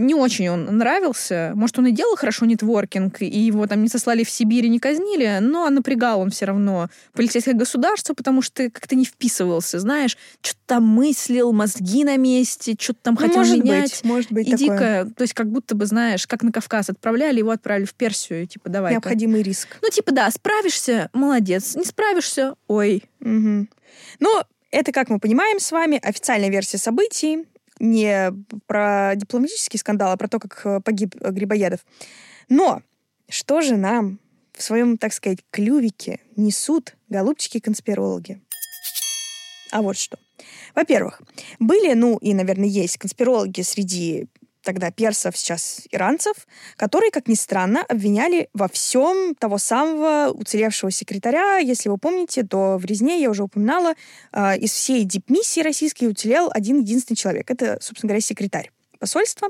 не 0.07 0.15
очень 0.15 0.49
он 0.49 0.65
нравился. 0.65 1.53
Может, 1.55 1.79
он 1.79 1.87
и 1.87 1.93
делал 1.93 2.17
хорошо 2.17 2.47
нетворкинг, 2.47 3.23
и 3.23 3.39
его 3.39 3.67
там 3.67 3.83
не 3.83 3.89
сослали 3.89 4.25
в 4.25 4.31
Сибирь 4.31 4.67
и 4.67 4.69
не 4.69 4.79
казнили, 4.79 5.39
но 5.41 5.69
напрягал 5.71 6.21
он 6.21 6.31
все 6.31 6.47
равно 6.47 6.89
полицейское 7.13 7.55
государство, 7.55 8.15
потому 8.15 8.43
что 8.43 8.71
как-то 8.71 8.95
не 8.95 9.05
вписывался, 9.05 9.79
знаешь, 9.79 10.17
что-то 10.41 10.61
там 10.67 10.85
мыслил, 10.85 11.53
мозги 11.53 12.05
на 12.05 12.17
месте, 12.17 12.77
что-то 12.79 13.01
там 13.03 13.17
хотел 13.17 13.39
может 13.39 13.59
менять. 13.59 13.91
Быть, 13.91 14.05
может 14.05 14.33
быть 14.33 14.49
и 14.49 14.51
такое. 14.53 14.69
дико, 15.05 15.15
то 15.17 15.23
есть 15.23 15.35
как 15.35 15.49
будто 15.51 15.75
бы, 15.75 15.87
знаешь, 15.87 16.27
как 16.27 16.43
на 16.43 16.53
Кавказ 16.53 16.91
отправляли, 16.91 17.39
его 17.39 17.51
отправили 17.51 17.85
в 17.85 17.95
Персию, 17.95 18.47
типа, 18.47 18.69
давай. 18.69 18.93
Необходимый 18.93 19.43
риск. 19.43 19.79
Ну, 19.83 19.89
типа, 19.91 20.13
да, 20.13 20.31
справишься, 20.31 21.11
молодец, 21.13 21.75
не 21.75 21.85
справишься, 21.85 22.55
ой. 22.67 23.05
Угу. 23.21 23.67
Но 24.21 24.47
это, 24.71 24.93
как 24.93 25.11
мы 25.11 25.19
понимаем 25.19 25.61
с 25.61 25.71
вами, 25.71 26.01
официальная 26.03 26.51
версия 26.51 26.79
событий 26.79 27.45
не 27.83 28.33
про 28.67 29.15
дипломатический 29.17 29.77
скандал, 29.77 30.13
а 30.13 30.17
про 30.17 30.29
то, 30.29 30.39
как 30.39 30.63
э, 30.65 30.81
погиб 30.81 31.17
э, 31.21 31.31
Грибоедов. 31.33 31.81
Но 32.49 32.81
что 33.29 33.61
же 33.61 33.77
нам 33.77 34.21
в 34.53 34.63
своем, 34.63 34.97
так 34.97 35.13
сказать, 35.13 35.41
клювике 35.51 36.21
несут 36.37 36.97
голубчики-конспирологи? 37.09 38.41
А 39.73 39.83
вот 39.83 39.97
что. 39.97 40.17
Во-первых, 40.75 41.23
были, 41.59 41.95
ну 41.95 42.19
и, 42.19 42.35
наверное, 42.35 42.69
есть 42.69 42.99
конспирологи 42.99 43.63
среди 43.63 44.29
тогда 44.63 44.91
персов, 44.91 45.37
сейчас 45.37 45.83
иранцев, 45.91 46.47
которые, 46.77 47.11
как 47.11 47.29
ни 47.29 47.35
странно, 47.35 47.83
обвиняли 47.83 48.49
во 48.55 48.69
всем 48.69 49.35
того 49.35 49.59
самого 49.59 50.31
уцелевшего 50.33 50.91
секретаря. 50.91 51.59
Если 51.59 51.89
вы 51.89 51.99
помните, 51.99 52.43
то 52.43 52.79
в 52.79 52.85
резне, 52.85 53.21
я 53.21 53.31
уже 53.31 53.43
упоминала, 53.43 53.95
э, 54.33 54.59
из 54.59 54.73
всей 54.73 55.05
дипмиссии 55.05 55.61
российской 55.61 56.07
уцелел 56.07 56.51
один 56.53 56.81
единственный 56.81 57.17
человек. 57.17 57.51
Это, 57.51 57.79
собственно 57.81 58.09
говоря, 58.09 58.21
секретарь 58.21 58.71
посольства. 58.99 59.49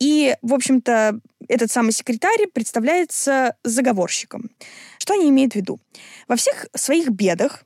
И, 0.00 0.34
в 0.42 0.52
общем-то, 0.54 1.20
этот 1.48 1.70
самый 1.70 1.92
секретарь 1.92 2.48
представляется 2.52 3.54
заговорщиком. 3.62 4.50
Что 4.98 5.14
они 5.14 5.28
имеют 5.28 5.52
в 5.52 5.56
виду? 5.56 5.78
Во 6.26 6.34
всех 6.34 6.66
своих 6.74 7.10
бедах 7.10 7.64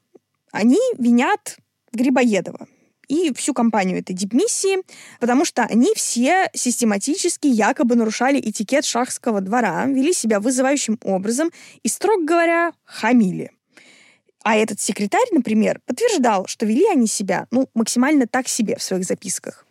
они 0.52 0.78
винят 0.98 1.56
Грибоедова 1.92 2.68
и 3.08 3.32
всю 3.34 3.54
компанию 3.54 3.98
этой 3.98 4.14
дипмиссии, 4.14 4.78
потому 5.20 5.44
что 5.44 5.62
они 5.62 5.92
все 5.94 6.50
систематически 6.54 7.46
якобы 7.46 7.94
нарушали 7.94 8.40
этикет 8.40 8.84
шахского 8.84 9.40
двора, 9.40 9.86
вели 9.86 10.12
себя 10.12 10.40
вызывающим 10.40 10.98
образом 11.02 11.50
и, 11.82 11.88
строго 11.88 12.24
говоря, 12.24 12.72
хамили. 12.84 13.52
А 14.44 14.56
этот 14.56 14.80
секретарь, 14.80 15.26
например, 15.32 15.80
подтверждал, 15.86 16.46
что 16.46 16.66
вели 16.66 16.86
они 16.88 17.06
себя 17.06 17.46
ну, 17.50 17.68
максимально 17.74 18.26
так 18.26 18.46
себе 18.48 18.76
в 18.76 18.82
своих 18.82 19.04
записках 19.04 19.66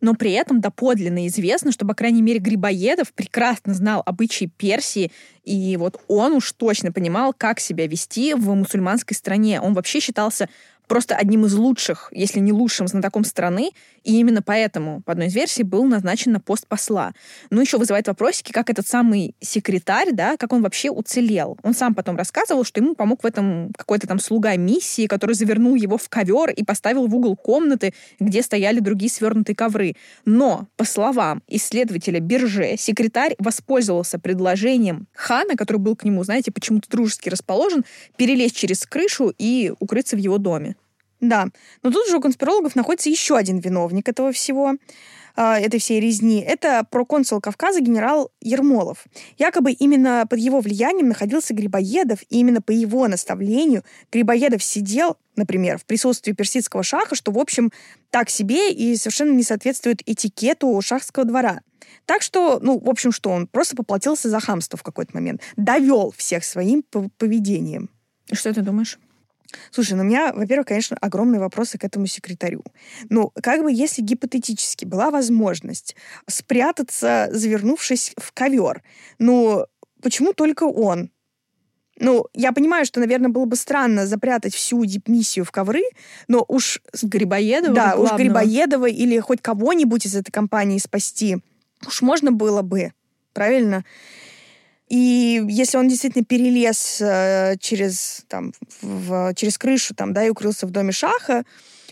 но 0.00 0.14
при 0.14 0.32
этом 0.32 0.60
доподлинно 0.60 1.26
известно, 1.26 1.72
что, 1.72 1.86
по 1.86 1.94
крайней 1.94 2.22
мере, 2.22 2.38
Грибоедов 2.38 3.12
прекрасно 3.12 3.74
знал 3.74 4.02
обычаи 4.04 4.50
Персии, 4.56 5.10
и 5.44 5.76
вот 5.76 6.00
он 6.08 6.32
уж 6.32 6.52
точно 6.52 6.92
понимал, 6.92 7.32
как 7.36 7.60
себя 7.60 7.86
вести 7.86 8.34
в 8.34 8.54
мусульманской 8.54 9.16
стране. 9.16 9.60
Он 9.60 9.74
вообще 9.74 10.00
считался 10.00 10.48
просто 10.86 11.16
одним 11.16 11.46
из 11.46 11.54
лучших, 11.54 12.08
если 12.12 12.40
не 12.40 12.52
лучшим 12.52 12.88
знатоком 12.88 13.24
страны, 13.24 13.70
и 14.04 14.20
именно 14.20 14.40
поэтому, 14.40 15.02
по 15.02 15.12
одной 15.12 15.26
из 15.26 15.34
версий, 15.34 15.64
был 15.64 15.84
назначен 15.84 16.32
на 16.32 16.40
пост 16.40 16.66
посла. 16.66 17.12
Ну, 17.50 17.60
еще 17.60 17.76
вызывает 17.76 18.06
вопросики, 18.06 18.52
как 18.52 18.70
этот 18.70 18.86
самый 18.86 19.34
секретарь, 19.40 20.12
да, 20.12 20.36
как 20.36 20.52
он 20.52 20.62
вообще 20.62 20.90
уцелел. 20.90 21.58
Он 21.62 21.74
сам 21.74 21.94
потом 21.94 22.16
рассказывал, 22.16 22.64
что 22.64 22.80
ему 22.80 22.94
помог 22.94 23.24
в 23.24 23.26
этом 23.26 23.72
какой-то 23.76 24.06
там 24.06 24.20
слуга 24.20 24.54
миссии, 24.56 25.06
который 25.06 25.34
завернул 25.34 25.74
его 25.74 25.98
в 25.98 26.08
ковер 26.08 26.50
и 26.50 26.64
поставил 26.64 27.08
в 27.08 27.14
угол 27.14 27.36
комнаты, 27.36 27.92
где 28.20 28.42
стояли 28.42 28.78
другие 28.78 29.10
свернутые 29.10 29.56
ковры. 29.56 29.96
Но, 30.24 30.68
по 30.76 30.84
словам 30.84 31.42
исследователя 31.48 32.20
Бирже, 32.20 32.76
секретарь 32.78 33.34
воспользовался 33.38 34.18
предложением 34.18 35.08
хана, 35.14 35.56
который 35.56 35.78
был 35.78 35.96
к 35.96 36.04
нему, 36.04 36.22
знаете, 36.22 36.52
почему-то 36.52 36.88
дружески 36.88 37.28
расположен, 37.28 37.84
перелезть 38.16 38.56
через 38.56 38.86
крышу 38.86 39.34
и 39.36 39.72
укрыться 39.80 40.16
в 40.16 40.20
его 40.20 40.38
доме. 40.38 40.75
Да, 41.20 41.46
но 41.82 41.90
тут 41.90 42.08
же 42.08 42.16
у 42.16 42.20
конспирологов 42.20 42.76
находится 42.76 43.08
еще 43.08 43.36
один 43.36 43.58
виновник 43.58 44.08
этого 44.08 44.32
всего 44.32 44.74
а, 45.36 45.60
этой 45.60 45.78
всей 45.78 46.00
резни, 46.00 46.40
это 46.40 46.84
проконсул 46.90 47.40
Кавказа 47.40 47.80
генерал 47.80 48.30
Ермолов. 48.40 49.04
Якобы 49.36 49.72
именно 49.72 50.26
под 50.28 50.38
его 50.38 50.60
влиянием 50.60 51.08
находился 51.08 51.52
Грибоедов, 51.52 52.22
и 52.30 52.40
именно 52.40 52.62
по 52.62 52.70
его 52.70 53.06
наставлению 53.06 53.84
Грибоедов 54.10 54.64
сидел, 54.64 55.18
например, 55.36 55.78
в 55.78 55.84
присутствии 55.84 56.32
персидского 56.32 56.82
шаха, 56.82 57.14
что, 57.14 57.32
в 57.32 57.38
общем, 57.38 57.70
так 58.10 58.30
себе 58.30 58.72
и 58.72 58.96
совершенно 58.96 59.32
не 59.32 59.42
соответствует 59.42 60.00
этикету 60.06 60.80
шахского 60.80 61.26
двора. 61.26 61.60
Так 62.06 62.22
что, 62.22 62.58
ну, 62.62 62.78
в 62.78 62.88
общем, 62.88 63.12
что 63.12 63.30
он 63.30 63.46
просто 63.46 63.76
поплатился 63.76 64.30
за 64.30 64.40
хамство 64.40 64.78
в 64.78 64.82
какой-то 64.82 65.12
момент. 65.14 65.42
Довел 65.56 66.14
всех 66.16 66.44
своим 66.44 66.82
поведением. 66.82 67.90
Что 68.32 68.54
ты 68.54 68.62
думаешь? 68.62 68.98
Слушай, 69.70 69.94
ну 69.94 70.02
у 70.02 70.06
меня, 70.06 70.32
во-первых, 70.32 70.66
конечно, 70.66 70.96
огромные 71.00 71.40
вопросы 71.40 71.78
к 71.78 71.84
этому 71.84 72.06
секретарю. 72.06 72.64
Ну, 73.08 73.32
как 73.42 73.62
бы 73.62 73.72
если 73.72 74.02
гипотетически 74.02 74.84
была 74.84 75.10
возможность 75.10 75.96
спрятаться, 76.28 77.28
завернувшись 77.30 78.12
в 78.16 78.32
ковер, 78.32 78.82
ну, 79.18 79.66
почему 80.02 80.32
только 80.32 80.64
он? 80.64 81.10
Ну, 81.98 82.26
я 82.34 82.52
понимаю, 82.52 82.84
что, 82.84 83.00
наверное, 83.00 83.30
было 83.30 83.46
бы 83.46 83.56
странно 83.56 84.06
запрятать 84.06 84.54
всю 84.54 84.84
дипмиссию 84.84 85.44
в 85.44 85.50
ковры, 85.50 85.82
но 86.28 86.44
уж... 86.46 86.80
Грибоедова? 87.02 87.74
Да, 87.74 87.96
главного. 87.96 88.14
уж 88.14 88.20
Грибоедова 88.20 88.86
или 88.86 89.18
хоть 89.18 89.40
кого-нибудь 89.40 90.04
из 90.04 90.14
этой 90.14 90.30
компании 90.30 90.78
спасти. 90.78 91.38
Уж 91.86 92.02
можно 92.02 92.32
было 92.32 92.62
бы, 92.62 92.92
правильно? 93.32 93.84
И 94.88 95.42
если 95.48 95.78
он 95.78 95.88
действительно 95.88 96.24
перелез 96.24 97.00
э, 97.00 97.56
через, 97.58 98.24
там, 98.28 98.52
в, 98.80 99.34
через 99.34 99.58
крышу 99.58 99.94
там, 99.94 100.12
да, 100.12 100.24
и 100.24 100.30
укрылся 100.30 100.66
в 100.66 100.70
доме 100.70 100.92
Шаха, 100.92 101.44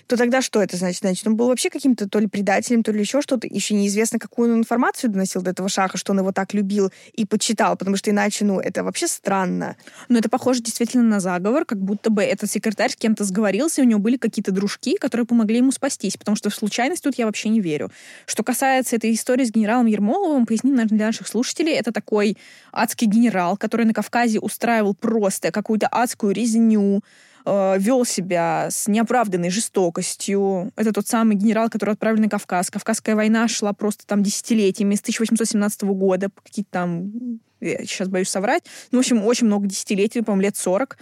то 0.07 0.17
тогда 0.17 0.43
что 0.43 0.63
это 0.63 0.77
значит? 0.77 1.01
Значит, 1.01 1.27
он 1.27 1.37
был 1.37 1.49
вообще 1.49 1.71
каким-то 1.71 2.09
то 2.09 2.19
ли 2.19 2.27
предателем, 2.27 2.83
то 2.83 2.93
ли 2.93 3.01
еще 3.01 3.21
что-то. 3.23 3.47
Еще 3.47 3.75
неизвестно, 3.75 4.19
какую 4.19 4.53
он 4.53 4.59
информацию 4.61 5.11
доносил 5.11 5.43
до 5.43 5.51
этого 5.51 5.69
шаха, 5.69 5.97
что 5.97 6.13
он 6.13 6.19
его 6.19 6.33
так 6.33 6.55
любил 6.55 6.93
и 7.13 7.25
почитал, 7.25 7.77
потому 7.77 7.97
что 7.97 8.11
иначе, 8.11 8.45
ну, 8.45 8.61
это 8.61 8.85
вообще 8.85 9.07
странно. 9.07 9.77
Ну, 10.09 10.19
это 10.19 10.29
похоже 10.29 10.63
действительно 10.63 11.05
на 11.05 11.21
заговор, 11.21 11.65
как 11.65 11.81
будто 11.81 12.11
бы 12.11 12.23
этот 12.23 12.51
секретарь 12.51 12.93
с 12.93 12.97
кем-то 12.97 13.25
сговорился, 13.25 13.81
и 13.81 13.85
у 13.85 13.89
него 13.89 14.01
были 14.01 14.17
какие-то 14.17 14.53
дружки, 14.53 14.97
которые 14.97 15.27
помогли 15.27 15.59
ему 15.59 15.73
спастись, 15.73 16.17
потому 16.17 16.37
что 16.37 16.51
в 16.51 16.55
случайность 16.55 17.03
тут 17.03 17.17
я 17.17 17.27
вообще 17.27 17.49
не 17.49 17.61
верю. 17.61 17.91
Что 18.27 18.43
касается 18.43 18.97
этой 18.97 19.13
истории 19.13 19.45
с 19.45 19.51
генералом 19.51 19.87
Ермоловым, 19.87 20.47
поясним 20.47 20.75
для 20.87 21.07
наших 21.07 21.29
слушателей, 21.29 21.73
это 21.73 21.93
такой 21.93 22.37
адский 22.73 23.07
генерал, 23.07 23.57
который 23.57 23.87
на 23.87 23.95
Кавказе 23.95 24.39
устраивал 24.41 24.95
просто 24.95 25.51
какую-то 25.51 25.89
адскую 25.91 26.33
резню, 26.33 27.03
э, 27.45 27.77
вел 27.79 28.05
себя 28.05 28.69
с 28.71 28.89
неоправданной 28.89 29.51
жестокостью. 29.51 30.73
Это 30.77 30.93
тот 30.93 31.07
самый 31.07 31.37
генерал, 31.37 31.71
который 31.71 31.95
отправлен 31.95 32.23
на 32.23 32.29
Кавказ. 32.29 32.71
Кавказская 32.71 33.17
война 33.17 33.49
шла 33.49 33.73
просто 33.73 34.07
там 34.07 34.23
десятилетиями, 34.23 34.95
с 34.95 35.01
1817 35.01 35.83
года, 35.83 36.31
какие-то 36.43 36.71
там, 36.71 37.13
я 37.61 37.79
сейчас 37.79 38.09
боюсь 38.09 38.29
соврать, 38.29 38.65
ну, 38.91 38.99
в 38.99 39.01
общем, 39.01 39.25
очень 39.25 39.47
много 39.47 39.67
десятилетий, 39.67 40.23
по-моему, 40.23 40.43
лет 40.43 40.57
40. 40.57 40.99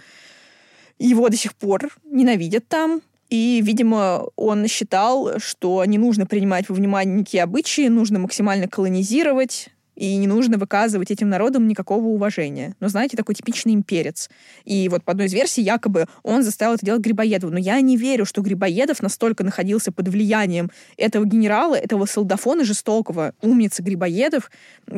Его 0.99 1.29
до 1.29 1.37
сих 1.37 1.55
пор 1.55 1.89
ненавидят 2.05 2.67
там. 2.67 3.01
И, 3.29 3.61
видимо, 3.63 4.27
он 4.35 4.67
считал, 4.67 5.39
что 5.39 5.83
не 5.85 5.97
нужно 5.97 6.27
принимать 6.27 6.69
во 6.69 6.75
внимание 6.75 7.15
никакие 7.15 7.41
обычаи, 7.41 7.87
нужно 7.87 8.19
максимально 8.19 8.67
колонизировать, 8.67 9.69
и 9.95 10.15
не 10.17 10.27
нужно 10.27 10.57
выказывать 10.57 11.11
этим 11.11 11.29
народам 11.29 11.67
никакого 11.67 12.05
уважения. 12.05 12.75
Но, 12.79 12.87
знаете, 12.87 13.17
такой 13.17 13.35
типичный 13.35 13.73
имперец. 13.73 14.29
И 14.65 14.89
вот 14.89 15.03
по 15.03 15.11
одной 15.11 15.27
из 15.27 15.33
версий, 15.33 15.61
якобы 15.61 16.07
он 16.23 16.43
заставил 16.43 16.75
это 16.75 16.85
делать 16.85 17.01
Грибоедова. 17.01 17.51
Но 17.51 17.59
я 17.59 17.79
не 17.81 17.97
верю, 17.97 18.25
что 18.25 18.41
Грибоедов 18.41 19.01
настолько 19.01 19.43
находился 19.43 19.91
под 19.91 20.07
влиянием 20.07 20.71
этого 20.97 21.25
генерала, 21.25 21.75
этого 21.75 22.05
солдафона 22.05 22.63
жестокого, 22.63 23.33
умницы 23.41 23.81
Грибоедов, 23.81 24.51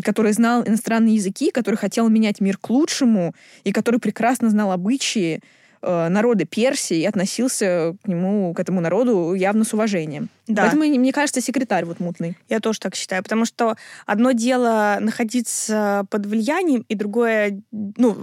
который 0.04 0.32
знал 0.32 0.64
иностранные 0.66 1.16
языки, 1.16 1.52
который 1.52 1.76
хотел 1.76 2.10
менять 2.10 2.42
мир 2.42 2.58
к 2.58 2.70
лучшему, 2.70 3.34
и 3.64 3.72
который 3.72 4.00
прекрасно 4.00 4.50
знал 4.50 4.72
обычаи, 4.72 5.42
э, 5.86 6.10
народа 6.10 6.46
Персии 6.46 6.98
и 6.98 7.06
относился 7.06 7.96
к 8.04 8.08
нему, 8.08 8.54
к 8.54 8.60
этому 8.60 8.82
народу 8.82 9.34
явно 9.34 9.64
с 9.64 9.74
уважением. 9.74 10.30
Да. 10.48 10.64
Поэтому, 10.64 10.84
мне 10.84 11.12
кажется, 11.12 11.42
секретарь 11.42 11.86
вот 11.86 12.00
мутный. 12.00 12.38
Я 12.50 12.60
тоже 12.60 12.80
так 12.80 12.96
считаю, 12.96 13.24
потому 13.24 13.46
что 13.46 13.76
одно 14.06 14.32
дело 14.32 14.98
находиться 15.00 16.06
под 16.10 16.26
влиянием, 16.26 16.86
и 16.88 16.96
другое, 16.96 17.62
ну, 17.72 18.18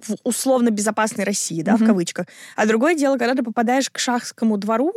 в 0.00 0.16
условно 0.24 0.70
безопасной 0.70 1.24
России, 1.24 1.62
да, 1.62 1.72
mm-hmm. 1.72 1.84
в 1.84 1.86
кавычках. 1.86 2.26
А 2.56 2.66
другое 2.66 2.94
дело, 2.94 3.18
когда 3.18 3.34
ты 3.34 3.42
попадаешь 3.42 3.90
к 3.90 3.98
шахскому 3.98 4.56
двору, 4.56 4.92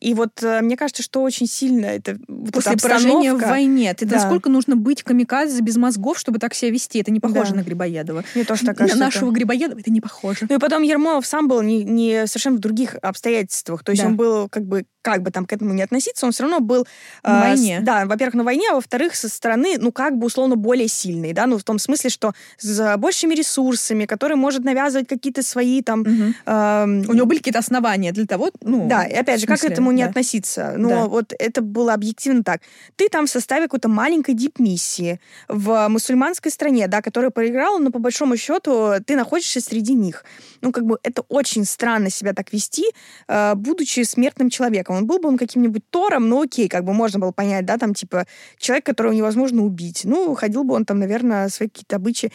и 0.00 0.14
вот 0.14 0.42
э, 0.42 0.60
мне 0.60 0.76
кажется, 0.76 1.02
что 1.02 1.22
очень 1.22 1.46
сильно 1.46 1.86
это 1.86 2.18
После 2.52 2.72
вот 2.72 2.82
поражения 2.82 3.34
в 3.34 3.40
войне. 3.40 3.92
Ты 3.94 4.06
да. 4.06 4.16
насколько 4.16 4.50
нужно 4.50 4.76
быть 4.76 5.02
камикадзе 5.02 5.60
без 5.60 5.76
мозгов, 5.76 6.18
чтобы 6.18 6.38
так 6.38 6.54
себя 6.54 6.70
вести? 6.70 7.00
Это 7.00 7.10
не 7.10 7.20
похоже 7.20 7.50
да. 7.50 7.56
на 7.56 7.60
Грибоедова. 7.62 8.24
Мне 8.34 8.44
тоже 8.44 8.64
так 8.64 8.76
кажется. 8.76 8.98
На 8.98 9.06
нашего 9.06 9.30
это... 9.30 9.36
Грибоедова 9.36 9.78
это 9.78 9.90
не 9.90 10.00
похоже. 10.00 10.46
Ну 10.48 10.56
и 10.56 10.58
потом 10.58 10.82
Ермолов 10.82 11.26
сам 11.26 11.48
был 11.48 11.62
не, 11.62 11.84
не 11.84 12.26
совершенно 12.26 12.56
в 12.56 12.60
других 12.60 12.96
обстоятельствах. 13.02 13.82
То 13.84 13.92
есть 13.92 14.02
да. 14.02 14.08
он 14.08 14.16
был 14.16 14.48
как 14.48 14.64
бы 14.64 14.84
как 15.04 15.22
бы 15.22 15.30
там 15.30 15.44
к 15.44 15.52
этому 15.52 15.74
не 15.74 15.82
относиться, 15.82 16.24
он 16.24 16.32
все 16.32 16.44
равно 16.44 16.60
был... 16.60 16.86
На 17.22 17.44
э, 17.44 17.50
войне. 17.50 17.80
С, 17.80 17.84
да, 17.84 18.06
во-первых, 18.06 18.34
на 18.34 18.42
войне, 18.42 18.64
а 18.70 18.76
во-вторых, 18.76 19.14
со 19.14 19.28
стороны, 19.28 19.76
ну, 19.78 19.92
как 19.92 20.16
бы 20.16 20.26
условно 20.26 20.56
более 20.56 20.88
сильный, 20.88 21.34
да, 21.34 21.46
ну, 21.46 21.58
в 21.58 21.62
том 21.62 21.78
смысле, 21.78 22.08
что 22.08 22.32
с 22.56 22.96
большими 22.96 23.34
ресурсами, 23.34 24.06
который 24.06 24.36
может 24.36 24.64
навязывать 24.64 25.06
какие-то 25.06 25.42
свои 25.42 25.82
там... 25.82 26.00
Угу. 26.00 26.34
Э, 26.46 26.84
У 26.86 27.12
него 27.12 27.26
были 27.26 27.38
какие-то 27.38 27.58
основания 27.58 28.12
для 28.12 28.24
того, 28.24 28.50
ну... 28.62 28.88
Да, 28.88 29.04
и 29.04 29.12
опять 29.12 29.40
же, 29.40 29.46
как 29.46 29.60
к 29.60 29.64
этому 29.84 29.96
не 29.96 30.02
относиться? 30.02 30.74
Ну, 30.76 30.88
да. 30.88 31.06
вот 31.06 31.32
это 31.38 31.60
было 31.60 31.94
объективно 31.94 32.42
так. 32.42 32.60
Ты 32.96 33.08
там 33.08 33.26
в 33.26 33.30
составе 33.30 33.64
какой-то 33.64 33.88
маленькой 33.88 34.34
дип-миссии 34.34 35.20
в 35.48 35.88
мусульманской 35.88 36.50
стране, 36.50 36.88
да, 36.88 37.02
которая 37.02 37.30
проиграла, 37.30 37.78
но 37.78 37.90
по 37.90 37.98
большому 37.98 38.36
счету 38.36 38.94
ты 39.06 39.16
находишься 39.16 39.60
среди 39.60 39.94
них. 39.94 40.24
Ну, 40.60 40.72
как 40.72 40.84
бы 40.84 40.98
это 41.02 41.22
очень 41.28 41.64
странно 41.64 42.10
себя 42.10 42.32
так 42.32 42.52
вести, 42.52 42.84
э, 43.28 43.54
будучи 43.54 44.04
смертным 44.04 44.50
человеком 44.50 44.96
он 44.96 45.06
был 45.06 45.18
бы 45.18 45.28
он 45.28 45.38
каким-нибудь 45.38 45.82
Тором, 45.90 46.28
ну 46.28 46.42
окей, 46.42 46.68
как 46.68 46.84
бы 46.84 46.92
можно 46.92 47.18
было 47.18 47.32
понять, 47.32 47.66
да, 47.66 47.78
там 47.78 47.94
типа 47.94 48.26
человек, 48.58 48.86
которого 48.86 49.12
невозможно 49.12 49.62
убить. 49.62 50.02
Ну, 50.04 50.34
ходил 50.34 50.64
бы 50.64 50.74
он 50.74 50.84
там, 50.84 50.98
наверное, 50.98 51.48
свои 51.48 51.68
какие-то 51.68 51.96
обычаи. 51.96 52.32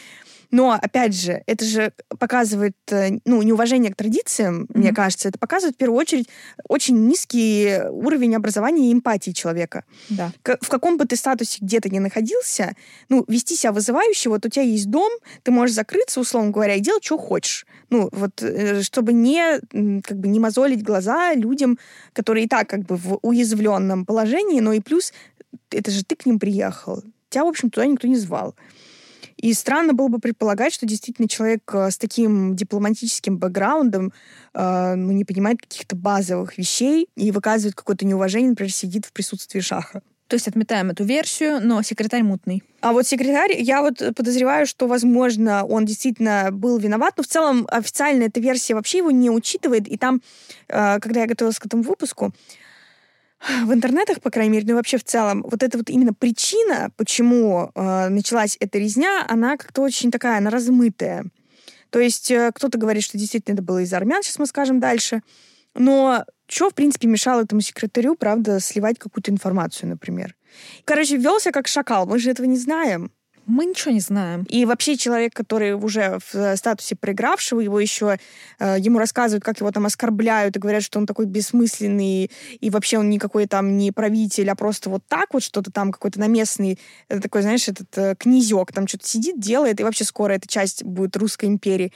Но, 0.51 0.71
опять 0.71 1.13
же, 1.13 1.43
это 1.45 1.63
же 1.63 1.93
показывает, 2.17 2.75
э, 2.89 3.19
ну, 3.25 3.41
неуважение 3.41 3.91
к 3.91 3.95
традициям, 3.95 4.63
mm-hmm. 4.63 4.77
мне 4.77 4.93
кажется. 4.93 5.29
Это 5.29 5.37
показывает, 5.37 5.75
в 5.75 5.77
первую 5.77 5.99
очередь, 5.99 6.27
очень 6.67 7.07
низкий 7.07 7.79
уровень 7.89 8.35
образования 8.35 8.89
и 8.89 8.93
эмпатии 8.93 9.31
человека. 9.31 9.83
Да. 10.09 10.31
В 10.43 10.69
каком 10.69 10.97
бы 10.97 11.05
ты 11.05 11.15
статусе 11.15 11.59
где-то 11.61 11.89
ни 11.89 11.99
находился, 11.99 12.75
ну, 13.09 13.23
вести 13.27 13.55
себя 13.55 13.71
вызывающе, 13.71 14.29
вот 14.29 14.45
у 14.45 14.49
тебя 14.49 14.63
есть 14.63 14.89
дом, 14.89 15.11
ты 15.43 15.51
можешь 15.51 15.75
закрыться, 15.75 16.19
условно 16.19 16.51
говоря, 16.51 16.75
и 16.75 16.79
делать, 16.79 17.03
что 17.03 17.17
хочешь. 17.17 17.67
Ну, 17.89 18.09
вот, 18.11 18.41
э, 18.41 18.81
чтобы 18.81 19.13
не, 19.13 19.59
как 20.01 20.17
бы, 20.17 20.27
не 20.27 20.39
мозолить 20.39 20.83
глаза 20.83 21.33
людям, 21.33 21.77
которые 22.13 22.45
и 22.45 22.47
так, 22.47 22.67
как 22.67 22.81
бы, 22.81 22.95
в 22.95 23.19
уязвленном 23.21 24.05
положении, 24.05 24.61
но 24.61 24.73
и 24.73 24.79
плюс, 24.79 25.13
это 25.69 25.91
же 25.91 26.03
ты 26.03 26.15
к 26.15 26.25
ним 26.25 26.39
приехал. 26.39 27.03
Тебя, 27.29 27.45
в 27.45 27.47
общем, 27.47 27.69
туда 27.69 27.85
никто 27.85 28.07
не 28.07 28.17
звал. 28.17 28.55
И 29.39 29.53
странно 29.53 29.93
было 29.93 30.09
бы 30.09 30.19
предполагать, 30.19 30.73
что 30.73 30.85
действительно 30.85 31.29
человек 31.29 31.63
э, 31.73 31.91
с 31.91 31.97
таким 31.97 32.57
дипломатическим 32.57 33.37
бэкграундом 33.37 34.11
э, 34.53 34.95
ну, 34.95 35.13
не 35.13 35.23
понимает 35.23 35.61
каких-то 35.61 35.95
базовых 35.95 36.57
вещей 36.57 37.07
и 37.15 37.31
выказывает 37.31 37.73
какое-то 37.73 38.05
неуважение, 38.05 38.49
например, 38.49 38.71
сидит 38.73 39.05
в 39.05 39.13
присутствии 39.13 39.61
шаха. 39.61 40.01
То 40.27 40.35
есть 40.35 40.49
отметаем 40.49 40.89
эту 40.89 41.05
версию, 41.05 41.59
но 41.61 41.81
секретарь 41.83 42.21
мутный. 42.21 42.63
А 42.81 42.91
вот 42.91 43.07
секретарь, 43.07 43.55
я 43.61 43.81
вот 43.81 44.03
подозреваю, 44.13 44.67
что, 44.67 44.87
возможно, 44.87 45.63
он 45.63 45.85
действительно 45.85 46.49
был 46.51 46.77
виноват, 46.77 47.13
но 47.15 47.23
в 47.23 47.27
целом 47.27 47.65
официально 47.71 48.23
эта 48.23 48.41
версия 48.41 48.75
вообще 48.75 48.97
его 48.97 49.09
не 49.09 49.29
учитывает. 49.29 49.87
И 49.87 49.97
там, 49.97 50.21
э, 50.67 50.99
когда 50.99 51.21
я 51.21 51.27
готовилась 51.27 51.59
к 51.59 51.65
этому 51.65 51.83
выпуску, 51.83 52.33
в 53.41 53.73
интернетах, 53.73 54.21
по 54.21 54.29
крайней 54.29 54.51
мере, 54.51 54.65
ну 54.67 54.73
и 54.73 54.75
вообще 54.75 54.97
в 54.97 55.03
целом, 55.03 55.43
вот 55.49 55.63
эта 55.63 55.77
вот 55.77 55.89
именно 55.89 56.13
причина, 56.13 56.91
почему 56.97 57.71
э, 57.73 58.09
началась 58.09 58.57
эта 58.59 58.77
резня, 58.77 59.25
она 59.27 59.57
как-то 59.57 59.81
очень 59.81 60.11
такая, 60.11 60.37
она 60.39 60.49
размытая. 60.49 61.25
То 61.89 61.99
есть 61.99 62.29
э, 62.31 62.51
кто-то 62.53 62.77
говорит, 62.77 63.03
что 63.03 63.17
действительно 63.17 63.55
это 63.55 63.63
было 63.63 63.79
из 63.79 63.93
армян, 63.93 64.23
сейчас 64.23 64.39
мы 64.39 64.45
скажем 64.45 64.79
дальше. 64.79 65.21
Но 65.75 66.25
что, 66.47 66.69
в 66.69 66.73
принципе, 66.73 67.07
мешало 67.07 67.43
этому 67.43 67.61
секретарю, 67.61 68.15
правда, 68.15 68.59
сливать 68.59 68.99
какую-то 68.99 69.31
информацию, 69.31 69.89
например? 69.89 70.35
Короче, 70.83 71.15
велся 71.17 71.51
как 71.51 71.67
шакал, 71.67 72.05
мы 72.05 72.19
же 72.19 72.31
этого 72.31 72.45
не 72.45 72.57
знаем. 72.57 73.11
Мы 73.49 73.65
ничего 73.65 73.91
не 73.91 73.99
знаем. 73.99 74.45
И 74.47 74.63
вообще 74.65 74.95
человек, 74.95 75.33
который 75.33 75.73
уже 75.73 76.19
в 76.19 76.35
э, 76.35 76.55
статусе 76.55 76.95
проигравшего, 76.95 77.61
его 77.61 77.79
еще 77.79 78.19
э, 78.59 78.75
ему 78.77 78.99
рассказывают, 78.99 79.43
как 79.43 79.59
его 79.59 79.71
там 79.71 79.87
оскорбляют 79.87 80.55
и 80.55 80.59
говорят, 80.59 80.83
что 80.83 80.99
он 80.99 81.07
такой 81.07 81.25
бессмысленный, 81.25 82.29
и 82.59 82.69
вообще 82.69 82.99
он 82.99 83.09
никакой 83.09 83.47
там 83.47 83.75
не 83.75 83.91
правитель, 83.91 84.51
а 84.51 84.55
просто 84.55 84.91
вот 84.91 85.01
так 85.07 85.33
вот 85.33 85.41
что-то 85.41 85.71
там 85.71 85.91
какой-то 85.91 86.19
наместный, 86.19 86.77
это 87.07 87.21
такой, 87.21 87.41
знаешь, 87.41 87.67
этот 87.67 87.97
э, 87.97 88.15
князек 88.19 88.71
там 88.71 88.87
что-то 88.87 89.07
сидит, 89.07 89.39
делает, 89.39 89.79
и 89.79 89.83
вообще 89.83 90.03
скоро 90.03 90.33
эта 90.33 90.47
часть 90.47 90.83
будет 90.83 91.17
русской 91.17 91.45
империи. 91.45 91.91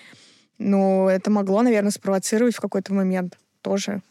Ну, 0.58 1.08
это 1.08 1.30
могло, 1.30 1.62
наверное, 1.62 1.91
спровоцировать 1.91 2.56
в 2.56 2.62
какой-то 2.62 2.95
момент 2.95 3.38
тоже 3.62 4.01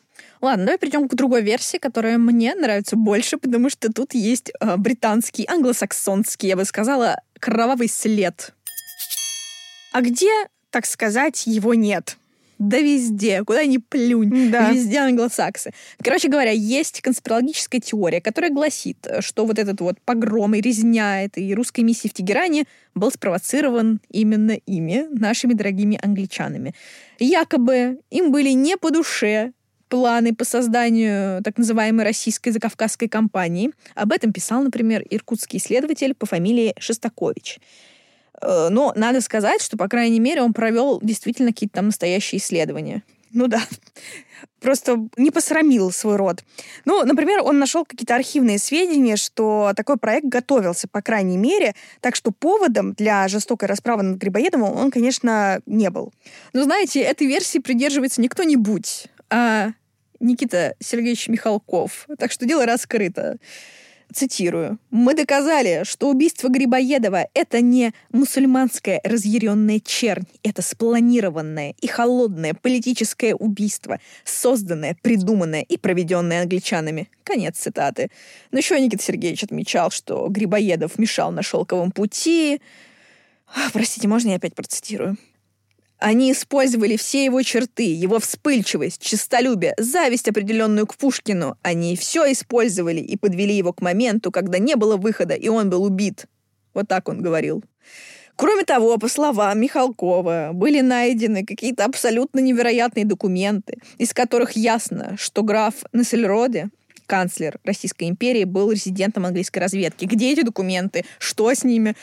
Ладно, 0.40 0.64
давай 0.64 0.78
перейдем 0.78 1.08
к 1.08 1.14
другой 1.14 1.42
версии, 1.42 1.78
которая 1.78 2.18
мне 2.18 2.54
нравится 2.54 2.96
больше, 2.96 3.38
потому 3.38 3.70
что 3.70 3.92
тут 3.92 4.14
есть 4.14 4.52
э, 4.60 4.76
британский, 4.76 5.46
англосаксонский, 5.48 6.48
я 6.48 6.56
бы 6.56 6.64
сказала, 6.64 7.16
кровавый 7.42 7.88
след. 7.88 8.54
А 9.92 10.00
где, 10.00 10.30
так 10.70 10.86
сказать, 10.86 11.42
его 11.46 11.74
нет? 11.74 12.16
Да 12.60 12.78
везде, 12.78 13.42
куда 13.42 13.64
ни 13.64 13.78
плюнь, 13.78 14.52
да. 14.52 14.70
везде 14.70 14.98
англосаксы. 14.98 15.72
Короче 16.00 16.28
говоря, 16.28 16.52
есть 16.52 17.00
конспирологическая 17.00 17.80
теория, 17.80 18.20
которая 18.20 18.52
гласит, 18.52 19.04
что 19.18 19.44
вот 19.44 19.58
этот 19.58 19.80
вот 19.80 20.00
погром 20.02 20.54
и 20.54 20.60
резня 20.60 21.24
этой 21.24 21.52
русской 21.54 21.80
миссии 21.80 22.06
в 22.06 22.12
Тегеране 22.12 22.66
был 22.94 23.10
спровоцирован 23.10 24.00
именно 24.08 24.52
ими, 24.52 25.08
нашими 25.10 25.54
дорогими 25.54 25.98
англичанами. 26.00 26.76
Якобы 27.18 27.98
им 28.10 28.30
были 28.30 28.50
не 28.50 28.76
по 28.76 28.92
душе 28.92 29.52
планы 29.92 30.34
по 30.34 30.46
созданию 30.46 31.42
так 31.42 31.58
называемой 31.58 32.06
российской 32.06 32.48
закавказской 32.48 33.08
компании. 33.08 33.72
Об 33.94 34.12
этом 34.12 34.32
писал, 34.32 34.62
например, 34.62 35.04
иркутский 35.10 35.58
исследователь 35.58 36.14
по 36.14 36.24
фамилии 36.24 36.72
Шестакович. 36.78 37.60
Э, 38.40 38.68
но 38.70 38.94
надо 38.96 39.20
сказать, 39.20 39.60
что, 39.60 39.76
по 39.76 39.88
крайней 39.88 40.18
мере, 40.18 40.40
он 40.40 40.54
провел 40.54 40.98
действительно 41.02 41.50
какие-то 41.50 41.74
там 41.74 41.86
настоящие 41.86 42.38
исследования. 42.38 43.02
Ну 43.34 43.48
да, 43.48 43.60
просто 44.62 44.96
не 45.18 45.30
посрамил 45.30 45.92
свой 45.92 46.16
род. 46.16 46.42
Ну, 46.86 47.04
например, 47.04 47.40
он 47.42 47.58
нашел 47.58 47.84
какие-то 47.84 48.14
архивные 48.14 48.58
сведения, 48.58 49.16
что 49.16 49.72
такой 49.76 49.98
проект 49.98 50.24
готовился, 50.24 50.88
по 50.88 51.02
крайней 51.02 51.36
мере, 51.36 51.74
так 52.00 52.16
что 52.16 52.30
поводом 52.30 52.94
для 52.94 53.28
жестокой 53.28 53.68
расправы 53.68 54.04
над 54.04 54.16
Грибоедовым 54.16 54.74
он, 54.74 54.90
конечно, 54.90 55.60
не 55.66 55.90
был. 55.90 56.14
Но 56.54 56.62
знаете, 56.62 57.02
этой 57.02 57.26
версии 57.26 57.58
придерживается 57.58 58.22
не 58.22 58.28
кто-нибудь, 58.28 59.08
а 59.28 59.72
Никита 60.22 60.74
Сергеевич 60.78 61.28
Михалков. 61.28 62.06
Так 62.18 62.30
что 62.32 62.46
дело 62.46 62.64
раскрыто. 62.64 63.36
Цитирую. 64.14 64.78
«Мы 64.90 65.14
доказали, 65.14 65.82
что 65.84 66.10
убийство 66.10 66.48
Грибоедова— 66.48 67.28
это 67.34 67.62
не 67.62 67.92
мусульманская 68.10 69.00
разъяренная 69.04 69.80
чернь, 69.80 70.26
это 70.42 70.60
спланированное 70.60 71.74
и 71.80 71.86
холодное 71.86 72.52
политическое 72.52 73.34
убийство, 73.34 74.00
созданное, 74.24 74.98
придуманное 75.00 75.62
и 75.62 75.78
проведенное 75.78 76.42
англичанами». 76.42 77.08
Конец 77.24 77.56
цитаты. 77.56 78.10
Но 78.50 78.58
еще 78.58 78.78
Никита 78.78 79.02
Сергеевич 79.02 79.44
отмечал, 79.44 79.90
что 79.90 80.28
Грибоедов 80.28 80.98
мешал 80.98 81.32
на 81.32 81.42
шелковом 81.42 81.90
пути. 81.90 82.60
Простите, 83.72 84.08
можно 84.08 84.28
я 84.30 84.36
опять 84.36 84.54
процитирую? 84.54 85.16
Они 86.02 86.32
использовали 86.32 86.96
все 86.96 87.24
его 87.24 87.42
черты, 87.42 87.94
его 87.94 88.18
вспыльчивость, 88.18 89.00
честолюбие, 89.00 89.74
зависть 89.78 90.28
определенную 90.28 90.84
к 90.88 90.96
Пушкину. 90.96 91.56
Они 91.62 91.94
все 91.96 92.32
использовали 92.32 93.00
и 93.00 93.16
подвели 93.16 93.54
его 93.54 93.72
к 93.72 93.80
моменту, 93.80 94.32
когда 94.32 94.58
не 94.58 94.74
было 94.74 94.96
выхода, 94.96 95.34
и 95.34 95.46
он 95.46 95.70
был 95.70 95.84
убит. 95.84 96.26
Вот 96.74 96.88
так 96.88 97.08
он 97.08 97.22
говорил. 97.22 97.62
Кроме 98.34 98.64
того, 98.64 98.98
по 98.98 99.06
словам 99.06 99.60
Михалкова, 99.60 100.50
были 100.52 100.80
найдены 100.80 101.44
какие-то 101.46 101.84
абсолютно 101.84 102.40
невероятные 102.40 103.04
документы, 103.04 103.78
из 103.98 104.12
которых 104.12 104.52
ясно, 104.52 105.14
что 105.16 105.44
граф 105.44 105.84
Нессельроде 105.92 106.70
канцлер 107.12 107.58
Российской 107.62 108.08
империи 108.08 108.44
был 108.44 108.72
резидентом 108.72 109.26
английской 109.26 109.58
разведки. 109.58 110.06
Где 110.06 110.32
эти 110.32 110.40
документы? 110.40 111.04
Что 111.18 111.52
с 111.52 111.62
ними? 111.62 111.94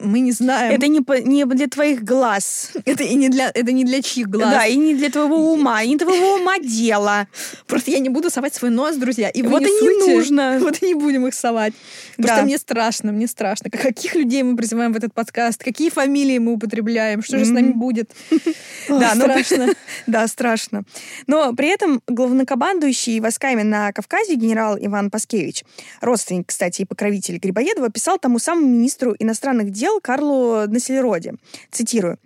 Мы 0.00 0.18
не 0.18 0.32
знаем. 0.32 0.74
Это 0.74 0.88
не, 0.88 1.02
по, 1.02 1.20
не 1.20 1.44
для 1.44 1.68
твоих 1.68 2.02
глаз. 2.02 2.72
Это 2.84 3.04
и 3.04 3.14
не 3.14 3.28
для, 3.28 3.48
это 3.54 3.70
не 3.70 3.84
для 3.84 4.02
чьих 4.02 4.28
глаз. 4.28 4.50
Да, 4.50 4.66
и 4.66 4.74
не 4.74 4.96
для 4.96 5.08
твоего 5.08 5.52
ума, 5.52 5.84
и 5.84 5.88
не 5.90 5.98
твоего 5.98 6.34
ума 6.34 6.58
дело. 6.58 7.28
Просто 7.68 7.92
я 7.92 8.00
не 8.00 8.08
буду 8.08 8.28
совать 8.28 8.56
свой 8.56 8.72
нос, 8.72 8.96
друзья. 8.96 9.28
И 9.28 9.42
вот 9.42 9.62
и 9.62 9.66
не 9.66 10.14
нужно. 10.14 10.58
Вот 10.66 10.82
и 10.82 10.86
не 10.86 10.94
будем 10.94 11.26
их 11.28 11.34
совать. 11.34 11.74
Просто 12.16 12.42
мне 12.42 12.58
страшно, 12.58 13.12
мне 13.12 13.28
страшно. 13.28 13.70
Каких 13.70 14.16
людей 14.16 14.42
мы 14.42 14.56
призываем 14.56 14.92
в 14.92 14.96
этот 14.96 15.14
подкаст? 15.14 15.62
Какие 15.62 15.90
фамилии 15.90 16.38
мы 16.38 16.54
употребляем? 16.54 17.22
Что 17.22 17.38
же 17.38 17.44
с 17.44 17.50
нами 17.50 17.70
будет? 17.72 18.10
Да, 18.88 19.14
страшно. 19.14 19.66
Да, 20.06 20.26
страшно. 20.26 20.82
Но 21.26 21.52
при 21.54 21.68
этом 21.68 22.00
главнокомандующий 22.06 23.20
войсками 23.20 23.62
на 23.62 23.92
Кавказе 23.92 24.34
генерал 24.34 24.55
Иван 24.80 25.10
Паскевич, 25.10 25.64
родственник, 26.00 26.48
кстати, 26.48 26.82
и 26.82 26.84
покровитель 26.84 27.38
Грибоедова, 27.38 27.90
писал 27.90 28.18
тому 28.18 28.38
самому 28.38 28.66
министру 28.66 29.14
иностранных 29.18 29.70
дел 29.70 30.00
Карлу 30.00 30.66
Населероде. 30.66 31.34
Цитирую. 31.70 32.18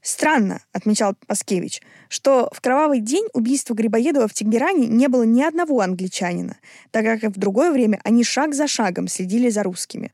Странно, 0.00 0.62
отмечал 0.72 1.14
Паскевич, 1.26 1.82
что 2.08 2.48
в 2.52 2.60
кровавый 2.60 3.00
день 3.00 3.26
убийства 3.32 3.74
Грибоедова 3.74 4.28
в 4.28 4.32
Тегеране 4.32 4.86
не 4.86 5.08
было 5.08 5.24
ни 5.24 5.42
одного 5.42 5.80
англичанина, 5.80 6.56
так 6.90 7.04
как 7.20 7.32
в 7.34 7.38
другое 7.38 7.72
время 7.72 8.00
они 8.04 8.22
шаг 8.22 8.54
за 8.54 8.68
шагом 8.68 9.08
следили 9.08 9.48
за 9.48 9.64
русскими. 9.64 10.12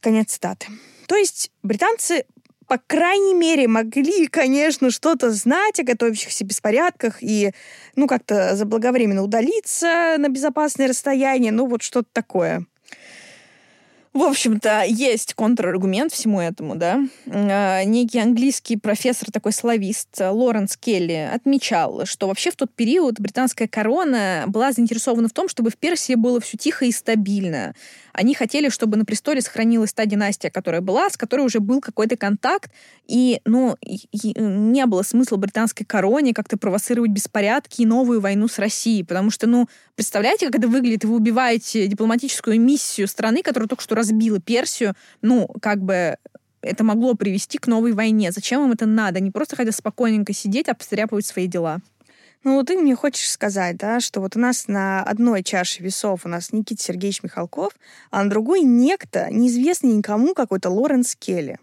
Конец 0.00 0.32
цитаты. 0.32 0.66
То 1.06 1.16
есть 1.16 1.50
британцы 1.62 2.24
по 2.66 2.78
крайней 2.78 3.34
мере, 3.34 3.68
могли, 3.68 4.26
конечно, 4.26 4.90
что-то 4.90 5.30
знать 5.30 5.80
о 5.80 5.84
готовящихся 5.84 6.44
беспорядках 6.44 7.22
и, 7.22 7.52
ну, 7.96 8.06
как-то 8.06 8.56
заблаговременно 8.56 9.22
удалиться 9.22 10.16
на 10.18 10.28
безопасное 10.28 10.88
расстояние, 10.88 11.52
ну, 11.52 11.66
вот 11.66 11.82
что-то 11.82 12.08
такое. 12.12 12.66
В 14.14 14.22
общем-то, 14.22 14.84
есть 14.86 15.34
контраргумент 15.34 16.12
всему 16.12 16.40
этому, 16.40 16.76
да. 16.76 17.00
А, 17.26 17.82
некий 17.82 18.20
английский 18.20 18.76
профессор, 18.76 19.32
такой 19.32 19.52
славист, 19.52 20.20
Лоренс 20.20 20.76
Келли, 20.76 21.28
отмечал, 21.34 22.06
что 22.06 22.28
вообще 22.28 22.52
в 22.52 22.56
тот 22.56 22.72
период 22.72 23.18
британская 23.18 23.66
корона 23.66 24.44
была 24.46 24.70
заинтересована 24.70 25.26
в 25.26 25.32
том, 25.32 25.48
чтобы 25.48 25.70
в 25.70 25.76
Персии 25.76 26.14
было 26.14 26.40
все 26.40 26.56
тихо 26.56 26.84
и 26.84 26.92
стабильно. 26.92 27.74
Они 28.14 28.32
хотели, 28.34 28.68
чтобы 28.68 28.96
на 28.96 29.04
престоле 29.04 29.40
сохранилась 29.40 29.92
та 29.92 30.06
династия, 30.06 30.48
которая 30.48 30.80
была, 30.80 31.10
с 31.10 31.16
которой 31.16 31.42
уже 31.42 31.58
был 31.58 31.80
какой-то 31.80 32.16
контакт, 32.16 32.70
и, 33.06 33.40
ну, 33.44 33.76
и 33.80 34.06
не 34.40 34.86
было 34.86 35.02
смысла 35.02 35.36
британской 35.36 35.84
короне 35.84 36.32
как-то 36.32 36.56
провоцировать 36.56 37.10
беспорядки 37.10 37.82
и 37.82 37.86
новую 37.86 38.20
войну 38.20 38.46
с 38.46 38.60
Россией, 38.60 39.02
потому 39.02 39.30
что, 39.30 39.48
ну, 39.48 39.68
представляете, 39.96 40.46
как 40.46 40.60
это 40.60 40.68
выглядит? 40.68 41.04
Вы 41.04 41.16
убиваете 41.16 41.88
дипломатическую 41.88 42.60
миссию 42.60 43.08
страны, 43.08 43.42
которая 43.42 43.68
только 43.68 43.82
что 43.82 43.96
разбила 43.96 44.40
Персию, 44.40 44.94
ну, 45.20 45.48
как 45.60 45.82
бы 45.82 46.16
это 46.62 46.84
могло 46.84 47.14
привести 47.14 47.58
к 47.58 47.66
новой 47.66 47.92
войне. 47.92 48.30
Зачем 48.30 48.64
им 48.64 48.72
это 48.72 48.86
надо? 48.86 49.20
Не 49.20 49.30
просто 49.30 49.56
хотят 49.56 49.74
спокойненько 49.74 50.32
сидеть, 50.32 50.68
обстряпывать 50.68 51.26
свои 51.26 51.46
дела. 51.46 51.80
Ну, 52.44 52.56
вот 52.56 52.66
ты 52.66 52.76
мне 52.76 52.94
хочешь 52.94 53.30
сказать, 53.30 53.78
да, 53.78 54.00
что 54.00 54.20
вот 54.20 54.36
у 54.36 54.38
нас 54.38 54.68
на 54.68 55.02
одной 55.02 55.42
чаше 55.42 55.82
весов 55.82 56.20
у 56.24 56.28
нас 56.28 56.52
Никита 56.52 56.82
Сергеевич 56.82 57.22
Михалков, 57.22 57.72
а 58.10 58.22
на 58.22 58.30
другой 58.30 58.60
некто, 58.60 59.28
неизвестный 59.30 59.94
никому, 59.94 60.34
какой-то 60.34 60.68
Лоренс 60.68 61.16
Келли. 61.16 61.58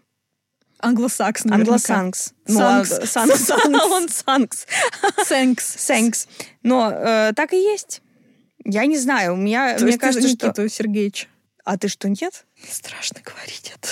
Англосакс, 0.80 1.44
наверняка. 1.44 1.72
Англосанкс. 1.74 2.34
Ну, 2.48 2.60
а 2.60 2.84
Санкс. 2.84 3.10
Санкс. 3.10 3.50
Он 3.72 4.08
Санкс. 4.08 4.66
Сэнкс. 5.24 5.76
Сэнкс. 5.78 6.26
Но 6.64 6.90
э, 6.90 7.32
так 7.36 7.52
и 7.52 7.62
есть. 7.62 8.02
Я 8.64 8.86
не 8.86 8.98
знаю, 8.98 9.34
у 9.34 9.36
меня, 9.36 9.78
То 9.78 9.84
мне 9.84 9.96
кажется, 9.96 10.28
что... 10.28 10.48
Никиту 10.48 10.68
Сергеевич. 10.68 11.28
А 11.64 11.78
ты 11.78 11.86
что, 11.86 12.08
нет? 12.08 12.44
Страшно 12.68 13.20
говорить 13.24 13.72
это. 13.76 13.88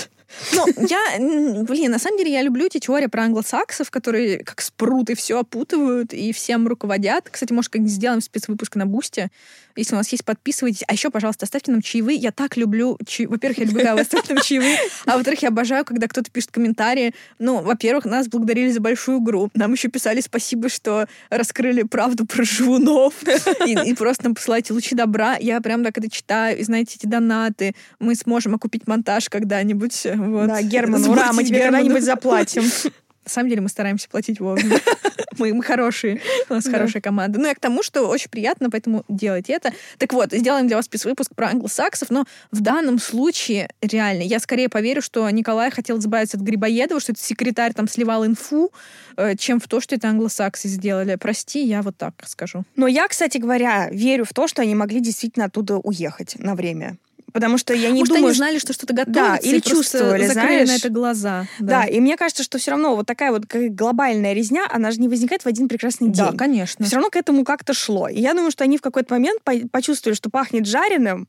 Ну, 0.54 0.66
я, 0.88 1.64
блин, 1.64 1.90
на 1.90 1.98
самом 1.98 2.18
деле 2.18 2.32
я 2.32 2.42
люблю 2.42 2.66
эти 2.66 2.78
теории 2.78 3.06
про 3.06 3.24
англосаксов, 3.24 3.90
которые 3.90 4.38
как 4.44 4.60
спруты 4.60 5.14
все 5.14 5.38
опутывают 5.38 6.12
и 6.12 6.32
всем 6.32 6.66
руководят. 6.68 7.28
Кстати, 7.30 7.52
может, 7.52 7.70
как-нибудь 7.70 7.92
сделаем 7.92 8.20
спецвыпуск 8.20 8.76
на 8.76 8.86
Бусте. 8.86 9.30
Если 9.76 9.94
у 9.94 9.96
нас 9.98 10.08
есть, 10.10 10.24
подписывайтесь. 10.24 10.82
А 10.86 10.92
еще, 10.92 11.10
пожалуйста, 11.10 11.44
оставьте 11.44 11.70
нам 11.72 11.82
чаевые. 11.82 12.18
Я 12.18 12.32
так 12.32 12.56
люблю... 12.56 12.98
Чай... 13.06 13.26
Во-первых, 13.26 13.58
я 13.58 13.64
люблю, 13.64 13.78
когда 13.78 13.94
вы 13.94 14.00
оставьте 14.00 14.34
нам 14.34 14.42
чаевые. 14.42 14.76
А 15.06 15.16
во-вторых, 15.16 15.42
я 15.42 15.48
обожаю, 15.48 15.84
когда 15.84 16.06
кто-то 16.08 16.30
пишет 16.30 16.50
комментарии. 16.50 17.14
Ну, 17.38 17.62
во-первых, 17.62 18.04
нас 18.04 18.28
благодарили 18.28 18.70
за 18.70 18.80
большую 18.80 19.20
игру. 19.20 19.50
Нам 19.54 19.72
еще 19.72 19.88
писали 19.88 20.20
спасибо, 20.20 20.68
что 20.68 21.06
раскрыли 21.30 21.82
правду 21.82 22.26
про 22.26 22.44
живунов. 22.44 23.14
И, 23.66 23.90
и 23.90 23.94
просто 23.94 24.24
нам 24.24 24.34
посылайте 24.34 24.72
лучи 24.72 24.94
добра. 24.94 25.36
Я 25.36 25.60
прям 25.60 25.84
так 25.84 25.96
это 25.98 26.10
читаю. 26.10 26.58
И 26.58 26.62
знаете, 26.62 26.96
эти 26.98 27.06
донаты. 27.06 27.74
Мы 27.98 28.14
сможем 28.14 28.54
окупить 28.54 28.86
монтаж 28.86 29.28
когда-нибудь. 29.28 30.06
Вот. 30.14 30.46
Да, 30.48 30.62
Герман, 30.62 31.04
ура, 31.04 31.32
мы 31.32 31.44
тебе 31.44 31.62
когда-нибудь 31.62 32.02
заплатим. 32.02 32.64
На 33.24 33.30
самом 33.30 33.48
деле 33.48 33.60
мы 33.60 33.68
стараемся 33.68 34.08
платить 34.08 34.40
вовремя. 34.40 34.78
Мы, 35.38 35.54
мы 35.54 35.62
хорошие, 35.62 36.20
у 36.50 36.54
нас 36.54 36.64
да. 36.64 36.72
хорошая 36.72 37.00
команда. 37.00 37.38
Ну, 37.38 37.46
я 37.46 37.54
к 37.54 37.60
тому, 37.60 37.82
что 37.82 38.06
очень 38.08 38.28
приятно, 38.28 38.68
поэтому 38.68 39.04
делайте 39.08 39.54
это. 39.54 39.72
Так 39.96 40.12
вот, 40.12 40.32
сделаем 40.32 40.66
для 40.66 40.76
вас 40.76 40.84
спецвыпуск 40.84 41.34
про 41.34 41.48
англосаксов, 41.48 42.10
но 42.10 42.26
в 42.50 42.60
данном 42.60 42.98
случае, 42.98 43.70
реально, 43.80 44.22
я 44.22 44.38
скорее 44.38 44.68
поверю, 44.68 45.00
что 45.00 45.28
Николай 45.30 45.70
хотел 45.70 45.98
избавиться 45.98 46.36
от 46.36 46.42
Грибоедова, 46.42 47.00
что 47.00 47.12
этот 47.12 47.24
секретарь 47.24 47.72
там 47.72 47.88
сливал 47.88 48.26
инфу, 48.26 48.70
э, 49.16 49.34
чем 49.36 49.60
в 49.60 49.68
то, 49.68 49.80
что 49.80 49.94
это 49.94 50.08
англосаксы 50.08 50.68
сделали. 50.68 51.14
Прости, 51.14 51.64
я 51.64 51.80
вот 51.80 51.96
так 51.96 52.14
скажу. 52.26 52.64
Но 52.76 52.86
я, 52.86 53.08
кстати 53.08 53.38
говоря, 53.38 53.88
верю 53.90 54.26
в 54.26 54.34
то, 54.34 54.46
что 54.46 54.60
они 54.60 54.74
могли 54.74 55.00
действительно 55.00 55.46
оттуда 55.46 55.76
уехать 55.78 56.36
на 56.38 56.54
время. 56.54 56.98
Потому 57.32 57.58
что 57.58 57.74
я 57.74 57.90
не 57.90 58.00
Может, 58.00 58.14
думаю... 58.14 58.26
они 58.26 58.36
знали, 58.36 58.58
что 58.58 58.72
что-то 58.72 58.94
готовится, 58.94 59.22
да, 59.22 59.36
или 59.36 59.60
чувствовали, 59.60 60.26
закрыли 60.26 60.64
знаешь. 60.64 60.68
на 60.68 60.76
это 60.76 60.88
глаза. 60.88 61.46
Да. 61.58 61.82
да, 61.82 61.84
и 61.86 62.00
мне 62.00 62.16
кажется, 62.16 62.42
что 62.42 62.58
все 62.58 62.72
равно 62.72 62.96
вот 62.96 63.06
такая 63.06 63.30
вот 63.30 63.44
глобальная 63.46 64.32
резня, 64.32 64.66
она 64.70 64.90
же 64.90 65.00
не 65.00 65.08
возникает 65.08 65.42
в 65.42 65.46
один 65.46 65.68
прекрасный 65.68 66.08
день. 66.08 66.24
Да, 66.24 66.32
конечно. 66.32 66.84
Все 66.84 66.96
равно 66.96 67.10
к 67.10 67.16
этому 67.16 67.44
как-то 67.44 67.74
шло. 67.74 68.08
И 68.08 68.20
я 68.20 68.34
думаю, 68.34 68.50
что 68.50 68.64
они 68.64 68.78
в 68.78 68.80
какой-то 68.80 69.14
момент 69.14 69.40
почувствовали, 69.70 70.16
что 70.16 70.30
пахнет 70.30 70.66
жареным, 70.66 71.28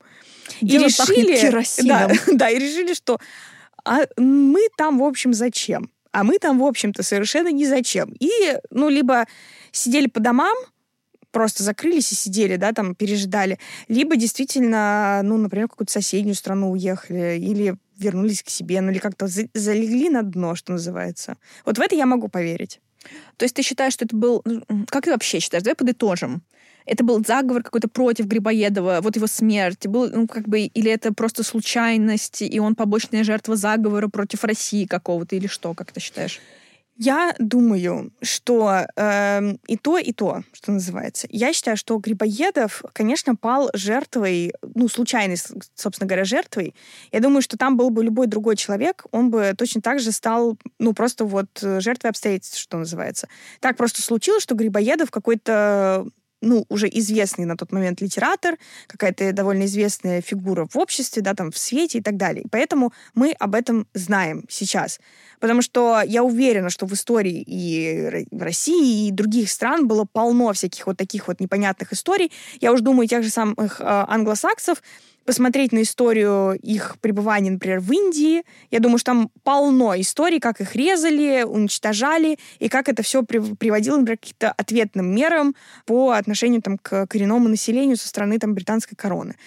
Дело 0.62 0.84
и 0.84 0.88
решили... 0.88 1.88
Да, 1.88 2.12
да, 2.34 2.50
и 2.50 2.60
решили, 2.60 2.94
что 2.94 3.20
а 3.84 4.02
мы 4.18 4.68
там, 4.78 5.00
в 5.00 5.04
общем, 5.04 5.34
зачем? 5.34 5.90
А 6.12 6.24
мы 6.24 6.40
там, 6.40 6.60
в 6.60 6.64
общем-то, 6.64 7.04
совершенно 7.04 7.50
не 7.50 7.66
зачем. 7.66 8.14
И, 8.20 8.30
ну, 8.70 8.90
либо 8.90 9.26
сидели 9.72 10.08
по 10.08 10.20
домам, 10.20 10.56
просто 11.32 11.64
закрылись 11.64 12.12
и 12.12 12.16
сидели, 12.16 12.56
да, 12.56 12.74
там 12.74 12.96
пережидали, 12.96 13.60
либо 13.88 14.16
действительно, 14.16 15.22
ну, 15.24 15.38
например, 15.38 15.68
в 15.68 15.72
какую-то 15.72 15.94
соседнюю 15.94 16.36
страну 16.36 16.72
уехали, 16.72 17.38
или 17.40 17.76
вернулись 17.98 18.44
к 18.44 18.50
себе, 18.50 18.82
ну 18.82 18.92
или 18.92 19.00
как-то 19.00 19.28
залегли 19.28 20.10
на 20.10 20.24
дно, 20.24 20.56
что 20.56 20.74
называется. 20.74 21.38
Вот 21.66 21.78
в 21.78 21.82
это 21.82 21.96
я 21.96 22.06
могу 22.06 22.28
поверить. 22.28 22.80
То 23.38 23.46
есть 23.46 23.56
ты 23.56 23.62
считаешь, 23.62 23.94
что 23.94 24.06
это 24.06 24.16
был... 24.16 24.42
Ну, 24.46 24.64
как 24.88 25.06
ты 25.06 25.12
вообще 25.12 25.40
считаешь? 25.40 25.64
Давай 25.64 25.76
подытожим. 25.76 26.44
Это 26.86 27.04
был 27.04 27.24
заговор 27.24 27.64
какой-то 27.64 27.88
против 27.88 28.26
Грибоедова, 28.26 29.00
вот 29.02 29.16
его 29.16 29.28
смерть. 29.28 29.88
Был, 29.88 30.10
ну, 30.10 30.28
как 30.28 30.48
бы, 30.48 30.62
или 30.62 30.92
это 30.92 31.14
просто 31.14 31.44
случайность, 31.44 32.42
и 32.42 32.60
он 32.60 32.76
побочная 32.76 33.24
жертва 33.24 33.56
заговора 33.56 34.08
против 34.08 34.44
России 34.44 34.86
какого-то, 34.86 35.36
или 35.36 35.48
что, 35.48 35.74
как 35.74 35.92
ты 35.92 36.00
считаешь? 36.00 36.40
Я 36.98 37.34
думаю, 37.40 38.12
что 38.22 38.86
э, 38.96 39.54
и 39.68 39.78
то, 39.78 39.98
и 39.98 40.14
то, 40.14 40.44
что 40.54 40.72
называется. 40.72 41.28
Я 41.32 41.54
считаю, 41.54 41.76
что 41.78 41.98
Грибоедов, 41.98 42.84
конечно, 42.94 43.36
пал 43.36 43.70
жертвой, 43.74 44.54
ну, 44.76 44.88
случайной, 44.88 45.38
собственно 45.74 46.08
говоря, 46.08 46.26
жертвой. 46.26 46.76
Я 47.12 47.20
думаю, 47.20 47.42
что 47.42 47.58
там 47.58 47.76
был 47.76 47.90
бы 47.90 48.04
любой 48.04 48.28
другой 48.28 48.56
человек, 48.56 49.06
он 49.12 49.32
бы 49.32 49.54
точно 49.58 49.82
так 49.82 50.00
же 50.00 50.12
стал, 50.12 50.58
ну, 50.80 50.94
просто 50.94 51.26
вот 51.26 51.48
жертвой 51.62 52.12
обстоятельств, 52.12 52.60
что 52.60 52.78
называется. 52.78 53.28
Так 53.62 53.78
просто 53.78 54.02
случилось, 54.02 54.44
что 54.44 54.56
Грибоедов 54.56 55.10
какой-то 55.12 56.06
ну, 56.42 56.66
уже 56.70 56.90
известный 56.90 57.46
на 57.46 57.56
тот 57.56 57.72
момент 57.72 58.02
литератор, 58.02 58.58
какая-то 58.88 59.32
довольно 59.32 59.66
известная 59.66 60.22
фигура 60.22 60.68
в 60.70 60.78
обществе, 60.78 61.22
да, 61.22 61.34
там, 61.34 61.52
в 61.52 61.58
свете 61.58 62.00
и 62.00 62.02
так 62.02 62.18
далее. 62.18 62.46
Поэтому 62.52 62.94
мы 63.14 63.32
об 63.40 63.56
этом 63.56 63.88
знаем 63.94 64.46
сейчас. 64.50 65.00
Потому 65.40 65.62
что 65.62 66.02
я 66.06 66.24
уверена, 66.24 66.70
что 66.70 66.86
в 66.86 66.94
истории 66.94 67.44
и 67.46 68.28
в 68.32 68.42
России, 68.42 69.08
и 69.08 69.12
других 69.12 69.50
стран 69.50 69.88
было 69.88 70.06
полно 70.06 70.54
всяких 70.54 70.86
вот 70.88 70.98
таких 70.98 71.28
вот 71.28 71.40
непонятных 71.40 71.94
историй. 71.94 72.32
Я 72.60 72.72
уж 72.72 72.82
думаю, 72.82 73.08
тех 73.08 73.24
же 73.24 73.30
самых 73.30 73.82
э, 73.82 73.84
англосаксов, 73.86 74.82
посмотреть 75.32 75.72
на 75.72 75.84
историю 75.84 76.60
их 76.62 76.98
пребывания, 77.00 77.52
например, 77.52 77.80
в 77.80 77.90
Индии. 77.90 78.44
Я 78.70 78.82
думаю, 78.82 78.98
что 78.98 79.12
там 79.12 79.32
полно 79.46 79.98
историй, 79.98 80.42
как 80.42 80.60
их 80.60 80.76
резали, 80.76 81.44
уничтожали, 81.44 82.38
и 82.60 82.68
как 82.68 82.90
это 82.90 83.02
все 83.02 83.24
приводило, 83.24 83.96
например, 83.96 84.18
к 84.18 84.22
каким-то 84.24 84.52
ответным 84.52 85.16
мерам 85.16 85.56
по 85.86 86.12
отношению 86.12 86.62
там, 86.62 86.78
к 86.78 87.08
коренному 87.08 87.48
населению 87.48 87.96
со 87.96 88.10
стороны 88.10 88.40
там, 88.40 88.54
британской 88.54 88.98
короны. 88.98 89.38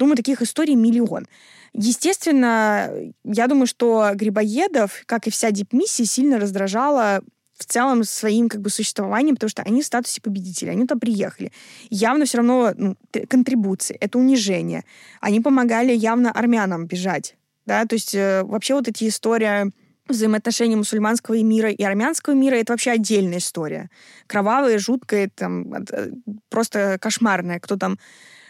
Думаю, 0.00 0.16
таких 0.16 0.42
историй 0.42 0.74
миллион. 0.74 1.28
Естественно, 1.74 2.90
я 3.22 3.46
думаю, 3.46 3.68
что 3.68 4.10
Грибоедов, 4.14 5.04
как 5.06 5.28
и 5.28 5.30
вся 5.30 5.52
дипмиссия, 5.52 6.06
сильно 6.06 6.40
раздражала 6.40 7.22
в 7.60 7.66
целом 7.66 8.04
своим 8.04 8.48
как 8.48 8.62
бы 8.62 8.70
существованием, 8.70 9.36
потому 9.36 9.50
что 9.50 9.62
они 9.62 9.82
в 9.82 9.86
статусе 9.86 10.20
победителей, 10.22 10.72
они 10.72 10.82
туда 10.82 10.98
приехали. 10.98 11.52
Явно 11.90 12.24
все 12.24 12.38
равно 12.38 12.72
ну, 12.76 12.96
контрибуции, 13.28 13.96
это 14.00 14.18
унижение. 14.18 14.84
Они 15.20 15.40
помогали 15.40 15.92
явно 15.92 16.32
армянам 16.32 16.86
бежать. 16.86 17.36
Да? 17.66 17.84
То 17.84 17.94
есть 17.94 18.14
э, 18.14 18.42
вообще 18.44 18.74
вот 18.74 18.88
эти 18.88 19.06
истории 19.08 19.70
взаимоотношений 20.08 20.76
мусульманского 20.76 21.40
мира 21.42 21.70
и 21.70 21.82
армянского 21.82 22.34
мира 22.34 22.56
это 22.56 22.72
вообще 22.72 22.92
отдельная 22.92 23.38
история. 23.38 23.90
Кровавая, 24.26 24.78
жуткая, 24.78 25.30
там, 25.34 25.72
э, 25.74 26.10
просто 26.48 26.98
кошмарная. 26.98 27.60
Кто 27.60 27.76
там 27.76 27.98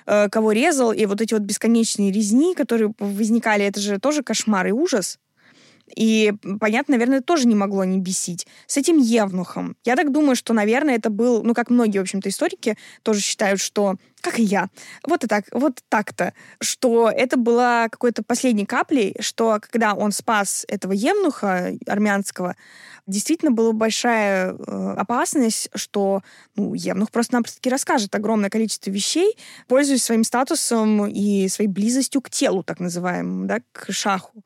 э, 0.06 0.28
кого 0.28 0.52
резал, 0.52 0.92
и 0.92 1.04
вот 1.06 1.20
эти 1.20 1.34
вот 1.34 1.42
бесконечные 1.42 2.12
резни, 2.12 2.54
которые 2.54 2.92
возникали, 2.98 3.64
это 3.64 3.80
же 3.80 3.98
тоже 3.98 4.22
кошмар 4.22 4.68
и 4.68 4.72
ужас. 4.72 5.18
И, 5.94 6.32
понятно, 6.60 6.92
наверное, 6.92 7.20
тоже 7.20 7.46
не 7.46 7.54
могло 7.54 7.84
не 7.84 7.98
бесить. 7.98 8.46
С 8.66 8.76
этим 8.76 8.98
Евнухом. 8.98 9.76
Я 9.84 9.96
так 9.96 10.12
думаю, 10.12 10.36
что, 10.36 10.52
наверное, 10.52 10.96
это 10.96 11.10
был, 11.10 11.42
ну, 11.42 11.54
как 11.54 11.70
многие, 11.70 11.98
в 11.98 12.02
общем-то, 12.02 12.28
историки 12.28 12.76
тоже 13.02 13.20
считают, 13.20 13.60
что 13.60 13.96
как 14.20 14.38
и 14.38 14.42
я. 14.42 14.68
Вот 15.06 15.24
и 15.24 15.26
так, 15.26 15.46
вот 15.52 15.80
так-то, 15.88 16.34
что 16.60 17.10
это 17.10 17.36
была 17.36 17.88
какой-то 17.88 18.22
последней 18.22 18.66
каплей, 18.66 19.16
что 19.20 19.58
когда 19.60 19.94
он 19.94 20.12
спас 20.12 20.64
этого 20.68 20.92
Евнуха 20.92 21.72
армянского, 21.86 22.54
действительно 23.06 23.50
была 23.50 23.72
большая 23.72 24.52
э, 24.52 24.94
опасность, 24.96 25.70
что 25.74 26.22
ну, 26.54 26.74
Евнух 26.74 27.10
просто-напросто 27.10 27.70
расскажет 27.70 28.14
огромное 28.14 28.50
количество 28.50 28.90
вещей, 28.90 29.36
пользуясь 29.68 30.04
своим 30.04 30.24
статусом 30.24 31.06
и 31.06 31.48
своей 31.48 31.70
близостью 31.70 32.20
к 32.20 32.30
телу, 32.30 32.62
так 32.62 32.78
называемому, 32.78 33.46
да, 33.46 33.60
к 33.72 33.90
шаху. 33.90 34.44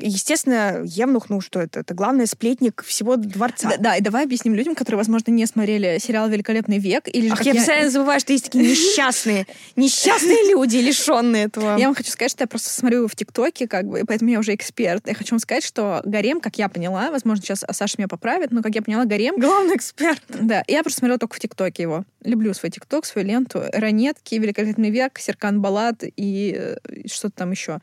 Естественно, 0.00 0.82
Евнух, 0.84 1.28
ну 1.28 1.40
что 1.40 1.60
это? 1.60 1.80
Это 1.80 1.94
главный 1.94 2.26
сплетник 2.26 2.82
всего 2.84 3.16
дворца. 3.16 3.70
Да, 3.70 3.76
да, 3.76 3.96
и 3.96 4.00
давай 4.00 4.24
объясним 4.24 4.54
людям, 4.54 4.74
которые, 4.74 4.98
возможно, 4.98 5.30
не 5.30 5.46
смотрели 5.46 5.98
сериал 6.00 6.28
«Великолепный 6.28 6.78
век». 6.78 7.08
Или 7.08 7.28
же, 7.28 7.34
Ах, 7.34 7.42
я, 7.42 7.52
я 7.52 7.58
постоянно 7.58 7.90
забываю, 7.90 8.20
что 8.20 8.32
есть 8.32 8.44
такие 8.46 8.68
несчастные, 8.68 9.46
несчастные 9.76 10.50
люди, 10.50 10.76
лишенные 10.76 11.44
этого. 11.44 11.76
Я 11.76 11.86
вам 11.86 11.94
хочу 11.94 12.10
сказать, 12.10 12.30
что 12.30 12.44
я 12.44 12.46
просто 12.46 12.70
смотрю 12.70 13.06
в 13.08 13.14
ТикТоке, 13.14 13.68
как 13.68 13.86
бы, 13.86 14.02
поэтому 14.06 14.30
я 14.30 14.38
уже 14.38 14.54
эксперт. 14.54 15.06
Я 15.06 15.14
хочу 15.14 15.34
вам 15.34 15.40
сказать, 15.40 15.64
что 15.64 16.02
Гарем, 16.04 16.40
как 16.40 16.56
я 16.58 16.68
поняла, 16.68 17.10
возможно, 17.10 17.42
сейчас 17.44 17.64
Саша 17.70 17.96
меня 17.98 18.08
поправит, 18.08 18.50
но, 18.50 18.62
как 18.62 18.74
я 18.74 18.82
поняла, 18.82 19.04
Гарем... 19.04 19.36
Главный 19.38 19.76
эксперт. 19.76 20.22
Да, 20.28 20.62
я 20.66 20.82
просто 20.82 21.00
смотрела 21.00 21.18
только 21.18 21.36
в 21.36 21.40
ТикТоке 21.40 21.82
его. 21.82 22.04
Люблю 22.24 22.54
свой 22.54 22.70
ТикТок, 22.70 23.06
свою 23.06 23.26
ленту. 23.26 23.62
Ранетки, 23.72 24.34
«Великолепный 24.34 24.90
век», 24.90 25.18
Серкан 25.18 25.60
Балат 25.60 26.02
и 26.02 26.54
э, 26.56 26.76
что-то 27.06 27.36
там 27.36 27.50
еще. 27.50 27.80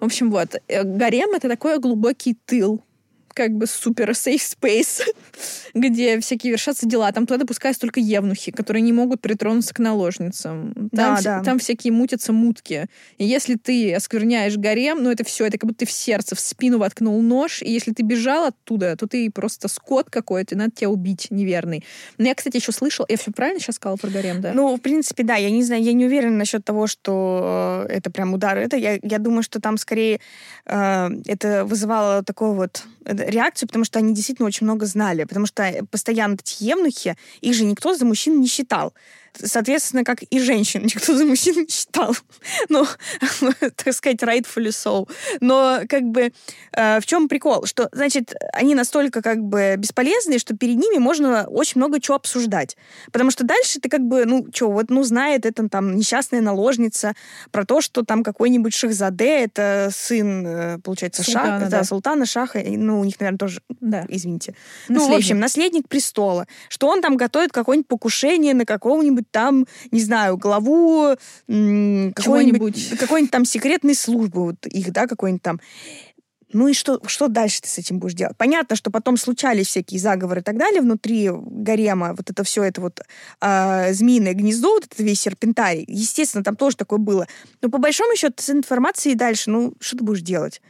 В 0.00 0.04
общем, 0.04 0.30
вот. 0.30 0.56
Э, 0.66 0.82
гарем— 0.82 1.30
это 1.34 1.48
такой 1.48 1.78
глубокий 1.78 2.34
тыл 2.34 2.82
как 3.34 3.52
бы 3.52 3.66
супер 3.66 4.10
safe 4.10 4.40
space, 4.40 5.02
где 5.74 6.20
всякие 6.20 6.52
вершатся 6.52 6.86
дела. 6.86 7.10
Там 7.12 7.26
туда 7.26 7.38
допускаются 7.38 7.80
только 7.80 8.00
евнухи, 8.00 8.52
которые 8.52 8.82
не 8.82 8.92
могут 8.92 9.20
притронуться 9.20 9.74
к 9.74 9.78
наложницам. 9.78 10.72
Там, 10.74 10.88
да, 10.92 11.16
вс- 11.16 11.22
да. 11.22 11.42
там 11.42 11.58
всякие 11.58 11.92
мутятся 11.92 12.32
мутки. 12.32 12.86
И 13.18 13.24
если 13.24 13.54
ты 13.54 13.94
оскверняешь 13.94 14.56
гарем, 14.56 15.02
ну 15.02 15.10
это 15.10 15.24
все, 15.24 15.46
это 15.46 15.58
как 15.58 15.68
будто 15.68 15.80
ты 15.80 15.86
в 15.86 15.92
сердце, 15.92 16.34
в 16.34 16.40
спину 16.40 16.78
воткнул 16.78 17.20
нож, 17.22 17.62
и 17.62 17.70
если 17.70 17.92
ты 17.92 18.02
бежал 18.02 18.46
оттуда, 18.46 18.96
то 18.96 19.06
ты 19.06 19.30
просто 19.30 19.68
скот 19.68 20.10
какой-то, 20.10 20.54
и 20.54 20.58
надо 20.58 20.72
тебя 20.72 20.90
убить 20.90 21.28
неверный. 21.30 21.84
Но 22.18 22.26
я, 22.26 22.34
кстати, 22.34 22.56
еще 22.56 22.72
слышал, 22.72 23.06
я 23.08 23.16
все 23.16 23.30
правильно 23.30 23.60
сейчас 23.60 23.76
сказала 23.76 23.96
про 23.96 24.10
гарем, 24.10 24.40
да? 24.40 24.52
Ну, 24.52 24.76
в 24.76 24.80
принципе, 24.80 25.22
да, 25.22 25.36
я 25.36 25.50
не 25.50 25.62
знаю, 25.62 25.82
я 25.82 25.92
не 25.92 26.06
уверена 26.06 26.36
насчет 26.36 26.64
того, 26.64 26.86
что 26.86 27.86
э, 27.88 27.92
это 27.92 28.10
прям 28.10 28.34
удар. 28.34 28.58
Это 28.58 28.76
я, 28.76 28.98
я 29.02 29.18
думаю, 29.18 29.42
что 29.42 29.60
там 29.60 29.78
скорее 29.78 30.20
э, 30.66 31.08
это 31.26 31.64
вызывало 31.64 32.22
такое 32.22 32.50
вот 32.50 32.84
реакцию, 33.24 33.68
потому 33.68 33.84
что 33.84 33.98
они 33.98 34.14
действительно 34.14 34.46
очень 34.46 34.64
много 34.64 34.86
знали, 34.86 35.24
потому 35.24 35.46
что 35.46 35.86
постоянно 35.90 36.34
эти 36.34 36.64
евнухи, 36.64 37.16
их 37.40 37.54
же 37.54 37.64
никто 37.64 37.94
за 37.94 38.04
мужчин 38.04 38.40
не 38.40 38.46
считал. 38.46 38.92
Соответственно, 39.34 40.04
как 40.04 40.22
и 40.22 40.40
женщин, 40.40 40.82
никто 40.84 41.16
за 41.16 41.24
мужчин 41.24 41.56
не 41.56 41.68
считал. 41.68 42.16
Ну, 42.68 42.86
так 43.60 43.94
сказать, 43.94 44.22
rightfully 44.22 44.68
so. 44.68 45.08
Но 45.40 45.80
как 45.88 46.04
бы 46.04 46.32
э, 46.72 47.00
в 47.00 47.06
чем 47.06 47.28
прикол? 47.28 47.66
Что, 47.66 47.88
значит, 47.92 48.34
они 48.52 48.74
настолько 48.74 49.22
как 49.22 49.40
бы 49.40 49.74
бесполезные, 49.76 50.38
что 50.38 50.56
перед 50.56 50.76
ними 50.76 50.98
можно 50.98 51.46
очень 51.46 51.80
много 51.80 52.00
чего 52.00 52.16
обсуждать. 52.16 52.76
Потому 53.12 53.30
что 53.30 53.44
дальше 53.44 53.80
ты 53.80 53.88
как 53.88 54.00
бы, 54.00 54.24
ну, 54.24 54.46
что, 54.52 54.70
вот, 54.70 54.90
ну, 54.90 55.02
знает 55.02 55.46
это 55.46 55.68
там 55.68 55.96
несчастная 55.96 56.40
наложница 56.40 57.14
про 57.50 57.64
то, 57.64 57.80
что 57.80 58.04
там 58.04 58.22
какой-нибудь 58.22 58.74
Шахзаде, 58.74 59.44
это 59.44 59.90
сын, 59.92 60.46
э, 60.46 60.78
получается, 60.78 61.22
султана, 61.22 61.46
Шаха, 61.46 61.70
да. 61.70 61.78
да, 61.78 61.84
султана 61.84 62.26
Шаха, 62.26 62.62
ну, 62.64 63.00
у 63.00 63.04
них, 63.04 63.18
наверное, 63.20 63.38
тоже, 63.38 63.62
да. 63.80 64.04
извините. 64.08 64.54
Наследник. 64.88 65.08
Ну, 65.08 65.14
в 65.14 65.16
общем, 65.16 65.38
наследник 65.38 65.88
престола. 65.88 66.46
Что 66.68 66.88
он 66.88 67.00
там 67.00 67.16
готовит 67.16 67.52
какое-нибудь 67.52 67.88
покушение 67.88 68.54
на 68.54 68.64
какого-нибудь 68.64 69.19
какую-нибудь 69.20 69.30
там, 69.30 69.66
не 69.90 70.00
знаю, 70.00 70.36
главу 70.36 71.16
какой-нибудь, 71.46 72.98
какой-нибудь 72.98 73.30
там 73.30 73.44
секретной 73.44 73.94
службы 73.94 74.42
вот 74.42 74.66
их, 74.66 74.92
да, 74.92 75.06
какой-нибудь 75.06 75.42
там. 75.42 75.60
ну 76.52 76.68
и 76.68 76.72
что, 76.72 77.00
что 77.06 77.28
дальше 77.28 77.62
ты 77.62 77.68
с 77.68 77.78
этим 77.78 77.98
будешь 77.98 78.14
делать? 78.14 78.36
Понятно, 78.36 78.76
что 78.76 78.90
потом 78.90 79.16
случались 79.16 79.68
всякие 79.68 80.00
заговоры 80.00 80.40
и 80.40 80.44
так 80.44 80.58
далее 80.58 80.80
внутри 80.80 81.30
гарема, 81.32 82.14
вот 82.14 82.30
это 82.30 82.42
все 82.44 82.64
это 82.64 82.80
вот 82.80 83.00
э, 83.40 83.92
змеиное 83.92 84.34
гнездо, 84.34 84.74
вот 84.74 84.86
это 84.86 85.02
весь 85.02 85.20
серпентарий. 85.20 85.84
Естественно, 85.86 86.44
там 86.44 86.56
тоже 86.56 86.76
такое 86.76 86.98
было. 86.98 87.26
Но 87.62 87.70
по 87.70 87.78
большому 87.78 88.16
счету 88.16 88.42
с 88.42 88.50
информацией 88.50 89.14
дальше, 89.14 89.50
ну, 89.50 89.74
что 89.80 89.98
ты 89.98 90.04
будешь 90.04 90.22
делать? 90.22 90.60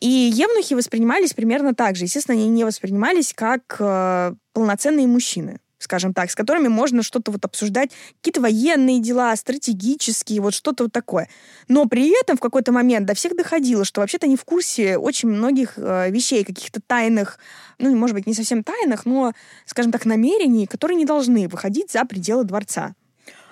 И 0.00 0.08
евнухи 0.08 0.74
воспринимались 0.74 1.32
примерно 1.32 1.74
так 1.74 1.96
же. 1.96 2.04
Естественно, 2.04 2.36
они 2.36 2.48
не 2.48 2.64
воспринимались 2.64 3.32
как 3.34 3.76
э, 3.78 4.34
полноценные 4.52 5.06
мужчины 5.06 5.58
скажем 5.86 6.12
так, 6.12 6.30
с 6.30 6.34
которыми 6.34 6.66
можно 6.66 7.04
что-то 7.04 7.30
вот 7.30 7.44
обсуждать, 7.44 7.90
какие-то 8.20 8.40
военные 8.40 9.00
дела, 9.00 9.34
стратегические, 9.36 10.40
вот 10.40 10.52
что-то 10.52 10.84
вот 10.84 10.92
такое. 10.92 11.28
Но 11.68 11.86
при 11.86 12.12
этом 12.20 12.36
в 12.36 12.40
какой-то 12.40 12.72
момент 12.72 13.06
до 13.06 13.14
всех 13.14 13.36
доходило, 13.36 13.84
что 13.84 14.00
вообще-то 14.00 14.26
они 14.26 14.36
в 14.36 14.44
курсе 14.44 14.98
очень 14.98 15.28
многих 15.28 15.74
э, 15.76 16.10
вещей, 16.10 16.44
каких-то 16.44 16.80
тайных, 16.84 17.38
ну, 17.78 17.94
может 17.94 18.14
быть, 18.14 18.26
не 18.26 18.34
совсем 18.34 18.64
тайных, 18.64 19.06
но, 19.06 19.32
скажем 19.64 19.92
так, 19.92 20.04
намерений, 20.04 20.66
которые 20.66 20.96
не 20.96 21.04
должны 21.04 21.46
выходить 21.46 21.92
за 21.92 22.04
пределы 22.04 22.42
дворца. 22.42 22.94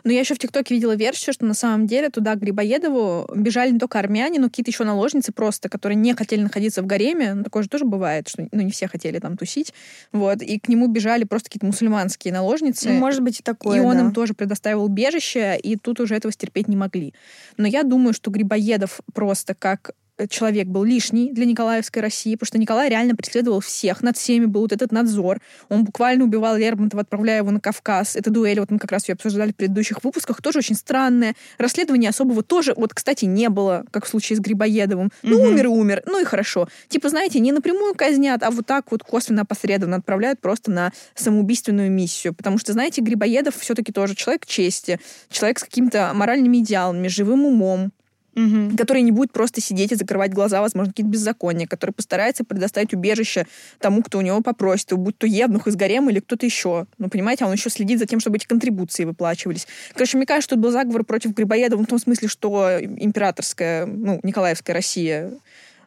Но 0.05 0.13
я 0.13 0.21
еще 0.21 0.35
в 0.35 0.39
ТикТоке 0.39 0.75
видела 0.75 0.95
версию, 0.95 1.33
что 1.33 1.47
на 1.47 1.55
самом 1.55 1.87
деле 1.87 2.11
туда 2.11 2.35
к 2.35 2.39
Грибоедову 2.39 3.27
бежали 3.35 3.71
не 3.71 3.79
только 3.79 3.99
армяне, 3.99 4.39
но 4.39 4.49
какие-то 4.49 4.71
еще 4.71 4.85
наложницы 4.85 5.33
просто, 5.33 5.71
которые 5.71 5.97
не 5.97 6.15
хотели 6.15 6.43
находиться 6.43 6.83
в 6.83 6.87
гареме. 6.87 7.35
Ну, 7.35 7.43
такое 7.43 7.63
же 7.63 7.71
тоже 7.71 7.87
бывает, 7.87 8.29
что 8.29 8.47
ну, 8.53 8.61
не 8.61 8.71
все 8.71 8.87
хотели 8.87 9.19
там 9.19 9.39
тусить. 9.39 9.73
Вот. 10.13 10.43
И 10.43 10.59
к 10.59 10.69
нему 10.69 10.89
бежали 10.89 11.25
просто 11.25 11.49
какие-то 11.49 11.67
мусульманские 11.67 12.35
наложницы. 12.35 12.91
Ну, 12.91 12.99
может 12.99 13.23
быть, 13.23 13.41
и 13.41 13.43
такое, 13.43 13.79
И 13.79 13.81
он 13.81 13.97
да. 13.97 14.01
им 14.01 14.13
тоже 14.13 14.35
предоставил 14.35 14.85
убежище, 14.85 15.59
и 15.63 15.77
тут 15.77 16.01
уже 16.01 16.15
этого 16.15 16.33
стерпеть 16.33 16.69
не 16.69 16.77
могли. 16.77 17.15
Но 17.57 17.67
я 17.67 17.83
думаю, 17.83 18.13
что 18.13 18.31
Грибоедов 18.31 19.01
просто 19.15 19.55
как 19.55 19.93
человек 20.29 20.69
был 20.69 20.85
лишний 20.85 21.33
для 21.33 21.45
Николаевской 21.45 22.03
России, 22.03 22.35
потому 22.35 22.47
что 22.47 22.59
Николай 22.59 22.89
реально 22.89 23.17
преследовал 23.17 23.61
всех, 23.61 24.03
над 24.03 24.17
всеми 24.17 24.47
был 24.47 24.62
вот 24.62 24.73
этот 24.73 24.93
надзор. 24.93 25.41
Он 25.69 25.85
буквально 25.85 26.25
убивал 26.25 26.57
Лермонтова, 26.57 27.03
отправляя 27.03 27.39
его 27.39 27.51
на 27.51 27.61
Кавказ. 27.61 28.17
Это 28.17 28.31
дуэль, 28.31 28.61
вот 28.61 28.71
мы 28.71 28.79
как 28.79 28.93
раз 28.93 29.09
ее 29.09 29.15
обсуждали 29.15 29.53
в 29.53 29.57
предыдущих 29.57 30.03
выпусках, 30.05 30.41
тоже 30.41 30.61
очень 30.61 30.77
странная. 30.77 31.35
Расследования 31.59 32.09
особого 32.09 32.43
тоже, 32.43 32.75
вот, 32.77 32.95
кстати, 32.95 33.25
не 33.25 33.49
было, 33.49 33.85
как 33.91 34.05
в 34.05 34.09
случае 34.09 34.37
с 34.37 34.41
Грибоедовым. 34.41 35.11
Ну, 35.23 35.37
угу. 35.37 35.49
умер 35.49 35.65
и 35.65 35.69
умер, 35.69 36.03
ну 36.07 36.21
и 36.21 36.25
хорошо. 36.25 36.69
Типа, 36.89 37.09
знаете, 37.09 37.41
не 37.41 37.53
напрямую 37.53 37.95
казнят, 37.95 38.43
а 38.43 38.51
вот 38.51 38.67
так 38.67 38.91
вот 38.91 39.03
косвенно 39.03 39.43
опосредованно 39.43 39.97
отправляют 39.97 40.41
просто 40.41 40.71
на 40.71 40.93
самоубийственную 41.15 41.91
миссию. 41.91 42.35
Потому 42.35 42.59
что, 42.59 42.73
знаете, 42.73 43.01
Грибоедов 43.01 43.57
все-таки 43.57 43.93
тоже 43.93 44.15
человек 44.15 44.47
чести, 44.47 45.01
человек 45.31 45.59
с 45.59 45.65
какими-то 45.65 46.12
моральными 46.15 46.59
идеалами, 46.59 47.09
живым 47.09 47.45
умом, 47.47 47.93
угу. 48.35 48.76
который 48.76 49.03
не 49.03 49.12
будет 49.12 49.32
просто 49.32 49.61
сидеть 49.61 49.93
и 49.93 49.95
закрывать 49.95 50.32
глаза, 50.32 50.61
возможно, 50.61 50.93
какие-то 50.93 51.11
беззакония, 51.11 51.66
который 51.66 51.93
постарается 51.93 52.45
предоставить 52.45 52.95
убежище 52.95 53.47
тому, 53.78 54.03
кто 54.03 54.18
у 54.18 54.20
него 54.20 54.41
попросит, 54.41 54.93
будь 54.93 55.18
то 55.18 55.26
Евнух 55.26 55.66
из 55.66 55.76
Гарема 55.76 56.11
или 56.11 56.20
кто-то 56.20 56.47
еще. 56.47 56.87
Ну, 56.99 57.09
понимаете, 57.09 57.45
он 57.45 57.53
еще 57.53 57.70
следит 57.70 57.99
за 57.99 58.07
тем, 58.07 58.20
чтобы 58.20 58.37
эти 58.37 58.47
контрибуции 58.47 59.05
выплачивались. 59.05 59.66
Короче, 59.93 60.16
мне 60.16 60.26
кажется, 60.26 60.49
что 60.49 60.57
был 60.57 60.70
заговор 60.70 61.05
против 61.05 61.32
Грибоедова 61.32 61.82
в 61.82 61.87
том 61.87 61.99
смысле, 61.99 62.28
что 62.28 62.78
императорская, 62.80 63.87
ну, 63.87 64.20
Николаевская 64.22 64.74
Россия 64.74 65.30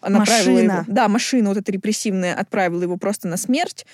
направила 0.01 0.55
машина. 0.55 0.73
его... 0.73 0.83
Да, 0.87 1.07
машина 1.07 1.49
вот 1.49 1.57
эта 1.57 1.71
репрессивная 1.71 2.33
отправила 2.35 2.83
его 2.83 2.97
просто 2.97 3.27
на 3.27 3.37
смерть 3.37 3.85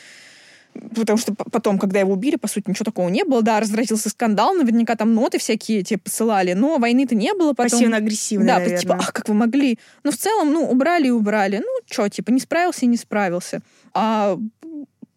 потому 0.95 1.17
что 1.17 1.33
потом, 1.33 1.79
когда 1.79 1.99
его 1.99 2.13
убили, 2.13 2.35
по 2.35 2.47
сути, 2.47 2.69
ничего 2.69 2.85
такого 2.85 3.09
не 3.09 3.23
было. 3.23 3.41
Да, 3.41 3.59
разразился 3.59 4.09
скандал, 4.09 4.53
наверняка 4.53 4.95
там 4.95 5.13
ноты 5.13 5.37
всякие 5.37 5.83
тебе 5.83 5.99
посылали, 5.99 6.53
но 6.53 6.77
войны-то 6.77 7.15
не 7.15 7.33
было. 7.33 7.53
Потом... 7.53 7.71
Пассивно-агрессивно, 7.71 8.45
Да, 8.45 8.53
наверное. 8.55 8.77
типа, 8.79 8.95
ах, 8.99 9.13
как 9.13 9.29
вы 9.29 9.35
могли. 9.35 9.79
Но 10.03 10.11
в 10.11 10.17
целом, 10.17 10.51
ну, 10.51 10.69
убрали 10.69 11.07
и 11.07 11.11
убрали. 11.11 11.57
Ну, 11.57 11.79
что, 11.89 12.07
типа, 12.09 12.31
не 12.31 12.39
справился 12.39 12.85
и 12.85 12.87
не 12.87 12.97
справился. 12.97 13.61
А 13.93 14.37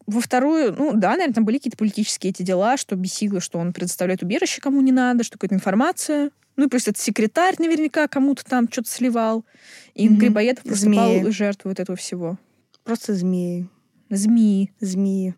во 0.07 0.21
вторую, 0.21 0.75
ну 0.79 0.93
да, 0.95 1.11
наверное, 1.11 1.35
там 1.35 1.45
были 1.45 1.59
какие-то 1.59 1.77
политические 1.77 2.31
эти 2.31 2.43
дела, 2.43 2.77
что 2.77 2.95
бесило, 2.95 3.41
что 3.41 3.59
он 3.59 3.73
предоставляет 3.73 4.23
убежище 4.23 4.61
кому 4.61 4.81
не 4.81 4.93
надо, 4.93 5.25
что 5.25 5.37
какая-то 5.37 5.57
информация. 5.57 6.31
Ну 6.55 6.67
и 6.67 6.69
плюс 6.69 6.83
этот 6.83 6.99
секретарь 6.99 7.57
наверняка 7.59 8.09
кому-то 8.09 8.45
там 8.45 8.69
что-то 8.71 8.89
сливал. 8.89 9.45
И 9.95 10.09
mm-hmm. 10.09 10.17
Грибоедов 10.17 10.65
просто 10.65 11.33
жертвой 11.33 11.71
вот 11.71 11.81
этого 11.81 11.97
всего. 11.97 12.39
Просто 12.85 13.15
змеи. 13.15 13.69
Змеи. 14.09 14.73
Змеи. 14.81 15.35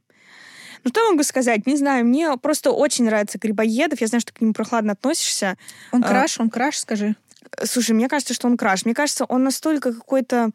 Ну, 0.85 0.91
что 0.91 1.11
могу 1.11 1.23
сказать? 1.23 1.67
Не 1.67 1.77
знаю, 1.77 2.05
мне 2.05 2.37
просто 2.37 2.71
очень 2.71 3.05
нравится 3.05 3.39
Грибоедов. 3.39 4.01
Я 4.01 4.07
знаю, 4.07 4.21
что 4.21 4.33
ты 4.33 4.39
к 4.39 4.41
нему 4.41 4.53
прохладно 4.53 4.93
относишься. 4.93 5.57
Он 5.93 6.05
а, 6.05 6.09
краш, 6.09 6.41
он 6.41 6.51
краш, 6.51 6.79
скажи. 6.79 7.17
Слушай, 7.65 7.93
мне 7.93 8.09
кажется, 8.09 8.35
что 8.35 8.47
он 8.47 8.57
краш. 8.57 8.85
Мне 8.85 8.95
кажется, 8.95 9.25
он 9.25 9.43
настолько 9.43 9.93
какой-то 9.93 10.51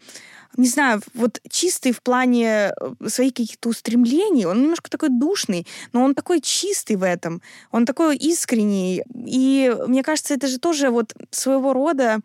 не 0.57 0.67
знаю, 0.67 1.01
вот 1.13 1.41
чистый 1.49 1.91
в 1.91 2.01
плане 2.01 2.73
э, 2.79 3.07
своих 3.07 3.33
каких-то 3.33 3.69
устремлений, 3.69 4.45
он 4.45 4.61
немножко 4.61 4.89
такой 4.89 5.09
душный, 5.09 5.65
но 5.93 6.03
он 6.03 6.13
такой 6.13 6.41
чистый 6.41 6.95
в 6.95 7.03
этом, 7.03 7.41
он 7.71 7.85
такой 7.85 8.17
искренний. 8.17 9.03
И 9.13 9.75
мне 9.87 10.03
кажется, 10.03 10.35
это 10.35 10.47
же 10.47 10.59
тоже 10.59 10.89
вот 10.91 11.15
своего 11.31 11.73
рода 11.73 12.19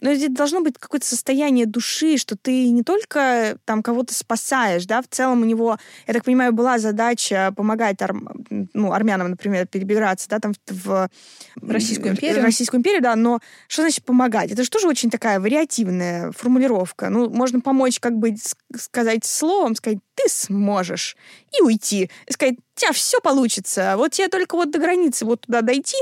но 0.00 0.10
это 0.10 0.28
должно 0.30 0.60
быть 0.60 0.78
какое-то 0.78 1.06
состояние 1.06 1.66
души, 1.66 2.16
что 2.16 2.36
ты 2.36 2.70
не 2.70 2.82
только 2.82 3.58
там 3.64 3.82
кого-то 3.82 4.14
спасаешь, 4.14 4.86
да, 4.86 5.02
в 5.02 5.08
целом 5.08 5.42
у 5.42 5.44
него, 5.44 5.78
я 6.06 6.14
так 6.14 6.24
понимаю, 6.24 6.52
была 6.52 6.78
задача 6.78 7.52
помогать 7.56 8.00
ар, 8.02 8.14
ну, 8.74 8.92
армянам, 8.92 9.30
например, 9.30 9.66
перебираться, 9.66 10.28
да, 10.28 10.38
там 10.38 10.54
в, 10.68 11.08
в 11.56 11.70
Российскую 11.70 12.12
империю. 12.12 12.42
Российскую 12.42 12.78
империю, 12.80 13.02
да, 13.02 13.16
но 13.16 13.40
что 13.68 13.82
значит 13.82 14.04
помогать? 14.04 14.50
Это 14.50 14.62
же 14.62 14.70
тоже 14.70 14.88
очень 14.88 15.10
такая 15.10 15.40
вариативная 15.40 16.32
формулировка. 16.32 17.10
Ну, 17.10 17.28
можно 17.28 17.60
помочь, 17.60 18.00
как 18.00 18.16
бы 18.16 18.34
сказать 18.76 19.24
словом, 19.24 19.74
сказать, 19.74 19.98
ты 20.14 20.28
сможешь, 20.28 21.16
и 21.58 21.62
уйти. 21.62 22.10
И 22.26 22.32
сказать, 22.32 22.54
у 22.54 22.80
тебя 22.80 22.92
все 22.92 23.20
получится, 23.20 23.94
вот 23.96 24.12
тебе 24.12 24.28
только 24.28 24.56
вот 24.56 24.70
до 24.70 24.78
границы 24.78 25.24
вот 25.24 25.42
туда 25.42 25.60
дойти, 25.60 25.96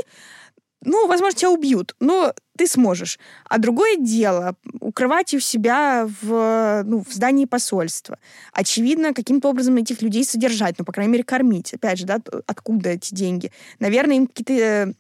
ну, 0.84 1.07
возможно, 1.09 1.36
тебя 1.36 1.51
убьют, 1.51 1.94
но 1.99 2.32
ты 2.59 2.67
сможешь. 2.67 3.19
А 3.49 3.59
другое 3.59 3.97
дело 3.97 4.57
укрывать 4.81 5.33
у 5.33 5.41
себя 5.41 6.09
в, 6.21 6.83
ну, 6.85 7.05
в 7.09 7.13
здании 7.13 7.47
посольства. 7.47 8.19
Очевидно, 8.53 9.15
каким-то 9.15 9.49
образом 9.49 9.77
этих 9.77 10.03
людей 10.03 10.25
содержать, 10.25 10.75
ну, 10.79 10.85
по 10.85 10.93
крайней 10.93 11.13
мере, 11.13 11.25
кормить. 11.25 11.73
Опять 11.73 11.99
же, 11.99 12.07
да, 12.07 12.21
откуда 12.47 12.91
эти 12.91 13.15
деньги? 13.15 13.53
Наверное, 13.79 14.17
им 14.17 14.27
какие-то 14.27 14.93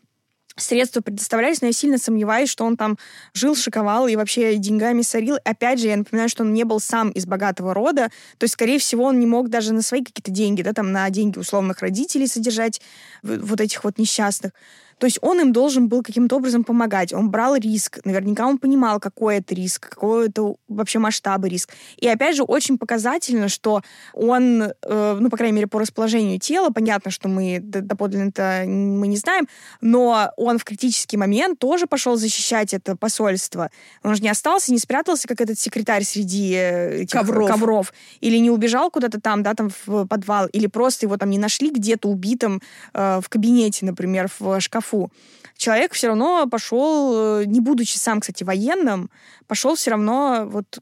средства 0.60 1.00
предоставлялись, 1.00 1.60
но 1.60 1.68
я 1.68 1.72
сильно 1.72 1.98
сомневаюсь, 1.98 2.50
что 2.50 2.64
он 2.64 2.76
там 2.76 2.98
жил, 3.32 3.54
шиковал 3.54 4.08
и 4.08 4.16
вообще 4.16 4.56
деньгами 4.56 5.02
сорил. 5.02 5.36
Опять 5.44 5.80
же, 5.80 5.88
я 5.88 5.96
напоминаю, 5.96 6.28
что 6.28 6.42
он 6.42 6.52
не 6.52 6.64
был 6.64 6.80
сам 6.80 7.10
из 7.10 7.26
богатого 7.26 7.74
рода, 7.74 8.10
то 8.38 8.44
есть, 8.44 8.54
скорее 8.54 8.78
всего, 8.78 9.04
он 9.04 9.20
не 9.20 9.26
мог 9.26 9.48
даже 9.48 9.72
на 9.72 9.82
свои 9.82 10.02
какие-то 10.02 10.30
деньги, 10.30 10.62
да, 10.62 10.72
там, 10.72 10.92
на 10.92 11.08
деньги 11.10 11.38
условных 11.38 11.80
родителей 11.80 12.26
содержать 12.26 12.80
вот 13.22 13.60
этих 13.60 13.84
вот 13.84 13.98
несчастных. 13.98 14.52
То 14.98 15.06
есть 15.06 15.18
он 15.22 15.40
им 15.40 15.52
должен 15.52 15.88
был 15.88 16.02
каким-то 16.02 16.36
образом 16.36 16.64
помогать. 16.64 17.12
Он 17.12 17.30
брал 17.30 17.56
риск. 17.56 18.00
Наверняка 18.04 18.46
он 18.46 18.58
понимал, 18.58 19.00
какой 19.00 19.38
это 19.38 19.54
риск, 19.54 19.90
какой 19.90 20.28
это 20.28 20.54
вообще 20.68 20.98
масштабы 20.98 21.48
риск. 21.48 21.70
И 21.96 22.08
опять 22.08 22.36
же, 22.36 22.42
очень 22.42 22.78
показательно, 22.78 23.48
что 23.48 23.82
он, 24.12 24.62
э, 24.62 25.16
ну, 25.20 25.30
по 25.30 25.36
крайней 25.36 25.54
мере, 25.54 25.66
по 25.66 25.78
расположению 25.78 26.40
тела, 26.40 26.70
понятно, 26.70 27.10
что 27.10 27.28
мы 27.28 27.60
доподлинно-то 27.60 28.64
мы 28.66 29.06
не 29.06 29.16
знаем, 29.16 29.48
но 29.80 30.30
он 30.36 30.58
в 30.58 30.64
критический 30.64 31.16
момент 31.16 31.58
тоже 31.58 31.86
пошел 31.86 32.16
защищать 32.16 32.74
это 32.74 32.96
посольство. 32.96 33.70
Он 34.02 34.14
же 34.14 34.22
не 34.22 34.28
остался, 34.28 34.72
не 34.72 34.78
спрятался, 34.78 35.28
как 35.28 35.40
этот 35.40 35.58
секретарь 35.58 36.02
среди 36.02 36.54
э, 36.54 37.02
этих 37.02 37.12
ковров. 37.12 37.48
ковров. 37.48 37.92
Или 38.20 38.38
не 38.38 38.50
убежал 38.50 38.90
куда-то 38.90 39.20
там, 39.20 39.42
да, 39.42 39.54
там 39.54 39.70
в 39.86 40.06
подвал, 40.06 40.46
или 40.46 40.66
просто 40.66 41.06
его 41.06 41.16
там 41.16 41.30
не 41.30 41.38
нашли 41.38 41.70
где-то 41.70 42.08
убитым 42.08 42.60
э, 42.94 43.20
в 43.22 43.28
кабинете, 43.28 43.86
например, 43.86 44.28
в 44.38 44.60
шкафу 44.60 44.87
шкафу. 44.88 45.10
Человек 45.56 45.92
все 45.92 46.08
равно 46.08 46.46
пошел, 46.46 47.40
э, 47.40 47.44
не 47.46 47.60
будучи 47.60 47.96
сам, 47.96 48.20
кстати, 48.20 48.44
военным, 48.44 49.10
пошел 49.46 49.74
все 49.74 49.90
равно 49.90 50.46
вот 50.50 50.78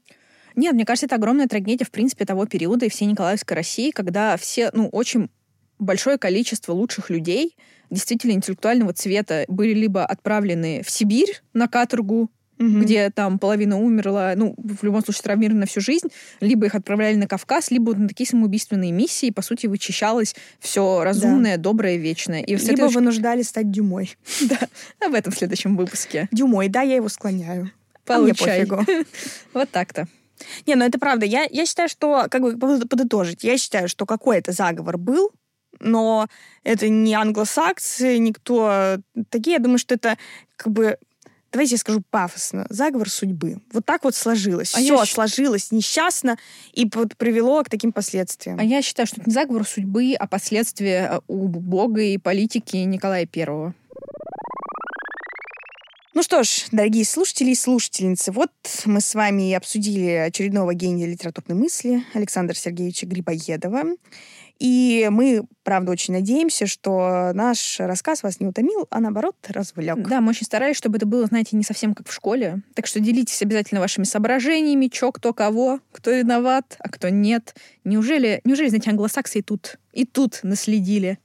нет, 0.55 0.73
мне 0.73 0.85
кажется, 0.85 1.05
это 1.05 1.15
огромная 1.15 1.47
трагедия, 1.47 1.85
в 1.85 1.91
принципе, 1.91 2.25
того 2.25 2.47
периода 2.47 2.85
и 2.85 2.89
всей 2.89 3.05
Николаевской 3.05 3.55
России, 3.55 3.91
когда 3.91 4.37
все, 4.37 4.71
ну, 4.73 4.89
очень 4.89 5.29
большое 5.77 6.17
количество 6.17 6.73
лучших 6.73 7.11
людей, 7.11 7.55
действительно 7.91 8.31
интеллектуального 8.31 8.91
цвета, 8.91 9.45
были 9.47 9.73
либо 9.75 10.03
отправлены 10.03 10.81
в 10.83 10.89
Сибирь 10.89 11.41
на 11.53 11.67
каторгу, 11.67 12.31
угу. 12.59 12.81
где 12.81 13.09
там 13.09 13.39
половина 13.39 13.79
умерла, 13.79 14.33
ну, 14.35 14.55
в 14.57 14.83
любом 14.83 15.03
случае 15.03 15.23
травмирована 15.23 15.65
всю 15.65 15.81
жизнь, 15.81 16.07
либо 16.39 16.65
их 16.65 16.75
отправляли 16.75 17.15
на 17.15 17.27
Кавказ, 17.27 17.71
либо 17.71 17.95
на 17.95 18.07
такие 18.07 18.27
самоубийственные 18.27 18.91
миссии, 18.91 19.31
по 19.31 19.41
сути, 19.41 19.67
вычищалось 19.67 20.35
все 20.59 21.03
разумное, 21.03 21.57
да. 21.57 21.63
доброе, 21.63 21.97
вечное. 21.97 22.41
И 22.41 22.51
либо 22.51 22.61
следующем... 22.61 22.93
вынуждали 22.95 23.41
стать 23.41 23.71
Дюмой. 23.71 24.15
Да, 24.47 24.59
об 25.05 25.13
этом 25.13 25.33
в 25.33 25.37
следующем 25.37 25.75
выпуске. 25.75 26.29
Дюмой, 26.31 26.69
да, 26.69 26.81
я 26.81 26.95
его 26.95 27.09
склоняю. 27.09 27.71
Получай. 28.05 28.65
А 28.65 28.85
вот 29.53 29.69
так-то. 29.69 30.07
Не, 30.65 30.75
ну 30.75 30.85
это 30.85 30.99
правда. 30.99 31.25
Я, 31.25 31.47
я 31.49 31.65
считаю, 31.65 31.89
что, 31.89 32.27
как 32.29 32.41
бы 32.41 32.57
подытожить, 32.57 33.43
я 33.43 33.57
считаю, 33.57 33.89
что 33.89 34.05
какой-то 34.05 34.53
заговор 34.53 34.97
был, 34.97 35.31
но 35.79 36.27
это 36.63 36.89
не 36.89 37.13
англосаксы, 37.13 38.17
никто 38.17 38.97
такие. 39.29 39.53
Я 39.53 39.59
думаю, 39.59 39.79
что 39.79 39.95
это 39.95 40.17
как 40.55 40.71
бы 40.71 40.97
давайте 41.51 41.75
я 41.75 41.77
скажу 41.77 42.01
пафосно, 42.09 42.65
заговор 42.69 43.09
судьбы. 43.09 43.57
Вот 43.71 43.85
так 43.85 44.03
вот 44.03 44.15
сложилось. 44.15 44.73
А 44.75 44.79
Все 44.79 45.05
сложилось 45.05 45.71
несчастно 45.71 46.37
и 46.73 46.89
вот 46.93 47.15
привело 47.17 47.63
к 47.63 47.69
таким 47.69 47.91
последствиям. 47.91 48.59
А 48.59 48.63
я 48.63 48.81
считаю, 48.81 49.07
что 49.07 49.21
это 49.21 49.29
не 49.29 49.33
заговор 49.33 49.65
судьбы, 49.67 50.13
а 50.17 50.27
последствия 50.27 51.09
э, 51.11 51.19
у 51.27 51.47
Бога 51.47 52.01
и 52.01 52.17
политики 52.17 52.77
Николая 52.77 53.25
Первого. 53.25 53.73
Ну 56.17 56.23
что 56.23 56.41
ж, 56.41 56.65
дорогие 56.71 57.05
слушатели 57.05 57.51
и 57.51 57.55
слушательницы, 57.55 58.31
вот 58.31 58.49
мы 58.85 59.01
с 59.01 59.13
вами 59.13 59.53
обсудили 59.53 60.09
очередного 60.09 60.73
гения 60.73 61.05
литературной 61.05 61.55
мысли 61.55 62.03
Александра 62.15 62.55
Сергеевича 62.55 63.05
Грибоедова. 63.05 63.83
И 64.59 65.07
мы, 65.11 65.43
правда, 65.63 65.91
очень 65.91 66.13
надеемся, 66.13 66.65
что 66.65 67.31
наш 67.33 67.79
рассказ 67.79 68.23
вас 68.23 68.39
не 68.39 68.47
утомил, 68.47 68.87
а 68.89 68.99
наоборот 68.99 69.35
развлек. 69.49 70.07
Да, 70.07 70.21
мы 70.21 70.29
очень 70.29 70.45
старались, 70.45 70.77
чтобы 70.77 70.97
это 70.97 71.05
было, 71.05 71.25
знаете, 71.27 71.55
не 71.55 71.63
совсем 71.63 71.93
как 71.93 72.07
в 72.07 72.13
школе. 72.13 72.61
Так 72.73 72.87
что 72.87 72.99
делитесь 72.99 73.41
обязательно 73.41 73.81
вашими 73.81 74.03
соображениями, 74.03 74.87
чё, 74.87 75.11
кто 75.11 75.33
кого, 75.33 75.79
кто 75.91 76.11
виноват, 76.11 76.77
а 76.79 76.89
кто 76.89 77.09
нет. 77.09 77.55
Неужели, 77.83 78.41
неужели, 78.43 78.69
знаете, 78.69 78.89
англосаксы 78.89 79.39
и 79.39 79.41
тут, 79.41 79.77
и 79.93 80.05
тут 80.05 80.39
наследили? 80.43 81.19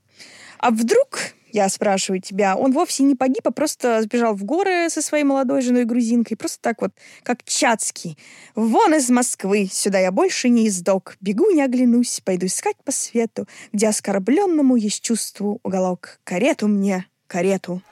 А 0.58 0.70
вдруг, 0.70 1.20
я 1.52 1.68
спрашиваю 1.68 2.20
тебя, 2.20 2.56
он 2.56 2.72
вовсе 2.72 3.02
не 3.02 3.14
погиб, 3.14 3.46
а 3.46 3.50
просто 3.50 4.02
сбежал 4.02 4.34
в 4.34 4.44
горы 4.44 4.88
со 4.90 5.02
своей 5.02 5.24
молодой 5.24 5.62
женой 5.62 5.84
грузинкой, 5.84 6.36
просто 6.36 6.58
так 6.60 6.80
вот, 6.80 6.92
как 7.22 7.44
Чацкий. 7.44 8.18
Вон 8.54 8.94
из 8.94 9.10
Москвы, 9.10 9.68
сюда 9.70 9.98
я 9.98 10.10
больше 10.10 10.48
не 10.48 10.66
издок. 10.66 11.16
Бегу, 11.20 11.50
не 11.50 11.62
оглянусь, 11.62 12.20
пойду 12.24 12.46
искать 12.46 12.76
по 12.84 12.90
свету, 12.90 13.46
где 13.72 13.88
оскорбленному 13.88 14.76
есть 14.76 15.02
чувству 15.02 15.60
уголок. 15.62 16.18
Карету 16.24 16.68
мне, 16.68 17.06
карету. 17.26 17.82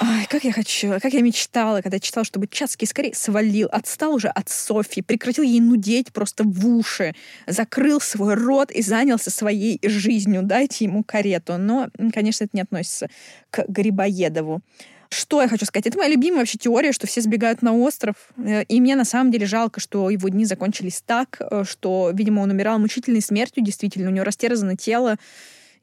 Ай, 0.00 0.26
как 0.28 0.42
я 0.44 0.52
хочу, 0.52 0.98
как 1.00 1.12
я 1.12 1.22
мечтала, 1.22 1.80
когда 1.80 2.00
читала, 2.00 2.24
чтобы 2.24 2.48
Чацкий 2.48 2.86
скорее 2.86 3.14
свалил, 3.14 3.68
отстал 3.70 4.14
уже 4.14 4.28
от 4.28 4.48
Софьи, 4.48 5.02
прекратил 5.02 5.44
ей 5.44 5.60
нудеть 5.60 6.12
просто 6.12 6.42
в 6.44 6.66
уши, 6.66 7.14
закрыл 7.46 8.00
свой 8.00 8.34
рот 8.34 8.72
и 8.72 8.82
занялся 8.82 9.30
своей 9.30 9.78
жизнью. 9.84 10.42
Дайте 10.42 10.84
ему 10.84 11.04
карету. 11.04 11.58
Но, 11.58 11.88
конечно, 12.12 12.44
это 12.44 12.50
не 12.54 12.62
относится 12.62 13.08
к 13.50 13.64
Грибоедову. 13.68 14.62
Что 15.10 15.40
я 15.40 15.48
хочу 15.48 15.64
сказать? 15.64 15.86
Это 15.86 15.96
моя 15.96 16.10
любимая 16.10 16.40
вообще 16.40 16.58
теория, 16.58 16.90
что 16.90 17.06
все 17.06 17.20
сбегают 17.20 17.62
на 17.62 17.72
остров. 17.72 18.16
Э, 18.36 18.64
И 18.64 18.80
мне 18.80 18.96
на 18.96 19.04
самом 19.04 19.30
деле 19.30 19.46
жалко, 19.46 19.78
что 19.78 20.10
его 20.10 20.28
дни 20.28 20.44
закончились 20.44 21.02
так, 21.06 21.40
э, 21.40 21.62
что, 21.64 22.10
видимо, 22.12 22.40
он 22.40 22.50
умирал 22.50 22.80
мучительной 22.80 23.22
смертью, 23.22 23.62
действительно. 23.62 24.10
У 24.10 24.12
него 24.12 24.24
растерзано 24.24 24.76
тело, 24.76 25.16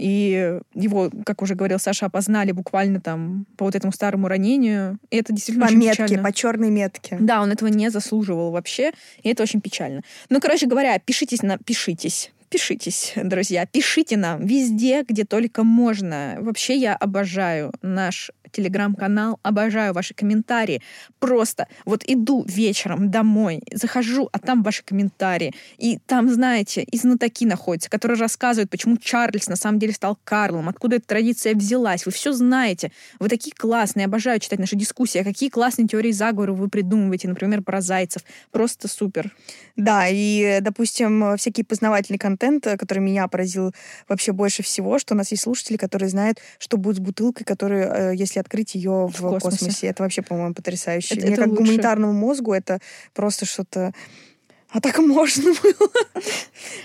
и 0.01 0.59
его, 0.73 1.11
как 1.25 1.41
уже 1.43 1.53
говорил 1.53 1.77
Саша, 1.79 2.07
опознали 2.07 2.51
буквально 2.51 2.99
там 2.99 3.45
по 3.55 3.65
вот 3.65 3.75
этому 3.75 3.93
старому 3.93 4.27
ранению. 4.27 4.97
И 5.11 5.17
это 5.17 5.31
действительно 5.31 5.67
По 5.67 5.71
очень 5.71 5.79
метке, 5.79 6.03
печально. 6.03 6.23
по 6.23 6.33
черной 6.33 6.69
метке. 6.71 7.17
Да, 7.19 7.41
он 7.41 7.51
этого 7.51 7.69
не 7.69 7.89
заслуживал 7.89 8.51
вообще, 8.51 8.91
и 9.21 9.29
это 9.29 9.43
очень 9.43 9.61
печально. 9.61 10.01
Ну, 10.29 10.39
короче 10.39 10.65
говоря, 10.65 10.97
пишитесь 10.99 11.43
на... 11.43 11.57
Пишитесь. 11.59 12.31
Пишитесь, 12.49 13.13
друзья, 13.15 13.65
пишите 13.65 14.17
нам 14.17 14.45
везде, 14.45 15.03
где 15.07 15.23
только 15.23 15.63
можно. 15.63 16.35
Вообще 16.41 16.75
я 16.75 16.95
обожаю 16.95 17.71
наш 17.81 18.31
телеграм-канал, 18.51 19.39
обожаю 19.43 19.93
ваши 19.93 20.13
комментарии. 20.13 20.81
Просто 21.19 21.67
вот 21.85 22.03
иду 22.07 22.43
вечером 22.47 23.11
домой, 23.11 23.61
захожу, 23.71 24.29
а 24.31 24.39
там 24.39 24.63
ваши 24.63 24.83
комментарии. 24.83 25.53
И 25.77 25.99
там, 26.05 26.29
знаете, 26.29 26.83
и 26.83 26.97
знатоки 26.97 27.45
находятся, 27.45 27.89
которые 27.89 28.17
рассказывают, 28.17 28.69
почему 28.69 28.97
Чарльз 28.97 29.47
на 29.47 29.55
самом 29.55 29.79
деле 29.79 29.93
стал 29.93 30.17
Карлом, 30.23 30.69
откуда 30.69 30.97
эта 30.97 31.07
традиция 31.07 31.55
взялась. 31.55 32.05
Вы 32.05 32.11
все 32.11 32.33
знаете. 32.33 32.91
Вы 33.19 33.29
такие 33.29 33.53
классные, 33.55 34.05
обожаю 34.05 34.39
читать 34.39 34.59
наши 34.59 34.75
дискуссии. 34.75 35.19
А 35.19 35.23
какие 35.23 35.49
классные 35.49 35.87
теории 35.87 36.11
заговора 36.11 36.53
вы 36.53 36.69
придумываете, 36.69 37.27
например, 37.27 37.61
про 37.61 37.81
зайцев. 37.81 38.23
Просто 38.51 38.87
супер. 38.87 39.31
Да, 39.75 40.07
и, 40.09 40.59
допустим, 40.61 41.37
всякий 41.37 41.63
познавательный 41.63 42.19
контент, 42.19 42.65
который 42.65 42.99
меня 42.99 43.27
поразил 43.27 43.73
вообще 44.07 44.31
больше 44.31 44.63
всего, 44.63 44.99
что 44.99 45.13
у 45.13 45.17
нас 45.17 45.31
есть 45.31 45.43
слушатели, 45.43 45.77
которые 45.77 46.09
знают, 46.09 46.39
что 46.59 46.77
будет 46.77 46.97
с 46.97 46.99
бутылкой, 46.99 47.45
которую, 47.45 47.83
э, 47.83 48.15
если 48.15 48.40
открыть 48.41 48.75
ее 48.75 49.07
в, 49.07 49.11
В 49.11 49.21
космосе. 49.21 49.57
космосе. 49.57 49.87
Это 49.87 50.03
вообще, 50.03 50.21
по-моему, 50.21 50.53
потрясающе. 50.53 51.15
Это- 51.15 51.25
Мне 51.25 51.33
это 51.33 51.41
как 51.43 51.49
лучше. 51.51 51.63
гуманитарному 51.63 52.13
мозгу 52.13 52.53
это 52.53 52.79
просто 53.13 53.45
что-то... 53.45 53.93
А 54.73 54.79
так 54.79 54.99
можно 54.99 55.51
было? 55.61 55.89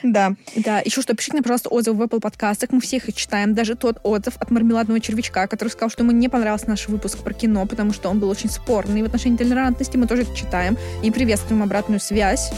Да. 0.03 0.33
Да, 0.57 0.81
еще 0.81 1.03
что, 1.03 1.15
пишите 1.15 1.35
нам, 1.37 1.45
пожалуйста, 1.45 1.69
отзывы 1.69 1.99
в 1.99 2.03
Apple 2.09 2.19
подкастах, 2.21 2.71
мы 2.73 2.81
всех 2.81 3.09
их 3.09 3.15
читаем, 3.15 3.55
даже 3.55 3.77
тот 3.77 4.01
отзыв 4.03 4.37
от 4.39 4.51
мармеладного 4.51 4.99
червячка, 5.01 5.47
который 5.47 5.69
сказал, 5.69 5.91
что 5.91 6.03
ему 6.03 6.11
не 6.13 6.29
понравился 6.29 6.69
наш 6.69 6.89
выпуск 6.89 7.19
про 7.19 7.33
кино, 7.33 7.65
потому 7.65 7.93
что 7.93 8.09
он 8.09 8.19
был 8.19 8.29
очень 8.29 8.51
спорный 8.51 9.03
в 9.03 9.07
отношении 9.07 9.37
толерантности, 9.37 9.97
мы 9.97 10.09
тоже 10.09 10.23
это 10.23 10.35
читаем 10.35 10.77
и 11.05 11.13
приветствуем 11.13 11.63
обратную 11.63 12.01
связь. 12.01 12.51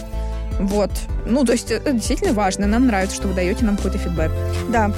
Вот. 0.61 0.91
Ну, 1.27 1.45
то 1.45 1.53
есть 1.53 1.71
это 1.71 1.93
действительно 1.93 2.33
важно. 2.33 2.67
Нам 2.67 2.87
нравится, 2.87 3.15
что 3.15 3.29
вы 3.29 3.35
даете 3.35 3.65
нам 3.67 3.77
какой-то 3.77 3.99
фидбэк. 3.99 4.31
Да. 4.71 4.91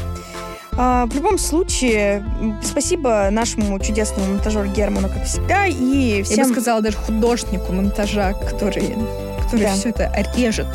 А, 0.82 1.04
в 1.04 1.14
любом 1.14 1.36
случае, 1.36 2.24
спасибо 2.62 3.28
нашему 3.30 3.78
чудесному 3.78 4.32
монтажеру 4.32 4.66
Герману, 4.70 5.08
как 5.08 5.24
всегда, 5.26 5.66
и 5.66 6.18
Я 6.18 6.24
всем 6.24 6.46
бы 6.48 6.52
сказала 6.54 6.80
даже 6.80 6.96
художнику 6.96 7.70
монтажа, 7.74 8.32
который, 8.32 8.94
который 9.42 9.60
Да. 9.66 9.72
все 9.74 9.90
это 9.90 10.10
режет. 10.34 10.66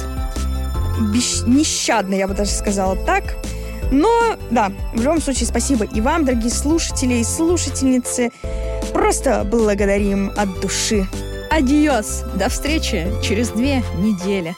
бесщ- 1.11 1.43
нещадно, 1.47 2.13
я 2.13 2.27
бы 2.27 2.35
даже 2.35 2.51
сказала 2.51 2.95
так. 2.95 3.35
Но, 3.91 4.35
да, 4.51 4.71
в 4.93 5.01
любом 5.01 5.19
случае, 5.21 5.47
спасибо 5.47 5.85
и 5.85 6.01
вам, 6.01 6.23
дорогие 6.23 6.51
слушатели 6.51 7.15
и 7.15 7.23
слушательницы. 7.23 8.31
Просто 8.93 9.43
благодарим 9.43 10.31
от 10.37 10.59
души. 10.61 11.07
Адиос! 11.49 12.23
До 12.35 12.47
встречи 12.49 13.07
через 13.23 13.49
две 13.49 13.83
недели. 13.97 14.55